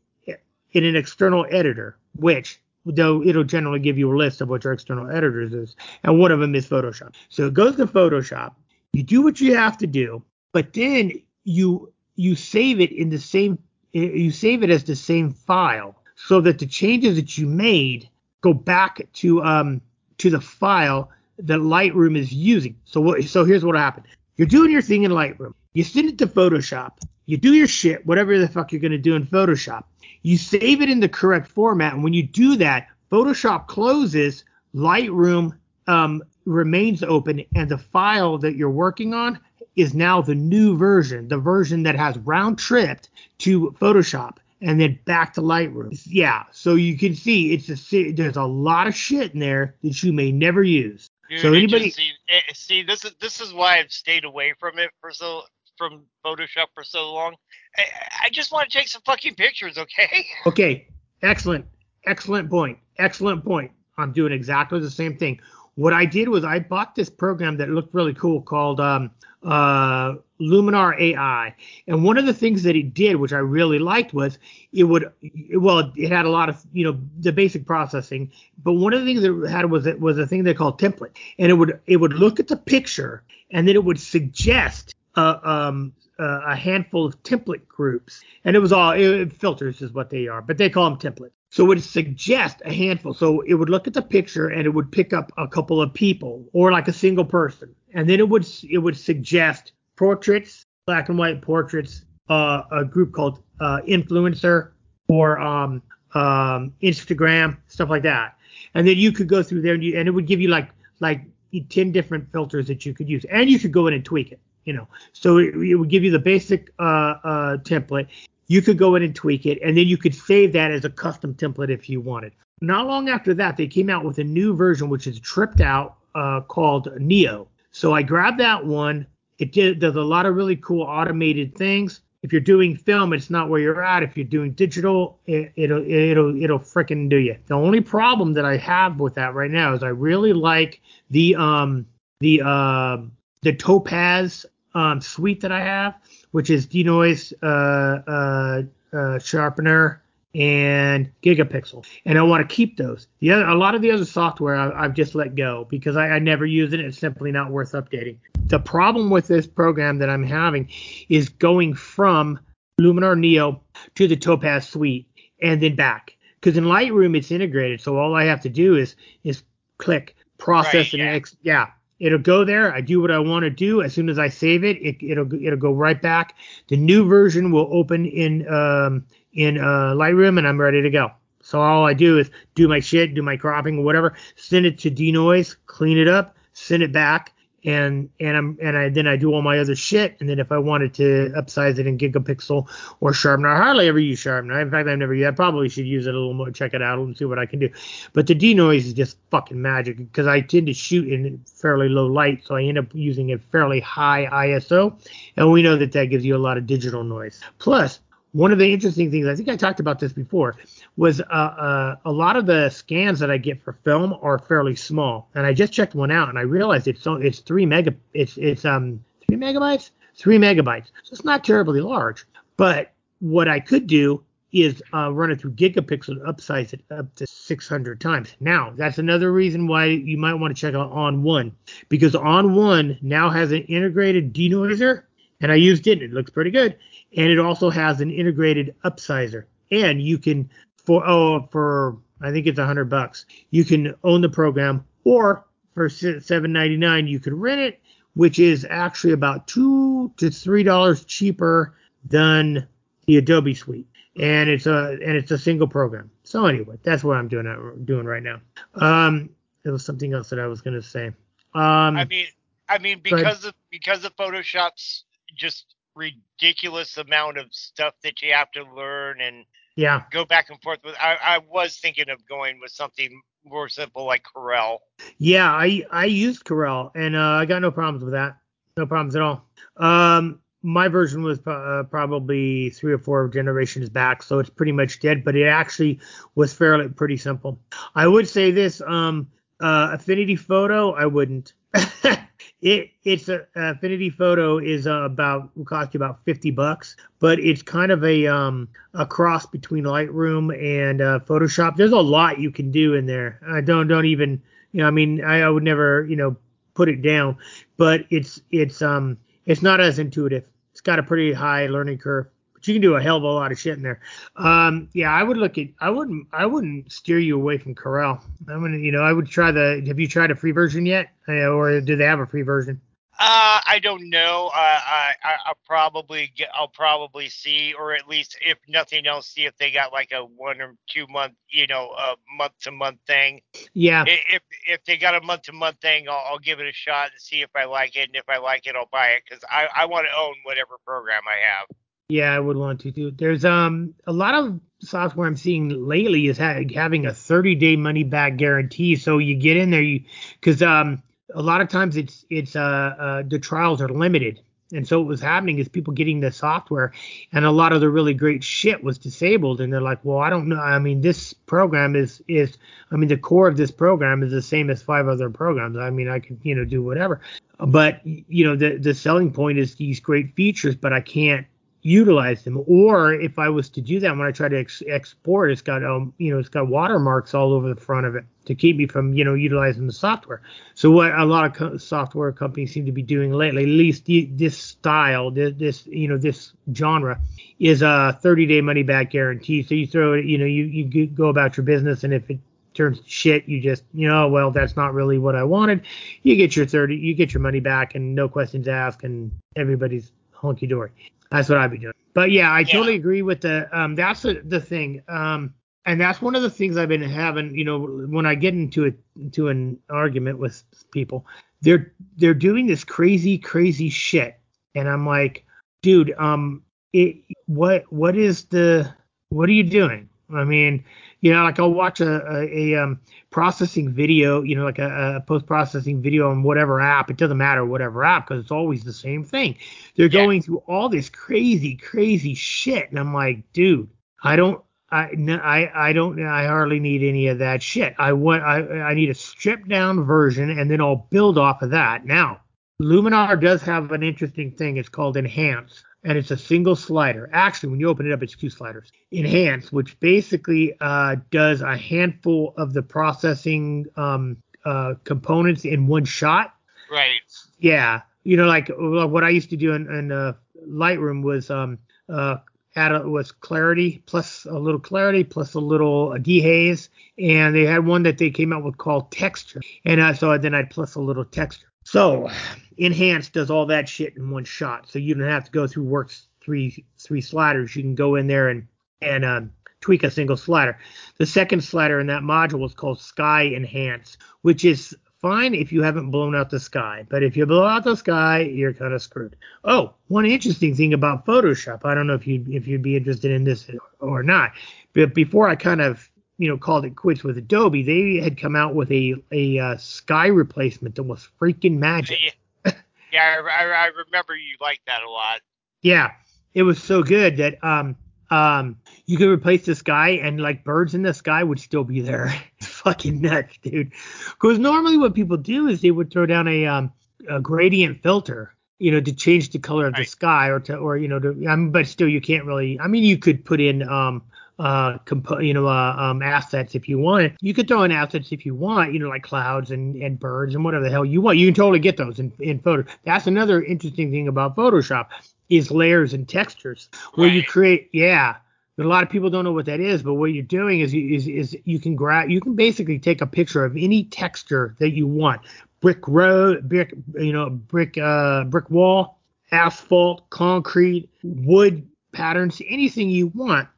in 0.72 0.84
an 0.84 0.96
external 0.96 1.46
editor, 1.50 1.98
which 2.16 2.62
though 2.86 3.24
it'll 3.24 3.44
generally 3.44 3.80
give 3.80 3.98
you 3.98 4.14
a 4.14 4.16
list 4.16 4.42
of 4.42 4.50
what 4.50 4.64
your 4.64 4.74
external 4.74 5.10
editors 5.10 5.54
is, 5.54 5.76
and 6.04 6.20
one 6.20 6.32
of 6.32 6.40
them 6.40 6.54
is 6.54 6.68
Photoshop. 6.68 7.14
So 7.30 7.48
it 7.48 7.54
goes 7.54 7.78
to 7.78 7.88
Photoshop. 7.88 8.54
You 8.94 9.04
do 9.04 9.24
what 9.24 9.42
you 9.42 9.56
have 9.56 9.78
to 9.80 9.88
do 9.88 10.24
but 10.56 10.72
then 10.72 11.12
you 11.44 11.92
you 12.16 12.34
save 12.34 12.80
it 12.80 12.94
in 12.94 13.10
the 13.10 13.20
same 13.20 13.60
you 13.92 14.32
save 14.32 14.64
it 14.64 14.70
as 14.70 14.86
the 14.86 14.96
same 14.96 15.34
file 15.34 15.94
so 16.16 16.40
that 16.40 16.60
the 16.60 16.66
changes 16.66 17.18
that 17.18 17.38
you 17.38 17.46
made 17.46 18.10
go 18.40 18.54
back 18.54 19.06
to 19.12 19.44
um 19.44 19.82
to 20.18 20.30
the 20.30 20.40
file 20.40 21.12
that 21.40 21.60
Lightroom 21.60 22.18
is 22.18 22.32
using. 22.32 22.78
So 22.86 23.02
what 23.02 23.22
so 23.26 23.44
here's 23.44 23.66
what 23.66 23.76
happened. 23.76 24.06
You're 24.38 24.48
doing 24.48 24.72
your 24.72 24.82
thing 24.82 25.04
in 25.04 25.12
Lightroom. 25.12 25.54
You 25.74 25.84
send 25.84 26.08
it 26.08 26.18
to 26.20 26.28
Photoshop. 26.28 26.92
You 27.26 27.36
do 27.36 27.54
your 27.54 27.68
shit, 27.68 28.06
whatever 28.06 28.40
the 28.40 28.48
fuck 28.48 28.72
you're 28.72 28.80
gonna 28.80 28.98
do 28.98 29.16
in 29.16 29.28
Photoshop. 29.28 29.84
You 30.22 30.38
save 30.38 30.82
it 30.82 30.90
in 30.90 31.02
the 31.02 31.10
correct 31.10 31.50
format, 31.50 31.94
and 31.94 32.02
when 32.02 32.14
you 32.14 32.24
do 32.24 32.56
that, 32.56 32.88
Photoshop 33.12 33.68
closes, 33.68 34.46
Lightroom 34.74 35.58
um, 35.88 36.24
remains 36.46 37.04
open, 37.04 37.44
and 37.56 37.68
the 37.68 37.78
file 37.78 38.38
that 38.38 38.56
you're 38.56 38.70
working 38.70 39.14
on 39.14 39.38
is 39.76 39.94
now 39.94 40.22
the 40.22 40.36
new 40.36 40.78
version, 40.78 41.28
the 41.28 41.38
version 41.38 41.84
that 41.84 41.96
has 41.96 42.18
round 42.20 42.58
tripped 42.58 43.10
to 43.40 43.76
Photoshop 43.80 44.38
and 44.62 44.80
then 44.80 44.98
back 45.06 45.34
to 45.34 45.42
Lightroom. 45.42 46.00
Yeah, 46.06 46.44
so 46.52 46.76
you 46.76 46.98
can 46.98 47.16
see 47.16 47.54
it's 47.54 47.70
a 47.94 48.12
there's 48.12 48.38
a 48.38 48.44
lot 48.44 48.88
of 48.88 48.96
shit 48.96 49.34
in 49.34 49.40
there 49.40 49.76
that 49.84 50.02
you 50.02 50.14
may 50.14 50.32
never 50.32 50.64
use. 50.64 51.10
Dude, 51.30 51.42
so 51.42 51.54
anybody 51.54 51.90
see, 51.90 52.12
eh, 52.30 52.40
see 52.54 52.84
this 52.84 53.04
is 53.04 53.14
this 53.20 53.42
is 53.42 53.54
why 53.54 53.80
I've 53.80 53.92
stayed 53.92 54.26
away 54.26 54.54
from 54.60 54.78
it 54.80 54.92
for 55.02 55.12
so 55.12 55.44
from 55.78 56.04
Photoshop 56.26 56.68
for 56.74 56.84
so 56.84 57.14
long. 57.14 57.36
I, 57.78 57.84
I 58.26 58.30
just 58.32 58.52
want 58.52 58.70
to 58.70 58.78
take 58.78 58.88
some 58.88 59.02
fucking 59.06 59.36
pictures, 59.36 59.78
okay? 59.78 60.26
Okay, 60.46 60.88
excellent, 61.22 61.66
excellent 62.06 62.50
point, 62.50 62.78
excellent 62.98 63.44
point. 63.44 63.72
I'm 63.98 64.12
doing 64.12 64.34
exactly 64.34 64.80
the 64.80 64.92
same 64.92 65.18
thing. 65.18 65.40
What 65.76 65.94
I 65.94 66.06
did 66.06 66.30
was 66.30 66.44
I 66.44 66.60
bought 66.60 66.96
this 66.96 67.10
program 67.10 67.58
that 67.58 67.70
looked 67.70 67.94
really 67.94 68.14
cool 68.14 68.42
called 68.42 68.80
um, 68.80 69.12
uh, 69.44 70.16
Luminar 70.40 71.00
AI. 71.00 71.54
And 71.88 72.04
one 72.04 72.18
of 72.18 72.26
the 72.26 72.34
things 72.34 72.64
that 72.64 72.76
it 72.76 72.94
did, 72.94 73.16
which 73.16 73.34
I 73.34 73.38
really 73.38 73.80
liked, 73.80 74.14
was 74.14 74.38
it 74.74 74.86
would, 74.86 75.12
well, 75.54 75.92
it 75.96 76.12
had 76.12 76.26
a 76.26 76.30
lot 76.30 76.50
of, 76.50 76.66
you 76.74 76.84
know, 76.84 77.00
the 77.20 77.32
basic 77.32 77.66
processing. 77.66 78.32
But 78.64 78.74
one 78.74 78.94
of 78.94 79.02
the 79.02 79.06
things 79.06 79.22
that 79.22 79.44
it 79.44 79.50
had 79.50 79.70
was 79.70 79.86
it 79.86 80.00
was 80.00 80.18
a 80.18 80.26
thing 80.26 80.44
they 80.44 80.54
called 80.54 80.80
template, 80.80 81.16
and 81.40 81.50
it 81.50 81.56
would 81.56 81.80
it 81.86 81.98
would 81.98 82.14
look 82.14 82.40
at 82.40 82.48
the 82.48 82.58
picture 82.58 83.24
and 83.52 83.68
then 83.68 83.76
it 83.76 83.84
would 83.84 84.00
suggest 84.00 84.96
uh, 85.16 85.38
um, 85.44 85.94
uh, 86.20 86.42
a 86.48 86.56
handful 86.56 87.06
of 87.06 87.22
template 87.24 87.68
groups, 87.68 88.22
and 88.44 88.56
it 88.56 88.60
was 88.60 88.72
all 88.72 88.92
it, 88.92 89.34
filters 89.34 89.82
is 89.82 89.92
what 89.94 90.10
they 90.10 90.28
are, 90.28 90.42
but 90.42 90.58
they 90.58 90.70
call 90.70 90.90
them 90.90 91.00
templates. 91.00 91.32
So 91.50 91.64
it 91.64 91.68
would 91.68 91.84
suggest 91.84 92.62
a 92.66 92.74
handful. 92.74 93.14
So 93.14 93.42
it 93.42 93.54
would 93.54 93.70
look 93.70 93.88
at 93.88 93.94
the 93.94 94.02
picture 94.02 94.50
and 94.50 94.66
it 94.66 94.70
would 94.70 94.92
pick 94.92 95.14
up 95.14 95.32
a 95.38 95.48
couple 95.48 95.82
of 95.82 95.94
people 95.94 96.46
or 96.54 96.72
like 96.72 96.88
a 96.88 96.94
single 96.94 97.26
person, 97.26 97.74
and 97.94 98.10
then 98.10 98.20
it 98.20 98.28
would 98.28 98.46
it 98.70 98.80
would 98.80 98.98
suggest 98.98 99.74
portraits, 99.96 100.66
black 100.86 101.10
and 101.10 101.18
white 101.18 101.42
portraits, 101.42 102.06
uh, 102.30 102.64
a 102.72 102.84
group 102.84 103.14
called 103.14 103.42
uh, 103.60 103.80
influencer 103.88 104.72
or 105.08 105.40
um, 105.40 105.82
um, 106.14 106.74
Instagram, 106.82 107.58
stuff 107.68 107.90
like 107.90 108.04
that. 108.04 108.38
And 108.74 108.88
then 108.88 108.98
you 108.98 109.12
could 109.12 109.28
go 109.28 109.44
through 109.44 109.62
there 109.62 109.74
and, 109.74 109.84
you, 109.84 109.98
and 109.98 110.08
it 110.08 110.12
would 110.12 110.28
give 110.28 110.42
you 110.42 110.50
like 110.50 110.70
like 111.00 111.22
10 111.70 111.92
different 111.92 112.32
filters 112.32 112.68
that 112.68 112.86
you 112.86 112.94
could 112.94 113.08
use, 113.08 113.26
and 113.26 113.50
you 113.50 113.60
could 113.60 113.72
go 113.72 113.88
in 113.88 113.94
and 113.94 114.04
tweak 114.04 114.32
it. 114.32 114.40
You 114.66 114.74
know, 114.74 114.88
so 115.14 115.38
it, 115.38 115.54
it 115.56 115.76
would 115.76 115.90
give 115.90 116.04
you 116.04 116.10
the 116.10 116.20
basic 116.20 116.72
uh, 116.80 117.16
uh, 117.24 117.58
template. 117.58 118.08
You 118.48 118.62
could 118.62 118.78
go 118.78 118.96
in 118.96 119.04
and 119.04 119.16
tweak 119.16 119.46
it, 119.46 119.60
and 119.64 119.78
then 119.78 119.88
you 119.88 119.98
could 119.98 120.14
save 120.14 120.54
that 120.54 120.72
as 120.72 120.86
a 120.86 120.90
custom 120.90 121.34
template 121.34 121.70
if 121.70 121.90
you 121.90 122.00
wanted. 122.02 122.34
Not 122.62 122.88
long 122.88 123.10
after 123.10 123.34
that, 123.34 123.58
they 123.58 123.68
came 123.68 123.90
out 123.90 124.06
with 124.06 124.20
a 124.20 124.24
new 124.24 124.56
version, 124.56 124.90
which 124.90 125.08
is 125.08 125.20
tripped 125.20 125.62
out, 125.62 125.96
uh, 126.14 126.42
called 126.42 126.88
Neo. 127.00 127.48
So 127.72 127.94
I 127.94 128.02
grabbed 128.02 128.40
that 128.40 128.66
one. 128.66 129.06
It 129.40 129.52
did, 129.52 129.80
does 129.80 129.96
a 129.96 130.02
lot 130.02 130.26
of 130.26 130.36
really 130.36 130.56
cool 130.56 130.84
automated 130.84 131.58
things 131.58 132.02
if 132.26 132.32
you're 132.32 132.42
doing 132.42 132.76
film, 132.76 133.14
it's 133.14 133.30
not 133.30 133.50
where 133.50 133.62
you're 133.62 133.84
at. 133.84 134.02
If 134.02 134.18
you're 134.18 134.26
doing 134.26 134.54
digital, 134.54 135.20
it, 135.28 135.54
will 135.56 135.86
it'll 135.88 136.42
it'll 136.42 136.58
fricking 136.58 137.08
do 137.08 137.18
you. 137.18 137.38
The 137.46 137.54
only 137.54 137.82
problem 137.82 138.34
that 138.34 138.46
I 138.46 138.58
have 138.58 139.00
with 139.00 139.14
that 139.14 139.36
right 139.36 139.52
now 139.52 139.76
is 139.76 139.84
I 139.84 139.90
really 139.90 140.34
like 140.34 140.82
the 141.12 141.36
um 141.36 141.86
the 142.22 142.42
uh 142.44 142.98
the 143.44 143.54
Topaz 143.54 144.44
um 144.74 145.02
suite 145.02 145.40
that 145.42 145.52
I 145.52 145.62
have, 145.62 145.94
which 146.36 146.50
is 146.50 146.66
Denoise 146.66 147.32
uh 147.42 147.46
uh, 147.46 148.64
uh 148.92 149.20
sharpener 149.20 150.02
and 150.36 151.10
gigapixel. 151.24 151.86
And 152.04 152.18
i 152.18 152.22
want 152.24 152.48
to 152.48 152.54
keep 152.54 152.76
those. 152.76 153.08
The 153.20 153.32
other 153.32 153.46
a 153.46 153.56
lot 153.56 153.74
of 153.74 153.82
the 153.82 153.90
other 153.90 154.04
software 154.04 154.54
I, 154.54 154.84
have 154.84 154.94
just 154.94 155.16
let 155.16 155.36
go 155.36 155.66
because 155.70 155.96
I, 155.96 156.10
I, 156.10 156.20
never 156.20 156.46
use 156.46 156.74
it. 156.74 156.82
It's 156.82 156.98
simply 156.98 157.32
not 157.32 157.52
worth 157.52 157.72
updating. 157.72 158.18
The 158.48 158.60
problem 158.60 159.10
with 159.10 159.28
this 159.28 159.48
program 159.48 159.98
that 160.00 160.10
i'm 160.10 160.26
having 160.26 160.68
is 161.08 161.30
going 161.30 161.74
from 161.74 162.38
luminar 162.82 163.18
neo 163.18 163.62
to 163.96 164.06
the 164.06 164.18
topaz 164.18 164.68
suite 164.68 165.08
and 165.42 165.64
then 165.64 165.78
back. 165.78 166.18
Because 166.42 166.58
in 166.58 166.66
lightroom 166.66 167.16
it's 167.16 167.32
integrated. 167.32 167.80
So 167.80 167.96
all 167.98 168.14
i 168.14 168.26
have 168.26 168.42
to 168.42 168.50
do 168.50 168.76
is 168.76 168.98
is 169.24 169.42
click 169.78 170.18
process 170.38 170.92
right, 170.92 170.94
and 170.96 171.02
yeah. 171.02 171.12
Ex- 171.12 171.38
yeah 171.44 171.68
it'll 172.00 172.20
go 172.20 172.44
there. 172.44 172.74
I 172.74 172.82
do 172.82 173.02
what 173.02 173.12
i 173.12 173.20
want 173.20 173.44
to 173.44 173.50
do. 173.50 173.82
As 173.82 173.94
soon 173.94 174.10
as 174.10 174.20
i 174.20 174.30
save 174.30 174.64
it, 174.64 174.78
it 174.78 174.98
it'll 175.02 175.32
it'll 175.34 175.60
go 175.60 175.74
right 175.74 176.02
back. 176.02 176.36
The 176.68 176.78
new 176.78 177.08
version 177.08 177.52
will 177.52 177.68
open 177.72 178.06
in 178.06 178.48
um 178.48 179.06
in 179.34 179.58
uh, 179.58 179.94
Lightroom 179.94 180.38
and 180.38 180.48
I'm 180.48 180.60
ready 180.60 180.82
to 180.82 180.90
go. 180.90 181.12
So 181.42 181.62
all 181.62 181.86
I 181.86 181.94
do 181.94 182.18
is 182.18 182.32
do 182.56 182.68
my 182.68 182.80
shit, 182.80 183.14
do 183.14 183.22
my 183.22 183.38
cropping 183.38 183.84
whatever, 183.84 184.16
send 184.36 184.66
it 184.66 184.80
to 184.80 184.90
denoise, 184.90 185.56
clean 185.68 185.98
it 185.98 186.08
up, 186.08 186.36
send 186.54 186.82
it 186.82 186.92
back, 186.92 187.34
and 187.66 188.10
and 188.20 188.38
I'm 188.38 188.58
and 188.62 188.78
I 188.78 188.90
then 188.90 189.08
I 189.08 189.18
do 189.18 189.34
all 189.34 189.42
my 189.42 189.58
other 189.58 189.76
shit. 189.76 190.16
And 190.20 190.30
then 190.30 190.40
if 190.40 190.52
I 190.52 190.58
wanted 190.58 190.94
to 190.96 191.34
upsize 191.36 191.80
it 191.80 191.88
in 191.88 191.98
gigapixel 191.98 192.68
or 193.00 193.14
sharpener, 193.14 193.50
I 193.50 193.58
hardly 193.58 193.88
ever 193.88 194.00
use 194.00 194.20
sharpener. 194.20 194.60
In 194.62 194.70
fact, 194.70 194.88
I've 194.88 195.00
never 195.00 195.16
used. 195.16 195.28
I 195.28 195.32
probably 195.32 195.68
should 195.68 195.88
use 195.88 196.06
it 196.06 196.14
a 196.14 196.18
little 196.18 196.34
more, 196.34 196.52
check 196.52 196.74
it 196.74 196.82
out 196.82 197.00
and 197.00 197.18
see 197.18 197.26
what 197.26 197.40
I 197.40 197.46
can 197.48 197.60
do. 197.60 197.70
But 198.14 198.28
the 198.28 198.36
denoise 198.36 198.86
is 198.86 198.94
just 198.94 199.18
fucking 199.32 199.60
magic 199.60 199.98
because 199.98 200.28
I 200.28 200.42
tend 200.42 200.68
to 200.68 200.74
shoot 200.74 201.08
in 201.12 201.44
fairly 201.46 201.90
low 201.90 202.06
light, 202.06 202.46
so 202.46 202.56
I 202.56 202.64
end 202.64 202.78
up 202.78 202.88
using 202.94 203.34
a 203.34 203.40
fairly 203.40 203.80
high 203.80 204.28
ISO, 204.32 204.96
and 205.36 205.52
we 205.52 205.64
know 205.64 205.76
that 205.76 205.92
that 205.94 206.06
gives 206.06 206.24
you 206.24 206.36
a 206.36 206.38
lot 206.38 206.58
of 206.58 206.68
digital 206.68 207.04
noise. 207.04 207.42
Plus, 207.58 208.00
one 208.36 208.52
of 208.52 208.60
the 208.60 208.74
interesting 208.74 209.10
things, 209.10 209.28
I 209.28 209.36
think 209.36 209.48
I 209.48 209.56
talked 209.56 209.80
about 209.80 209.98
this 209.98 210.12
before, 210.12 210.58
was 210.98 211.22
uh, 211.22 211.24
uh, 211.24 211.96
a 212.04 212.12
lot 212.12 212.36
of 212.36 212.46
the 212.46 212.70
scans 212.70 213.18
that 213.20 213.32
I 213.32 213.38
get 213.38 213.64
for 213.64 213.72
film 213.86 214.14
are 214.22 214.38
fairly 214.38 214.76
small. 214.76 215.30
And 215.36 215.46
I 215.46 215.54
just 215.54 215.72
checked 215.72 215.96
one 215.96 216.12
out 216.12 216.28
and 216.28 216.38
I 216.38 216.42
realized 216.42 216.90
it's 216.90 217.02
so 217.02 217.14
it's 217.14 217.40
three 217.40 217.66
mega 217.66 217.96
it's 218.14 218.38
it's 218.38 218.66
um 218.66 219.02
three 219.26 219.38
megabytes, 219.38 219.92
three 220.18 220.38
megabytes. 220.38 220.88
So 221.04 221.14
it's 221.14 221.24
not 221.24 221.46
terribly 221.46 221.80
large. 221.80 222.26
But 222.58 222.92
what 223.20 223.48
I 223.48 223.62
could 223.62 223.88
do 223.88 224.22
is 224.52 224.84
uh, 224.94 225.14
run 225.14 225.32
it 225.32 225.40
through 225.40 225.52
gigapixel 225.52 226.20
to 226.20 226.32
upsize 226.32 226.74
it 226.74 226.82
up 226.92 227.16
to 227.16 227.26
600 227.26 228.02
times. 228.02 228.36
Now, 228.42 228.74
that's 228.76 228.98
another 228.98 229.32
reason 229.32 229.66
why 229.66 229.86
you 229.86 230.18
might 230.18 230.34
want 230.34 230.54
to 230.54 230.60
check 230.60 230.76
out 230.76 230.92
ON1 230.92 231.54
because 231.88 232.14
ON1 232.14 233.02
now 233.02 233.30
has 233.30 233.54
an 233.54 233.64
integrated 233.64 234.34
denoiser, 234.34 235.04
and 235.40 235.54
I 235.54 235.56
used 235.56 235.88
it. 235.88 236.02
It 236.02 236.12
looks 236.12 236.32
pretty 236.32 236.52
good 236.52 236.78
and 237.16 237.32
it 237.32 237.40
also 237.40 237.70
has 237.70 238.02
an 238.02 238.12
integrated 238.12 238.76
upsizer. 238.84 239.46
And 239.72 240.02
you 240.02 240.18
can 240.18 240.50
for 240.76 241.08
oh 241.08 241.48
for 241.52 241.98
I 242.22 242.32
think 242.32 242.48
it's 242.48 242.60
a 242.60 242.66
hundred 242.66 242.90
bucks. 242.90 243.26
You 243.50 243.66
can 243.66 243.96
own 244.04 244.22
the 244.22 244.30
program, 244.30 244.86
or 245.04 245.46
for 245.74 245.90
seven 245.90 246.54
ninety 246.54 246.78
nine 246.78 247.08
you 247.08 247.20
could 247.20 247.34
rent 247.34 247.62
it, 247.62 247.82
which 248.14 248.40
is 248.40 248.66
actually 248.70 249.14
about 249.14 249.48
two 249.48 250.12
to 250.18 250.30
three 250.30 250.64
dollars 250.64 251.04
cheaper 251.06 251.76
than 252.06 252.68
the 253.08 253.18
Adobe 253.18 253.56
Suite. 253.56 253.88
And 254.18 254.50
it's 254.50 254.66
a 254.66 254.92
and 254.92 255.18
it's 255.18 255.32
a 255.32 255.38
single 255.38 255.68
program. 255.68 256.10
So 256.24 256.46
anyway, 256.46 256.78
that's 256.84 257.04
what 257.04 257.18
I'm 257.18 257.28
doing 257.28 257.48
uh, 257.48 257.72
doing 257.84 258.06
right 258.06 258.24
now. 258.24 258.40
Um, 258.76 259.30
there 259.64 259.74
was 259.74 259.84
something 259.84 260.14
else 260.14 260.30
that 260.30 260.40
I 260.40 260.48
was 260.48 260.62
gonna 260.62 260.82
say. 260.82 261.08
Um, 261.54 261.98
I 261.98 262.06
mean, 262.06 262.28
I 262.70 262.78
mean 262.78 263.00
because 263.04 263.44
of 263.44 263.54
because 263.70 264.06
of 264.06 264.16
Photoshop's 264.16 265.04
just 265.36 265.75
ridiculous 265.96 266.98
amount 266.98 267.38
of 267.38 267.48
stuff 267.52 267.94
that 268.04 268.22
you 268.22 268.34
have 268.34 268.52
to 268.52 268.64
learn 268.76 269.22
and 269.22 269.46
yeah 269.76 270.04
go 270.12 270.26
back 270.26 270.50
and 270.50 270.62
forth 270.62 270.80
with. 270.84 270.96
I, 271.00 271.18
I 271.22 271.40
was 271.50 271.78
thinking 271.78 272.10
of 272.10 272.26
going 272.28 272.60
with 272.60 272.72
something 272.72 273.22
more 273.46 273.70
simple 273.70 274.06
like 274.06 274.24
Corel. 274.24 274.80
Yeah, 275.18 275.52
I 275.52 275.84
I 275.92 276.06
used 276.06 276.46
Corel 276.46 276.92
and 276.96 277.16
uh, 277.16 277.20
I 277.20 277.46
got 277.46 277.62
no 277.62 277.72
problems 277.72 278.04
with 278.04 278.14
that. 278.14 278.38
No 278.78 278.86
problems 278.86 279.16
at 279.16 279.22
all. 279.22 279.48
Um, 279.78 280.40
my 280.62 280.88
version 280.88 281.22
was 281.22 281.40
uh, 281.46 281.84
probably 281.90 282.72
three 282.72 282.92
or 282.92 282.98
four 282.98 283.28
generations 283.30 283.88
back, 283.88 284.24
so 284.24 284.40
it's 284.40 284.50
pretty 284.50 284.72
much 284.72 285.00
dead. 285.00 285.24
But 285.24 285.36
it 285.36 285.46
actually 285.46 286.00
was 286.34 286.54
fairly 286.54 286.90
pretty 286.90 287.18
simple. 287.18 287.60
I 287.94 288.08
would 288.08 288.28
say 288.28 288.52
this: 288.52 288.82
um, 288.82 289.28
uh, 289.62 289.92
Affinity 289.94 290.36
Photo, 290.36 290.92
I 290.92 291.06
wouldn't. 291.06 291.54
It 292.66 292.90
it's 293.04 293.30
a 293.30 293.46
Affinity 293.56 294.10
Photo 294.10 294.58
is 294.58 294.88
uh, 294.88 295.04
about 295.04 295.56
will 295.56 295.66
cost 295.66 295.94
you 295.94 296.00
about 296.00 296.26
fifty 296.26 296.50
bucks, 296.50 296.96
but 297.20 297.40
it's 297.40 297.62
kind 297.62 297.92
of 297.92 298.04
a 298.04 298.26
um 298.26 298.68
a 298.96 299.06
cross 299.06 299.46
between 299.46 299.84
Lightroom 299.84 300.52
and 300.60 301.00
uh, 301.00 301.20
Photoshop. 301.20 301.76
There's 301.76 301.92
a 301.92 301.98
lot 301.98 302.40
you 302.40 302.50
can 302.50 302.72
do 302.72 302.96
in 302.96 303.06
there. 303.06 303.40
I 303.48 303.62
don't 303.62 303.88
don't 303.88 304.08
even 304.08 304.42
you 304.72 304.82
know 304.82 304.88
I 304.88 304.90
mean 304.90 305.24
I, 305.24 305.42
I 305.42 305.50
would 305.50 305.62
never 305.62 306.08
you 306.08 306.16
know 306.16 306.36
put 306.74 306.90
it 306.90 307.04
down, 307.04 307.38
but 307.78 308.04
it's 308.10 308.42
it's 308.50 308.82
um 308.82 309.20
it's 309.46 309.62
not 309.62 309.80
as 309.80 310.00
intuitive. 310.00 310.46
It's 310.72 310.82
got 310.82 310.98
a 310.98 311.04
pretty 311.04 311.34
high 311.34 311.68
learning 311.68 312.00
curve 312.00 312.26
you 312.68 312.76
can 312.76 312.82
do 312.82 312.96
a 312.96 313.02
hell 313.02 313.18
of 313.18 313.24
a 313.24 313.28
lot 313.28 313.52
of 313.52 313.60
shit 313.60 313.78
in 313.78 313.84
there. 313.84 314.00
Um, 314.36 314.90
yeah, 314.94 315.12
I 315.12 315.24
would 315.24 315.38
look 315.38 315.58
at. 315.58 315.68
I 315.80 315.90
wouldn't. 315.90 316.28
I 316.34 316.46
wouldn't 316.46 316.92
steer 316.92 317.20
you 317.20 317.36
away 317.36 317.58
from 317.58 317.76
Corel. 317.76 318.22
I'm 318.48 318.62
gonna. 318.62 318.78
You 318.78 318.92
know, 318.92 319.02
I 319.02 319.14
would 319.14 319.28
try 319.28 319.52
the. 319.52 319.84
Have 319.88 320.00
you 320.00 320.08
tried 320.08 320.32
a 320.32 320.36
free 320.36 320.52
version 320.52 320.86
yet, 320.86 321.10
uh, 321.28 321.48
or 321.50 321.82
do 321.82 321.96
they 321.96 322.06
have 322.06 322.20
a 322.20 322.26
free 322.26 322.44
version? 322.44 322.82
Uh, 323.18 323.62
I 323.66 323.80
don't 323.82 324.10
know. 324.10 324.52
Uh, 324.54 324.58
I, 324.58 325.14
I 325.24 325.36
I'll 325.46 325.58
probably 325.66 326.34
get. 326.36 326.50
I'll 326.54 326.68
probably 326.68 327.30
see, 327.30 327.74
or 327.74 327.94
at 327.94 328.10
least 328.10 328.38
if 328.46 328.58
nothing 328.68 329.08
else, 329.08 329.28
see 329.28 329.46
if 329.46 329.56
they 329.56 329.72
got 329.72 329.94
like 329.94 330.12
a 330.12 330.26
one 330.26 330.60
or 330.60 330.76
two 330.90 331.08
month, 331.08 331.34
you 331.48 331.66
know, 331.66 331.92
a 331.92 332.16
month 332.38 332.54
to 332.64 332.72
month 332.72 333.00
thing. 333.08 333.42
Yeah. 333.74 334.04
If 334.06 334.42
if 334.68 334.84
they 334.84 334.98
got 334.98 335.16
a 335.16 335.22
month 335.22 335.44
to 335.44 335.54
month 335.54 335.80
thing, 335.82 336.10
I'll, 336.10 336.24
I'll 336.28 336.40
give 336.40 336.60
it 336.60 336.68
a 336.68 336.74
shot 336.74 337.12
and 337.12 337.22
see 337.22 337.42
if 337.42 337.50
I 337.56 337.64
like 337.64 337.96
it, 337.96 338.10
and 338.10 338.16
if 338.18 338.28
I 338.28 338.38
like 338.38 338.68
it, 338.68 338.76
I'll 338.76 338.90
buy 338.92 339.08
it 339.10 339.24
because 339.24 339.42
I 339.50 339.68
I 339.74 339.86
want 339.86 340.08
to 340.08 340.20
own 340.20 340.36
whatever 340.44 340.76
program 340.86 341.22
I 341.26 341.38
have. 341.58 341.68
Yeah, 342.10 342.36
I 342.36 342.40
would 342.40 342.58
want 342.58 342.82
to 342.82 342.92
too. 342.92 343.12
There's 343.12 343.46
um 343.46 343.96
a 344.06 344.14
lot 344.14 344.36
of 344.36 344.60
software 344.80 345.28
I'm 345.28 345.36
seeing 345.36 345.70
lately 345.70 346.28
is 346.28 346.38
ha- 346.38 346.62
having 346.74 347.08
a 347.08 347.14
30 347.14 347.56
day 347.56 347.76
money 347.76 348.04
back 348.04 348.38
guarantee. 348.38 348.96
So 348.96 349.18
you 349.18 349.36
get 349.36 349.58
in 349.58 349.72
there, 349.72 349.82
you 349.82 350.04
because 350.40 350.62
um 350.62 351.02
a 351.34 351.42
lot 351.42 351.62
of 351.62 351.68
times 351.70 351.98
it's 351.98 352.24
it's 352.30 352.56
uh, 352.56 352.60
uh 353.00 353.24
the 353.28 353.40
trials 353.40 353.82
are 353.82 353.90
limited, 353.90 354.40
and 354.72 354.88
so 354.88 355.00
what 355.00 355.08
was 355.08 355.20
happening 355.20 355.58
is 355.58 355.68
people 355.68 355.94
getting 355.94 356.20
the 356.20 356.32
software, 356.32 356.94
and 357.34 357.44
a 357.44 357.50
lot 357.50 357.74
of 357.74 357.82
the 357.82 357.90
really 357.90 358.14
great 358.14 358.44
shit 358.44 358.84
was 358.84 359.00
disabled, 359.00 359.60
and 359.60 359.74
they're 359.74 359.82
like, 359.82 360.00
well, 360.04 360.20
I 360.20 360.30
don't 360.30 360.48
know. 360.48 360.60
I 360.60 360.78
mean, 360.78 361.02
this 361.02 361.34
program 361.34 361.96
is 361.96 362.22
is 362.28 362.60
I 362.92 362.98
mean 362.98 363.10
the 363.10 363.18
core 363.18 363.48
of 363.48 363.58
this 363.58 363.72
program 363.72 364.22
is 364.22 364.32
the 364.32 364.44
same 364.44 364.70
as 364.70 364.84
five 364.84 365.08
other 365.08 365.32
programs. 365.32 365.76
I 365.76 365.90
mean, 365.90 366.08
I 366.08 366.20
can 366.20 366.40
you 366.44 366.54
know 366.54 366.66
do 366.66 366.84
whatever, 366.84 367.22
but 367.58 368.02
you 368.06 368.46
know 368.46 368.56
the 368.56 368.78
the 368.78 368.94
selling 368.94 369.34
point 369.34 369.58
is 369.58 369.74
these 369.74 370.00
great 370.00 370.36
features, 370.36 370.76
but 370.76 370.94
I 370.94 371.02
can't 371.02 371.48
utilize 371.86 372.44
them. 372.44 372.64
Or 372.66 373.14
if 373.14 373.38
I 373.38 373.48
was 373.48 373.70
to 373.70 373.82
do 373.82 374.00
that 374.00 374.18
when 374.18 374.28
I 374.28 374.32
try 374.32 374.50
to 374.50 374.58
ex- 374.58 374.82
export, 374.88 375.52
it's 375.52 375.62
got 375.62 375.84
um 375.84 376.14
you 376.18 376.34
know 376.34 376.40
it's 376.40 376.50
got 376.50 376.68
watermarks 376.68 377.36
all 377.36 377.54
over 377.54 377.72
the 377.72 377.80
front 377.80 378.08
of 378.08 378.16
it 378.16 378.26
to 378.46 378.56
keep 378.56 378.76
me 378.78 378.88
from 378.88 379.14
you 379.14 379.24
know 379.24 379.36
utilizing 379.36 379.86
the 379.86 379.94
software. 379.94 380.42
So 380.74 380.90
what 380.90 381.14
a 381.14 381.24
lot 381.24 381.46
of 381.46 381.54
co- 381.54 381.78
software 381.78 382.32
companies 382.32 382.74
seem 382.74 382.88
to 382.88 382.92
be 382.92 383.04
doing 383.04 383.32
lately, 383.32 383.64
at 383.64 383.70
least 383.70 384.06
this 384.08 384.58
style, 384.58 385.30
this, 385.30 385.54
this 385.58 385.86
you 385.86 386.08
know 386.08 386.18
this 386.18 386.54
genre, 386.74 387.22
is 387.60 387.84
a 387.84 388.18
30 388.20 388.48
day 388.48 388.62
money 388.62 388.82
back 388.82 389.12
guarantee. 389.12 389.62
So 389.62 389.76
you 389.76 389.86
throw 389.86 390.14
it, 390.14 390.26
you 390.26 390.40
know 390.40 390.46
you 390.46 390.64
you 390.64 391.06
go 391.06 391.28
about 391.28 391.56
your 391.56 391.66
business, 391.66 392.04
and 392.04 392.16
if 392.16 392.28
it 392.32 392.40
turns 392.74 393.00
shit, 393.06 393.48
you 393.48 393.62
just 393.62 393.84
you 393.94 394.08
know 394.08 394.28
well 394.28 394.50
that's 394.50 394.76
not 394.76 394.96
really 394.96 395.20
what 395.20 395.36
I 395.36 395.44
wanted. 395.44 395.84
You 396.24 396.36
get 396.36 396.56
your 396.56 396.66
30, 396.66 396.96
you 396.96 397.14
get 397.14 397.32
your 397.32 397.42
money 397.42 397.60
back, 397.60 397.94
and 397.94 398.16
no 398.16 398.28
questions 398.28 398.68
asked, 398.68 399.04
and 399.04 399.32
everybody's 399.56 400.12
hunky 400.32 400.66
dory. 400.66 400.90
That's 401.32 401.50
what 401.50 401.58
I'd 401.58 401.72
be 401.72 401.78
doing. 401.78 401.94
But 402.14 402.32
yeah, 402.32 402.52
I 402.52 402.60
yeah. 402.60 402.66
totally 402.66 402.96
agree 402.96 403.22
with 403.22 403.42
the 403.42 403.68
um 403.78 403.96
that's 403.96 404.22
the, 404.22 404.42
the 404.46 404.60
thing. 404.62 405.02
Um 405.08 405.54
and 405.86 406.02
that's 406.02 406.22
one 406.22 406.36
of 406.36 406.42
the 406.42 406.50
things 406.50 406.78
I've 406.78 406.90
been 406.90 407.02
having, 407.04 407.56
you 407.56 407.64
know, 407.64 407.80
when 407.80 408.26
I 408.26 408.34
get 408.34 408.56
into 408.56 408.86
it 408.86 408.98
into 409.20 409.50
an 409.50 409.78
argument 409.90 410.40
with 410.40 410.64
people, 410.92 411.26
they're 411.62 411.94
they're 412.18 412.34
doing 412.34 412.68
this 412.68 412.84
crazy, 412.84 413.38
crazy 413.38 413.90
shit. 413.90 414.40
And 414.74 414.90
I'm 414.90 415.06
like, 415.06 415.46
dude, 415.82 416.14
um 416.18 416.64
it 416.94 417.18
what 417.46 417.84
what 417.92 418.18
is 418.18 418.46
the 418.46 418.94
what 419.30 419.50
are 419.50 419.54
you 419.54 419.64
doing? 419.64 420.10
I 420.34 420.44
mean, 420.44 420.84
you 421.22 421.34
know, 421.34 421.44
like 421.44 421.60
I'll 421.60 421.74
watch 421.74 422.02
a, 422.02 422.22
a, 422.32 422.74
a 422.74 422.84
um, 422.84 423.00
processing 423.32 423.92
video, 423.92 424.42
you 424.42 424.56
know, 424.56 424.64
like 424.64 424.80
a, 424.80 425.18
a 425.18 425.22
post 425.22 425.46
processing 425.46 426.02
video 426.02 426.30
on 426.30 426.44
whatever 426.44 426.80
app. 426.80 427.10
It 427.10 427.18
doesn't 427.18 427.38
matter 427.38 427.66
whatever 427.66 428.04
app 428.04 428.28
because 428.28 428.44
it's 428.44 428.52
always 428.52 428.84
the 428.84 428.94
same 428.94 429.24
thing. 429.24 429.58
They're 429.96 430.08
yeah. 430.08 430.24
going 430.24 430.42
through 430.42 430.64
all 430.68 430.90
this 430.90 431.10
crazy, 431.10 431.76
crazy 431.76 432.34
shit, 432.34 432.90
and 432.90 433.00
I'm 433.00 433.14
like, 433.14 433.52
dude, 433.54 433.90
I 434.24 434.36
don't. 434.36 434.62
I, 434.92 435.10
no, 435.18 435.38
I 435.38 435.90
I 435.90 435.94
don't 435.94 436.24
I 436.24 436.46
hardly 436.46 436.80
need 436.80 437.02
any 437.02 437.28
of 437.28 437.40
that 437.40 437.64
shit. 437.64 437.96
I 437.98 438.14
want 438.14 438.44
I 438.44 438.60
I 438.82 438.94
need 438.94 439.10
a 439.10 439.16
stripped 439.16 439.68
down 439.68 440.04
version 440.06 440.52
and 440.52 440.70
then 440.70 440.80
I'll 440.80 441.08
build 441.10 441.40
off 441.40 441.64
of 441.64 441.72
that. 441.72 442.06
Now, 442.06 442.42
Luminar 442.80 443.42
does 443.42 443.64
have 443.64 443.92
an 443.92 444.04
interesting 444.04 444.52
thing. 444.52 444.78
It's 444.78 444.88
called 444.88 445.18
Enhance 445.18 445.84
and 446.06 446.18
it's 446.18 446.32
a 446.32 446.38
single 446.38 446.76
slider. 446.76 447.30
Actually, 447.34 447.70
when 447.70 447.80
you 447.80 447.90
open 447.90 448.06
it 448.06 448.14
up, 448.14 448.24
it's 448.24 448.36
two 448.36 448.50
sliders. 448.50 448.92
Enhance, 449.12 449.72
which 449.72 450.00
basically 450.00 450.78
uh, 450.80 451.18
does 451.32 451.62
a 451.62 451.76
handful 451.76 452.54
of 452.58 452.74
the 452.74 452.84
processing 452.84 453.88
um, 453.98 454.38
uh, 454.64 454.94
components 455.04 455.66
in 455.66 455.88
one 455.88 456.06
shot. 456.06 456.54
Right. 456.92 457.20
Yeah. 457.60 458.02
You 458.24 458.38
know, 458.38 458.46
like 458.46 458.70
what 458.78 459.24
I 459.24 459.30
used 459.30 459.50
to 459.50 459.58
do 459.58 459.74
in, 459.74 459.90
in 459.90 460.12
uh, 460.12 460.34
Lightroom 460.68 461.24
was 461.24 461.50
um, 461.50 461.80
uh, 462.08 462.38
add 462.76 462.92
a, 462.92 463.08
was 463.08 463.32
clarity 463.32 464.04
plus 464.06 464.46
a 464.46 464.58
little 464.58 464.80
clarity 464.80 465.24
plus 465.24 465.54
a 465.56 465.60
little 465.60 466.12
uh, 466.14 466.18
dehaze, 466.18 466.90
and 467.18 467.56
they 467.56 467.66
had 467.66 467.86
one 467.86 468.04
that 468.04 468.18
they 468.18 468.30
came 468.30 468.54
out 468.54 468.64
with 468.64 468.78
called 468.78 469.12
texture, 469.12 469.62
and 469.86 470.02
uh, 470.02 470.14
so 470.14 470.38
then 470.38 470.54
I'd 470.54 470.70
plus 470.70 470.96
a 470.96 471.02
little 471.02 471.26
texture. 471.26 471.68
So 471.96 472.30
Enhance 472.78 473.30
does 473.30 473.50
all 473.50 473.66
that 473.68 473.88
shit 473.88 474.18
in 474.18 474.30
one 474.30 474.44
shot, 474.44 474.86
so 474.92 475.00
you 475.00 475.16
don't 475.16 475.30
have 475.30 475.46
to 475.46 475.52
go 475.52 475.66
through 475.66 475.86
works 475.86 476.28
three 476.42 476.84
three 477.00 477.22
sliders. 477.22 477.74
You 477.74 477.84
can 477.84 477.96
go 477.96 478.16
in 478.16 478.28
there 478.28 478.50
and 478.50 478.68
and 479.02 479.24
um, 479.24 479.54
tweak 479.80 480.04
a 480.04 480.12
single 480.12 480.36
slider. 480.36 480.78
The 481.20 481.26
second 481.26 481.64
slider 481.64 482.02
in 482.02 482.08
that 482.08 482.22
module 482.22 482.66
is 482.66 482.74
called 482.74 483.00
Sky 483.00 483.46
Enhance, 483.46 484.18
which 484.42 484.66
is 484.66 484.94
fine 485.22 485.56
if 485.56 485.72
you 485.72 485.84
haven't 485.84 486.12
blown 486.12 486.36
out 486.36 486.50
the 486.50 486.60
sky, 486.60 487.06
but 487.10 487.24
if 487.24 487.38
you 487.38 487.46
blow 487.46 487.66
out 487.66 487.86
the 487.86 487.96
sky, 487.96 488.42
you're 488.42 488.74
kind 488.74 488.94
of 488.94 489.02
screwed. 489.02 489.38
Oh, 489.64 489.94
one 490.10 490.26
interesting 490.26 490.76
thing 490.76 490.94
about 490.94 491.26
Photoshop, 491.26 491.86
I 491.86 491.96
don't 491.96 492.08
know 492.08 492.16
if 492.16 492.28
you 492.28 492.46
if 492.50 492.68
you'd 492.68 492.82
be 492.82 492.98
interested 492.98 493.32
in 493.32 493.46
this 493.46 493.72
or 494.02 494.22
not, 494.22 494.52
but 494.92 495.14
before 495.14 495.48
I 495.48 495.56
kind 495.56 495.80
of 495.80 496.10
you 496.38 496.48
know 496.48 496.58
called 496.58 496.86
it 496.86 496.96
quits 496.96 497.24
with 497.24 497.38
Adobe, 497.38 497.84
they 497.84 498.24
had 498.24 498.40
come 498.40 498.56
out 498.56 498.76
with 498.76 498.92
a 498.92 499.16
a 499.32 499.60
uh, 499.60 499.78
sky 499.78 500.28
replacement 500.28 500.96
that 500.96 501.04
was 501.04 501.28
freaking 501.40 501.78
magic. 501.78 502.36
Yeah, 502.66 502.74
yeah 503.12 503.42
I, 503.44 503.66
I 503.66 503.92
remember 504.06 504.36
you 504.36 504.56
liked 504.62 504.86
that 504.88 505.04
a 505.04 505.10
lot. 505.10 505.42
Yeah, 505.82 506.12
it 506.54 506.64
was 506.64 506.82
so 506.82 507.04
good 507.04 507.38
that 507.38 507.64
um 507.64 507.96
um 508.32 508.78
you 509.06 509.18
could 509.18 509.30
replace 509.30 509.66
the 509.66 509.76
sky 509.76 510.10
and 510.10 510.42
like 510.42 510.64
birds 510.64 510.96
in 510.96 511.04
the 511.04 511.14
sky 511.14 511.44
would 511.44 511.60
still 511.60 511.84
be 511.84 512.02
there. 512.02 512.34
it's 512.58 512.68
fucking 512.68 513.22
nuts, 513.22 513.58
dude. 513.62 513.92
Because 514.32 514.60
normally 514.60 514.98
what 514.98 515.14
people 515.14 515.38
do 515.38 515.68
is 515.68 515.82
they 515.82 515.92
would 515.92 516.12
throw 516.12 516.26
down 516.26 516.48
a 516.48 516.66
um 516.66 516.92
a 517.30 517.40
gradient 517.40 518.04
filter 518.04 518.56
you 518.80 518.92
know, 518.92 519.00
to 519.00 519.14
change 519.14 519.50
the 519.50 519.60
color 519.60 519.88
of 519.88 519.94
right. 519.94 520.00
the 520.00 520.06
sky 520.06 520.48
or 520.50 520.60
to, 520.60 520.76
or, 520.76 520.98
you 520.98 521.08
know, 521.08 521.20
to, 521.20 521.30
I 521.48 521.56
mean, 521.56 521.72
but 521.72 521.88
still 521.88 522.10
you 522.10 522.22
can't 522.22 522.46
really, 522.46 522.80
I 522.80 522.88
mean, 522.88 523.04
you 523.04 523.18
could 523.18 523.46
put 523.46 523.62
in, 523.62 523.88
um, 523.88 524.24
uh, 524.60 524.98
comp- 525.00 525.42
you 525.42 525.54
know, 525.54 525.68
uh, 525.68 525.96
um, 525.98 526.22
assets 526.22 526.76
if 526.76 526.88
you 526.88 526.98
want. 526.98 527.34
You 527.42 527.54
could 527.54 527.68
throw 527.68 527.84
in 527.84 527.92
assets 527.92 528.32
if 528.32 528.46
you 528.46 528.56
want, 528.56 528.94
you 528.94 529.00
know, 529.00 529.10
like 529.10 529.24
clouds 529.24 529.72
and, 529.72 529.96
and 529.98 530.20
birds 530.20 530.56
and 530.56 530.64
whatever 530.64 530.84
the 530.84 530.92
hell 530.92 531.06
you 531.06 531.22
want. 531.22 531.38
You 531.38 531.48
can 531.48 531.54
totally 531.54 531.80
get 531.80 531.98
those 531.98 532.20
in, 532.20 532.32
in 532.40 532.60
photo. 532.60 532.86
That's 533.04 533.28
another 533.28 533.62
interesting 533.64 534.12
thing 534.12 534.28
about 534.28 534.56
Photoshop 534.56 535.08
is 535.50 535.72
layers 535.72 536.14
and 536.14 536.28
textures 536.28 536.90
where 537.16 537.28
right. 537.28 537.36
you 537.36 537.44
create, 537.44 537.90
yeah. 537.94 538.38
A 538.78 538.84
lot 538.84 539.04
of 539.04 539.10
people 539.10 539.30
don't 539.30 539.46
know 539.46 539.54
what 539.54 539.68
that 539.68 539.80
is, 539.80 540.04
but 540.04 540.16
what 540.16 540.34
you're 540.34 540.44
doing 540.44 540.82
is 540.82 540.94
is, 540.94 541.30
is 541.30 541.58
you 541.64 541.80
can 541.80 541.96
grab 541.96 542.30
you 542.30 542.42
can 542.42 542.56
basically 542.56 543.00
take 543.00 543.22
a 543.22 543.26
picture 543.26 543.64
of 543.64 543.78
any 543.78 544.04
texture 544.04 544.76
that 544.80 544.90
you 544.90 545.08
want. 545.08 545.40
Brick 545.80 546.06
road, 546.10 546.68
brick, 546.68 546.94
you 547.14 547.32
know, 547.32 547.50
brick 547.50 547.98
uh 547.98 548.44
brick 548.44 548.70
wall, 548.70 549.18
asphalt, 549.54 550.30
concrete, 550.30 551.08
wood 551.24 551.88
patterns, 552.12 552.62
anything 552.68 553.10
you 553.10 553.28
want 553.28 553.70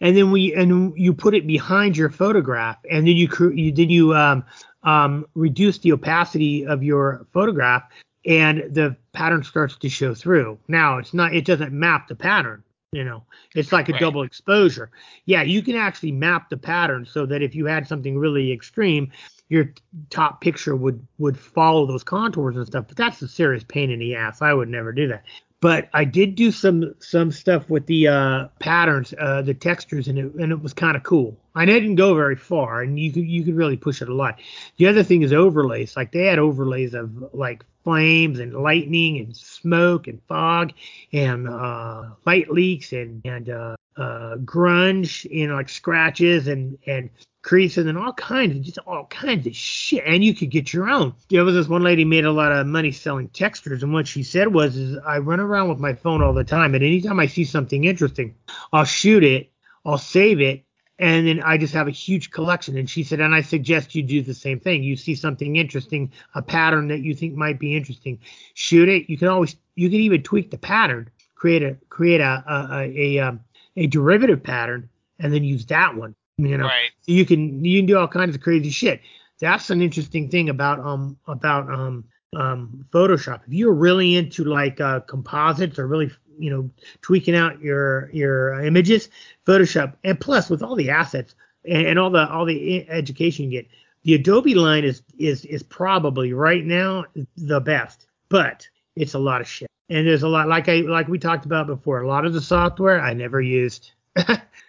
and 0.00 0.16
then 0.16 0.30
we 0.30 0.54
and 0.54 0.96
you 0.96 1.12
put 1.14 1.34
it 1.34 1.46
behind 1.46 1.96
your 1.96 2.10
photograph, 2.10 2.78
and 2.90 3.06
then 3.06 3.16
you 3.16 3.28
you 3.54 3.72
then 3.72 3.90
you 3.90 4.14
um, 4.14 4.44
um, 4.82 5.26
reduce 5.34 5.78
the 5.78 5.92
opacity 5.92 6.66
of 6.66 6.82
your 6.82 7.26
photograph, 7.32 7.84
and 8.24 8.74
the 8.74 8.96
pattern 9.12 9.42
starts 9.42 9.76
to 9.76 9.88
show 9.88 10.14
through. 10.14 10.58
Now 10.68 10.98
it's 10.98 11.14
not 11.14 11.34
it 11.34 11.44
doesn't 11.44 11.72
map 11.72 12.08
the 12.08 12.14
pattern. 12.14 12.62
You 12.92 13.04
know, 13.04 13.24
it's 13.54 13.70
like 13.70 13.90
a 13.90 13.92
right. 13.92 14.00
double 14.00 14.22
exposure. 14.22 14.90
Yeah, 15.26 15.42
you 15.42 15.60
can 15.60 15.76
actually 15.76 16.12
map 16.12 16.48
the 16.48 16.56
pattern 16.56 17.04
so 17.04 17.26
that 17.26 17.42
if 17.42 17.54
you 17.54 17.66
had 17.66 17.86
something 17.86 18.16
really 18.16 18.50
extreme, 18.50 19.12
your 19.50 19.74
top 20.08 20.40
picture 20.40 20.74
would 20.74 21.06
would 21.18 21.38
follow 21.38 21.84
those 21.84 22.02
contours 22.02 22.56
and 22.56 22.66
stuff. 22.66 22.86
But 22.88 22.96
that's 22.96 23.20
a 23.20 23.28
serious 23.28 23.64
pain 23.64 23.90
in 23.90 23.98
the 23.98 24.14
ass. 24.14 24.40
I 24.40 24.54
would 24.54 24.70
never 24.70 24.92
do 24.92 25.08
that 25.08 25.24
but 25.60 25.88
I 25.92 26.04
did 26.04 26.34
do 26.34 26.52
some 26.52 26.94
some 27.00 27.32
stuff 27.32 27.68
with 27.68 27.86
the 27.86 28.08
uh, 28.08 28.48
patterns, 28.60 29.12
uh, 29.18 29.42
the 29.42 29.54
textures, 29.54 30.08
and 30.08 30.18
it 30.18 30.34
and 30.34 30.52
it 30.52 30.62
was 30.62 30.72
kind 30.72 30.96
of 30.96 31.02
cool. 31.02 31.36
I 31.54 31.64
didn't 31.64 31.96
go 31.96 32.14
very 32.14 32.36
far, 32.36 32.82
and 32.82 32.98
you 32.98 33.12
could 33.12 33.26
you 33.26 33.42
could 33.42 33.56
really 33.56 33.76
push 33.76 34.02
it 34.02 34.08
a 34.08 34.14
lot. 34.14 34.40
The 34.76 34.86
other 34.86 35.02
thing 35.02 35.22
is 35.22 35.32
overlays. 35.32 35.96
Like 35.96 36.12
they 36.12 36.26
had 36.26 36.38
overlays 36.38 36.94
of 36.94 37.34
like 37.34 37.64
flames 37.84 38.38
and 38.38 38.54
lightning 38.54 39.18
and 39.18 39.36
smoke 39.36 40.08
and 40.08 40.20
fog 40.28 40.72
and 41.12 41.48
uh, 41.48 42.04
light 42.26 42.50
leaks 42.50 42.92
and 42.92 43.22
and 43.24 43.48
uh, 43.48 43.76
uh, 43.96 44.36
grunge, 44.36 45.26
know, 45.48 45.54
like 45.54 45.68
scratches 45.68 46.48
and 46.48 46.78
and 46.86 47.10
creases 47.42 47.86
and 47.86 47.96
all 47.96 48.12
kinds 48.12 48.54
of 48.54 48.62
just 48.62 48.78
all 48.86 49.06
kinds 49.06 49.46
of 49.46 49.56
shit. 49.56 50.04
And 50.06 50.22
you 50.22 50.34
could 50.34 50.50
get 50.50 50.72
your 50.72 50.88
own. 50.88 51.14
There 51.30 51.44
was 51.44 51.54
this 51.54 51.68
one 51.68 51.82
lady 51.82 52.04
made 52.04 52.24
a 52.24 52.32
lot 52.32 52.52
of 52.52 52.66
money 52.66 52.92
selling 52.92 53.28
textures, 53.28 53.82
and 53.82 53.92
what 53.92 54.06
she 54.06 54.22
said 54.22 54.52
was, 54.52 54.76
"Is 54.76 54.98
I 55.06 55.18
run 55.18 55.40
around 55.40 55.68
with 55.70 55.78
my 55.78 55.94
phone 55.94 56.22
all 56.22 56.34
the 56.34 56.44
time, 56.44 56.74
and 56.74 56.84
anytime 56.84 57.18
I 57.18 57.26
see 57.26 57.44
something 57.44 57.84
interesting, 57.84 58.34
I'll 58.72 58.84
shoot 58.84 59.24
it, 59.24 59.50
I'll 59.84 59.98
save 59.98 60.40
it." 60.40 60.64
And 60.98 61.28
then 61.28 61.42
I 61.42 61.58
just 61.58 61.74
have 61.74 61.86
a 61.86 61.92
huge 61.92 62.30
collection. 62.30 62.76
And 62.76 62.90
she 62.90 63.04
said, 63.04 63.20
and 63.20 63.34
I 63.34 63.40
suggest 63.42 63.94
you 63.94 64.02
do 64.02 64.20
the 64.20 64.34
same 64.34 64.58
thing. 64.58 64.82
You 64.82 64.96
see 64.96 65.14
something 65.14 65.56
interesting, 65.56 66.12
a 66.34 66.42
pattern 66.42 66.88
that 66.88 67.00
you 67.00 67.14
think 67.14 67.34
might 67.34 67.60
be 67.60 67.76
interesting, 67.76 68.18
shoot 68.54 68.88
it. 68.88 69.08
You 69.08 69.16
can 69.16 69.28
always, 69.28 69.54
you 69.76 69.88
can 69.88 70.00
even 70.00 70.22
tweak 70.22 70.50
the 70.50 70.58
pattern, 70.58 71.08
create 71.36 71.62
a, 71.62 71.76
create 71.88 72.20
a, 72.20 72.42
a, 72.46 72.68
a, 72.72 72.82
a, 72.96 73.18
um, 73.20 73.40
a 73.76 73.86
derivative 73.86 74.42
pattern, 74.42 74.88
and 75.20 75.32
then 75.32 75.44
use 75.44 75.66
that 75.66 75.96
one 75.96 76.14
you 76.38 76.56
know, 76.56 76.66
right. 76.66 76.90
you 77.06 77.26
can 77.26 77.64
you 77.64 77.80
can 77.80 77.86
do 77.86 77.98
all 77.98 78.08
kinds 78.08 78.34
of 78.34 78.40
crazy 78.40 78.70
shit. 78.70 79.00
That's 79.40 79.70
an 79.70 79.82
interesting 79.82 80.30
thing 80.30 80.48
about 80.48 80.78
um 80.78 81.18
about 81.26 81.68
um 81.68 82.04
um 82.34 82.86
Photoshop. 82.90 83.40
If 83.46 83.52
you're 83.52 83.74
really 83.74 84.16
into 84.16 84.44
like 84.44 84.80
uh, 84.80 85.00
composites 85.00 85.78
or 85.78 85.88
really 85.88 86.10
you 86.38 86.50
know 86.50 86.70
tweaking 87.02 87.34
out 87.34 87.60
your 87.60 88.10
your 88.10 88.62
images, 88.62 89.08
Photoshop, 89.46 89.94
and 90.04 90.18
plus 90.20 90.50
with 90.50 90.62
all 90.62 90.74
the 90.74 90.90
assets 90.90 91.34
and, 91.64 91.86
and 91.86 91.98
all 91.98 92.10
the 92.10 92.28
all 92.30 92.44
the 92.44 92.88
education 92.88 93.46
you 93.46 93.62
get, 93.62 93.68
the 94.04 94.14
Adobe 94.14 94.54
line 94.54 94.84
is 94.84 95.02
is 95.18 95.44
is 95.44 95.62
probably 95.62 96.32
right 96.32 96.64
now 96.64 97.04
the 97.36 97.60
best, 97.60 98.06
but 98.28 98.68
it's 98.96 99.14
a 99.14 99.18
lot 99.18 99.40
of 99.40 99.48
shit. 99.48 99.68
And 99.90 100.06
there's 100.06 100.22
a 100.22 100.28
lot 100.28 100.48
like 100.48 100.68
I 100.68 100.80
like 100.80 101.08
we 101.08 101.18
talked 101.18 101.46
about 101.46 101.66
before. 101.66 102.02
A 102.02 102.08
lot 102.08 102.24
of 102.24 102.32
the 102.32 102.40
software 102.40 103.00
I 103.00 103.14
never 103.14 103.40
used. 103.40 103.92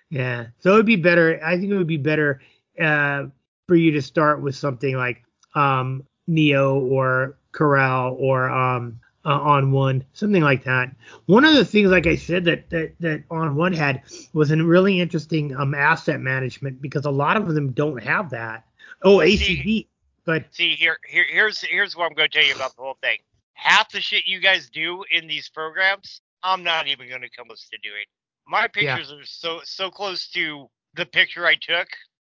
Yeah. 0.10 0.48
So 0.60 0.74
it 0.74 0.78
would 0.78 0.86
be 0.86 0.96
better. 0.96 1.40
I 1.44 1.58
think 1.58 1.72
it 1.72 1.78
would 1.78 1.88
be 1.88 1.98
better 1.98 2.42
uh, 2.82 3.26
for 3.68 3.76
you 3.76 3.92
to 3.92 4.02
start 4.02 4.42
with 4.42 4.56
something 4.56 4.96
like 4.96 5.24
um, 5.56 6.04
Neo 6.28 6.80
or 6.80 7.38
Corel 7.54 8.16
or 8.20 8.50
um, 8.50 9.00
uh, 9.26 9.40
ON1, 9.40 10.04
something 10.14 10.42
like 10.42 10.64
that. 10.64 10.96
One 11.26 11.46
of 11.46 11.56
the 11.56 11.66
things, 11.66 11.90
like 11.90 12.08
I 12.08 12.16
said, 12.16 12.46
that 12.46 12.70
that 12.70 12.94
that 13.00 13.28
ON1 13.30 13.76
had 13.76 14.04
was 14.34 14.52
a 14.52 14.64
really 14.64 15.02
interesting 15.02 15.56
um, 15.56 15.74
asset 15.74 16.20
management 16.20 16.82
because 16.82 17.06
a 17.06 17.12
lot 17.12 17.38
of 17.38 17.54
them 17.54 17.72
don't 17.72 18.02
have 18.02 18.30
that. 18.32 18.66
Oh, 19.04 19.18
ACDSee. 19.18 19.88
But 20.26 20.46
see 20.52 20.76
here, 20.76 20.98
here 21.08 21.26
here's 21.28 21.62
here's 21.62 21.96
what 21.96 22.06
I'm 22.06 22.14
going 22.14 22.30
to 22.30 22.38
tell 22.38 22.48
you 22.48 22.56
about 22.56 22.76
the 22.76 22.82
whole 22.82 22.98
thing. 23.02 23.18
Half 23.54 23.92
the 23.92 24.00
shit 24.00 24.28
you 24.28 24.40
guys 24.40 24.70
do 24.70 25.04
in 25.12 25.28
these 25.28 25.50
programs, 25.50 26.22
I'm 26.44 26.64
not 26.64 26.88
even 26.88 27.10
going 27.10 27.22
to 27.22 27.30
come 27.30 27.48
close 27.48 27.68
to 27.72 27.78
doing. 27.82 28.06
My 28.48 28.68
pictures 28.68 29.12
yeah. 29.12 29.18
are 29.18 29.26
so 29.26 29.62
so 29.64 29.90
close 29.90 30.28
to 30.30 30.68
the 30.96 31.06
picture 31.06 31.46
I 31.46 31.56
took 31.56 31.88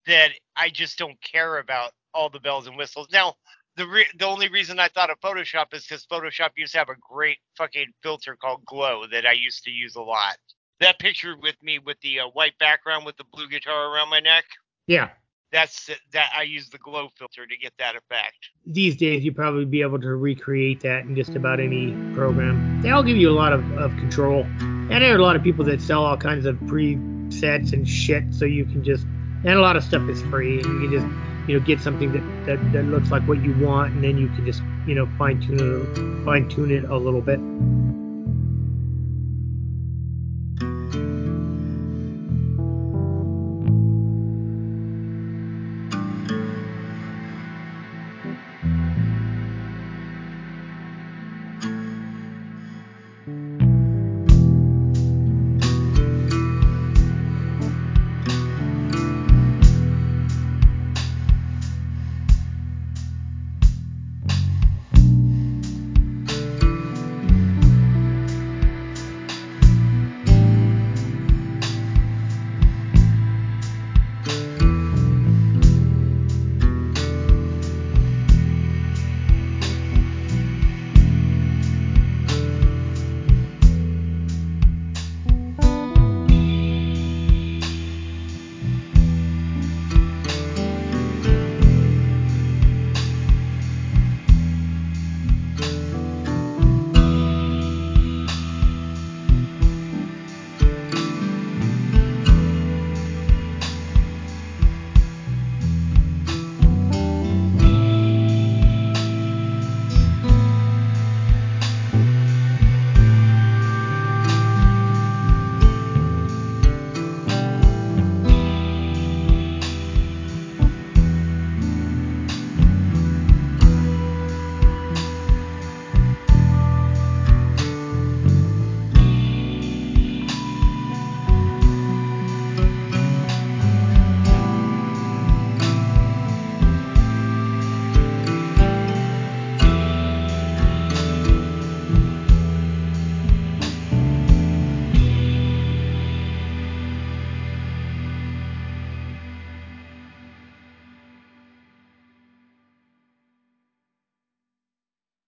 that 0.07 0.31
I 0.55 0.69
just 0.69 0.97
don't 0.97 1.19
care 1.21 1.57
about 1.59 1.91
all 2.13 2.29
the 2.29 2.39
bells 2.39 2.67
and 2.67 2.77
whistles. 2.77 3.07
Now, 3.11 3.35
the 3.77 3.87
re- 3.87 4.07
the 4.17 4.25
only 4.25 4.49
reason 4.49 4.79
I 4.79 4.87
thought 4.87 5.09
of 5.09 5.19
Photoshop 5.19 5.73
is 5.73 5.85
because 5.85 6.05
Photoshop 6.05 6.49
used 6.55 6.73
to 6.73 6.79
have 6.79 6.89
a 6.89 6.95
great 6.99 7.37
fucking 7.57 7.93
filter 8.01 8.35
called 8.35 8.65
Glow 8.65 9.05
that 9.11 9.25
I 9.25 9.33
used 9.33 9.63
to 9.65 9.71
use 9.71 9.95
a 9.95 10.01
lot. 10.01 10.37
That 10.79 10.99
picture 10.99 11.35
with 11.41 11.55
me 11.61 11.79
with 11.79 11.99
the 12.01 12.21
uh, 12.21 12.27
white 12.33 12.57
background 12.59 13.05
with 13.05 13.17
the 13.17 13.25
blue 13.31 13.47
guitar 13.47 13.93
around 13.93 14.09
my 14.09 14.19
neck. 14.19 14.45
Yeah. 14.87 15.09
That's 15.51 15.89
that 16.11 16.31
I 16.35 16.41
use 16.41 16.69
the 16.69 16.79
glow 16.79 17.07
filter 17.17 17.45
to 17.45 17.57
get 17.57 17.71
that 17.79 17.95
effect. 17.95 18.35
These 18.65 18.97
days, 18.97 19.23
you 19.23 19.31
probably 19.31 19.63
be 19.63 19.81
able 19.81 20.01
to 20.01 20.15
recreate 20.15 20.81
that 20.81 21.03
in 21.03 21.15
just 21.15 21.35
about 21.35 21.61
any 21.61 21.91
program. 22.13 22.81
They 22.81 22.89
all 22.89 23.03
give 23.03 23.15
you 23.15 23.29
a 23.29 23.37
lot 23.37 23.53
of, 23.53 23.63
of 23.77 23.91
control, 23.91 24.43
and 24.59 24.91
there 24.91 25.13
are 25.13 25.17
a 25.17 25.21
lot 25.21 25.37
of 25.37 25.43
people 25.43 25.63
that 25.65 25.81
sell 25.81 26.03
all 26.03 26.17
kinds 26.17 26.45
of 26.45 26.55
presets 26.57 27.71
and 27.71 27.87
shit, 27.87 28.33
so 28.33 28.43
you 28.43 28.65
can 28.65 28.83
just 28.83 29.05
and 29.45 29.53
a 29.53 29.61
lot 29.61 29.77
of 29.77 29.83
stuff 29.83 30.09
is 30.09 30.21
free, 30.23 30.59
and 30.61 30.81
you 30.81 30.89
can 30.89 30.99
just 30.99 31.24
you 31.47 31.57
know 31.57 31.63
get 31.63 31.79
something 31.81 32.11
that, 32.11 32.23
that, 32.45 32.71
that 32.71 32.85
looks 32.85 33.09
like 33.11 33.23
what 33.27 33.43
you 33.43 33.53
want 33.53 33.93
and 33.93 34.03
then 34.03 34.17
you 34.17 34.29
can 34.29 34.45
just 34.45 34.61
you 34.85 34.95
know 34.95 35.07
fine 35.17 35.39
tune 35.39 35.59
it 35.59 36.25
fine 36.25 36.47
tune 36.49 36.71
it 36.71 36.83
a 36.85 36.97
little 36.97 37.21
bit 37.21 37.39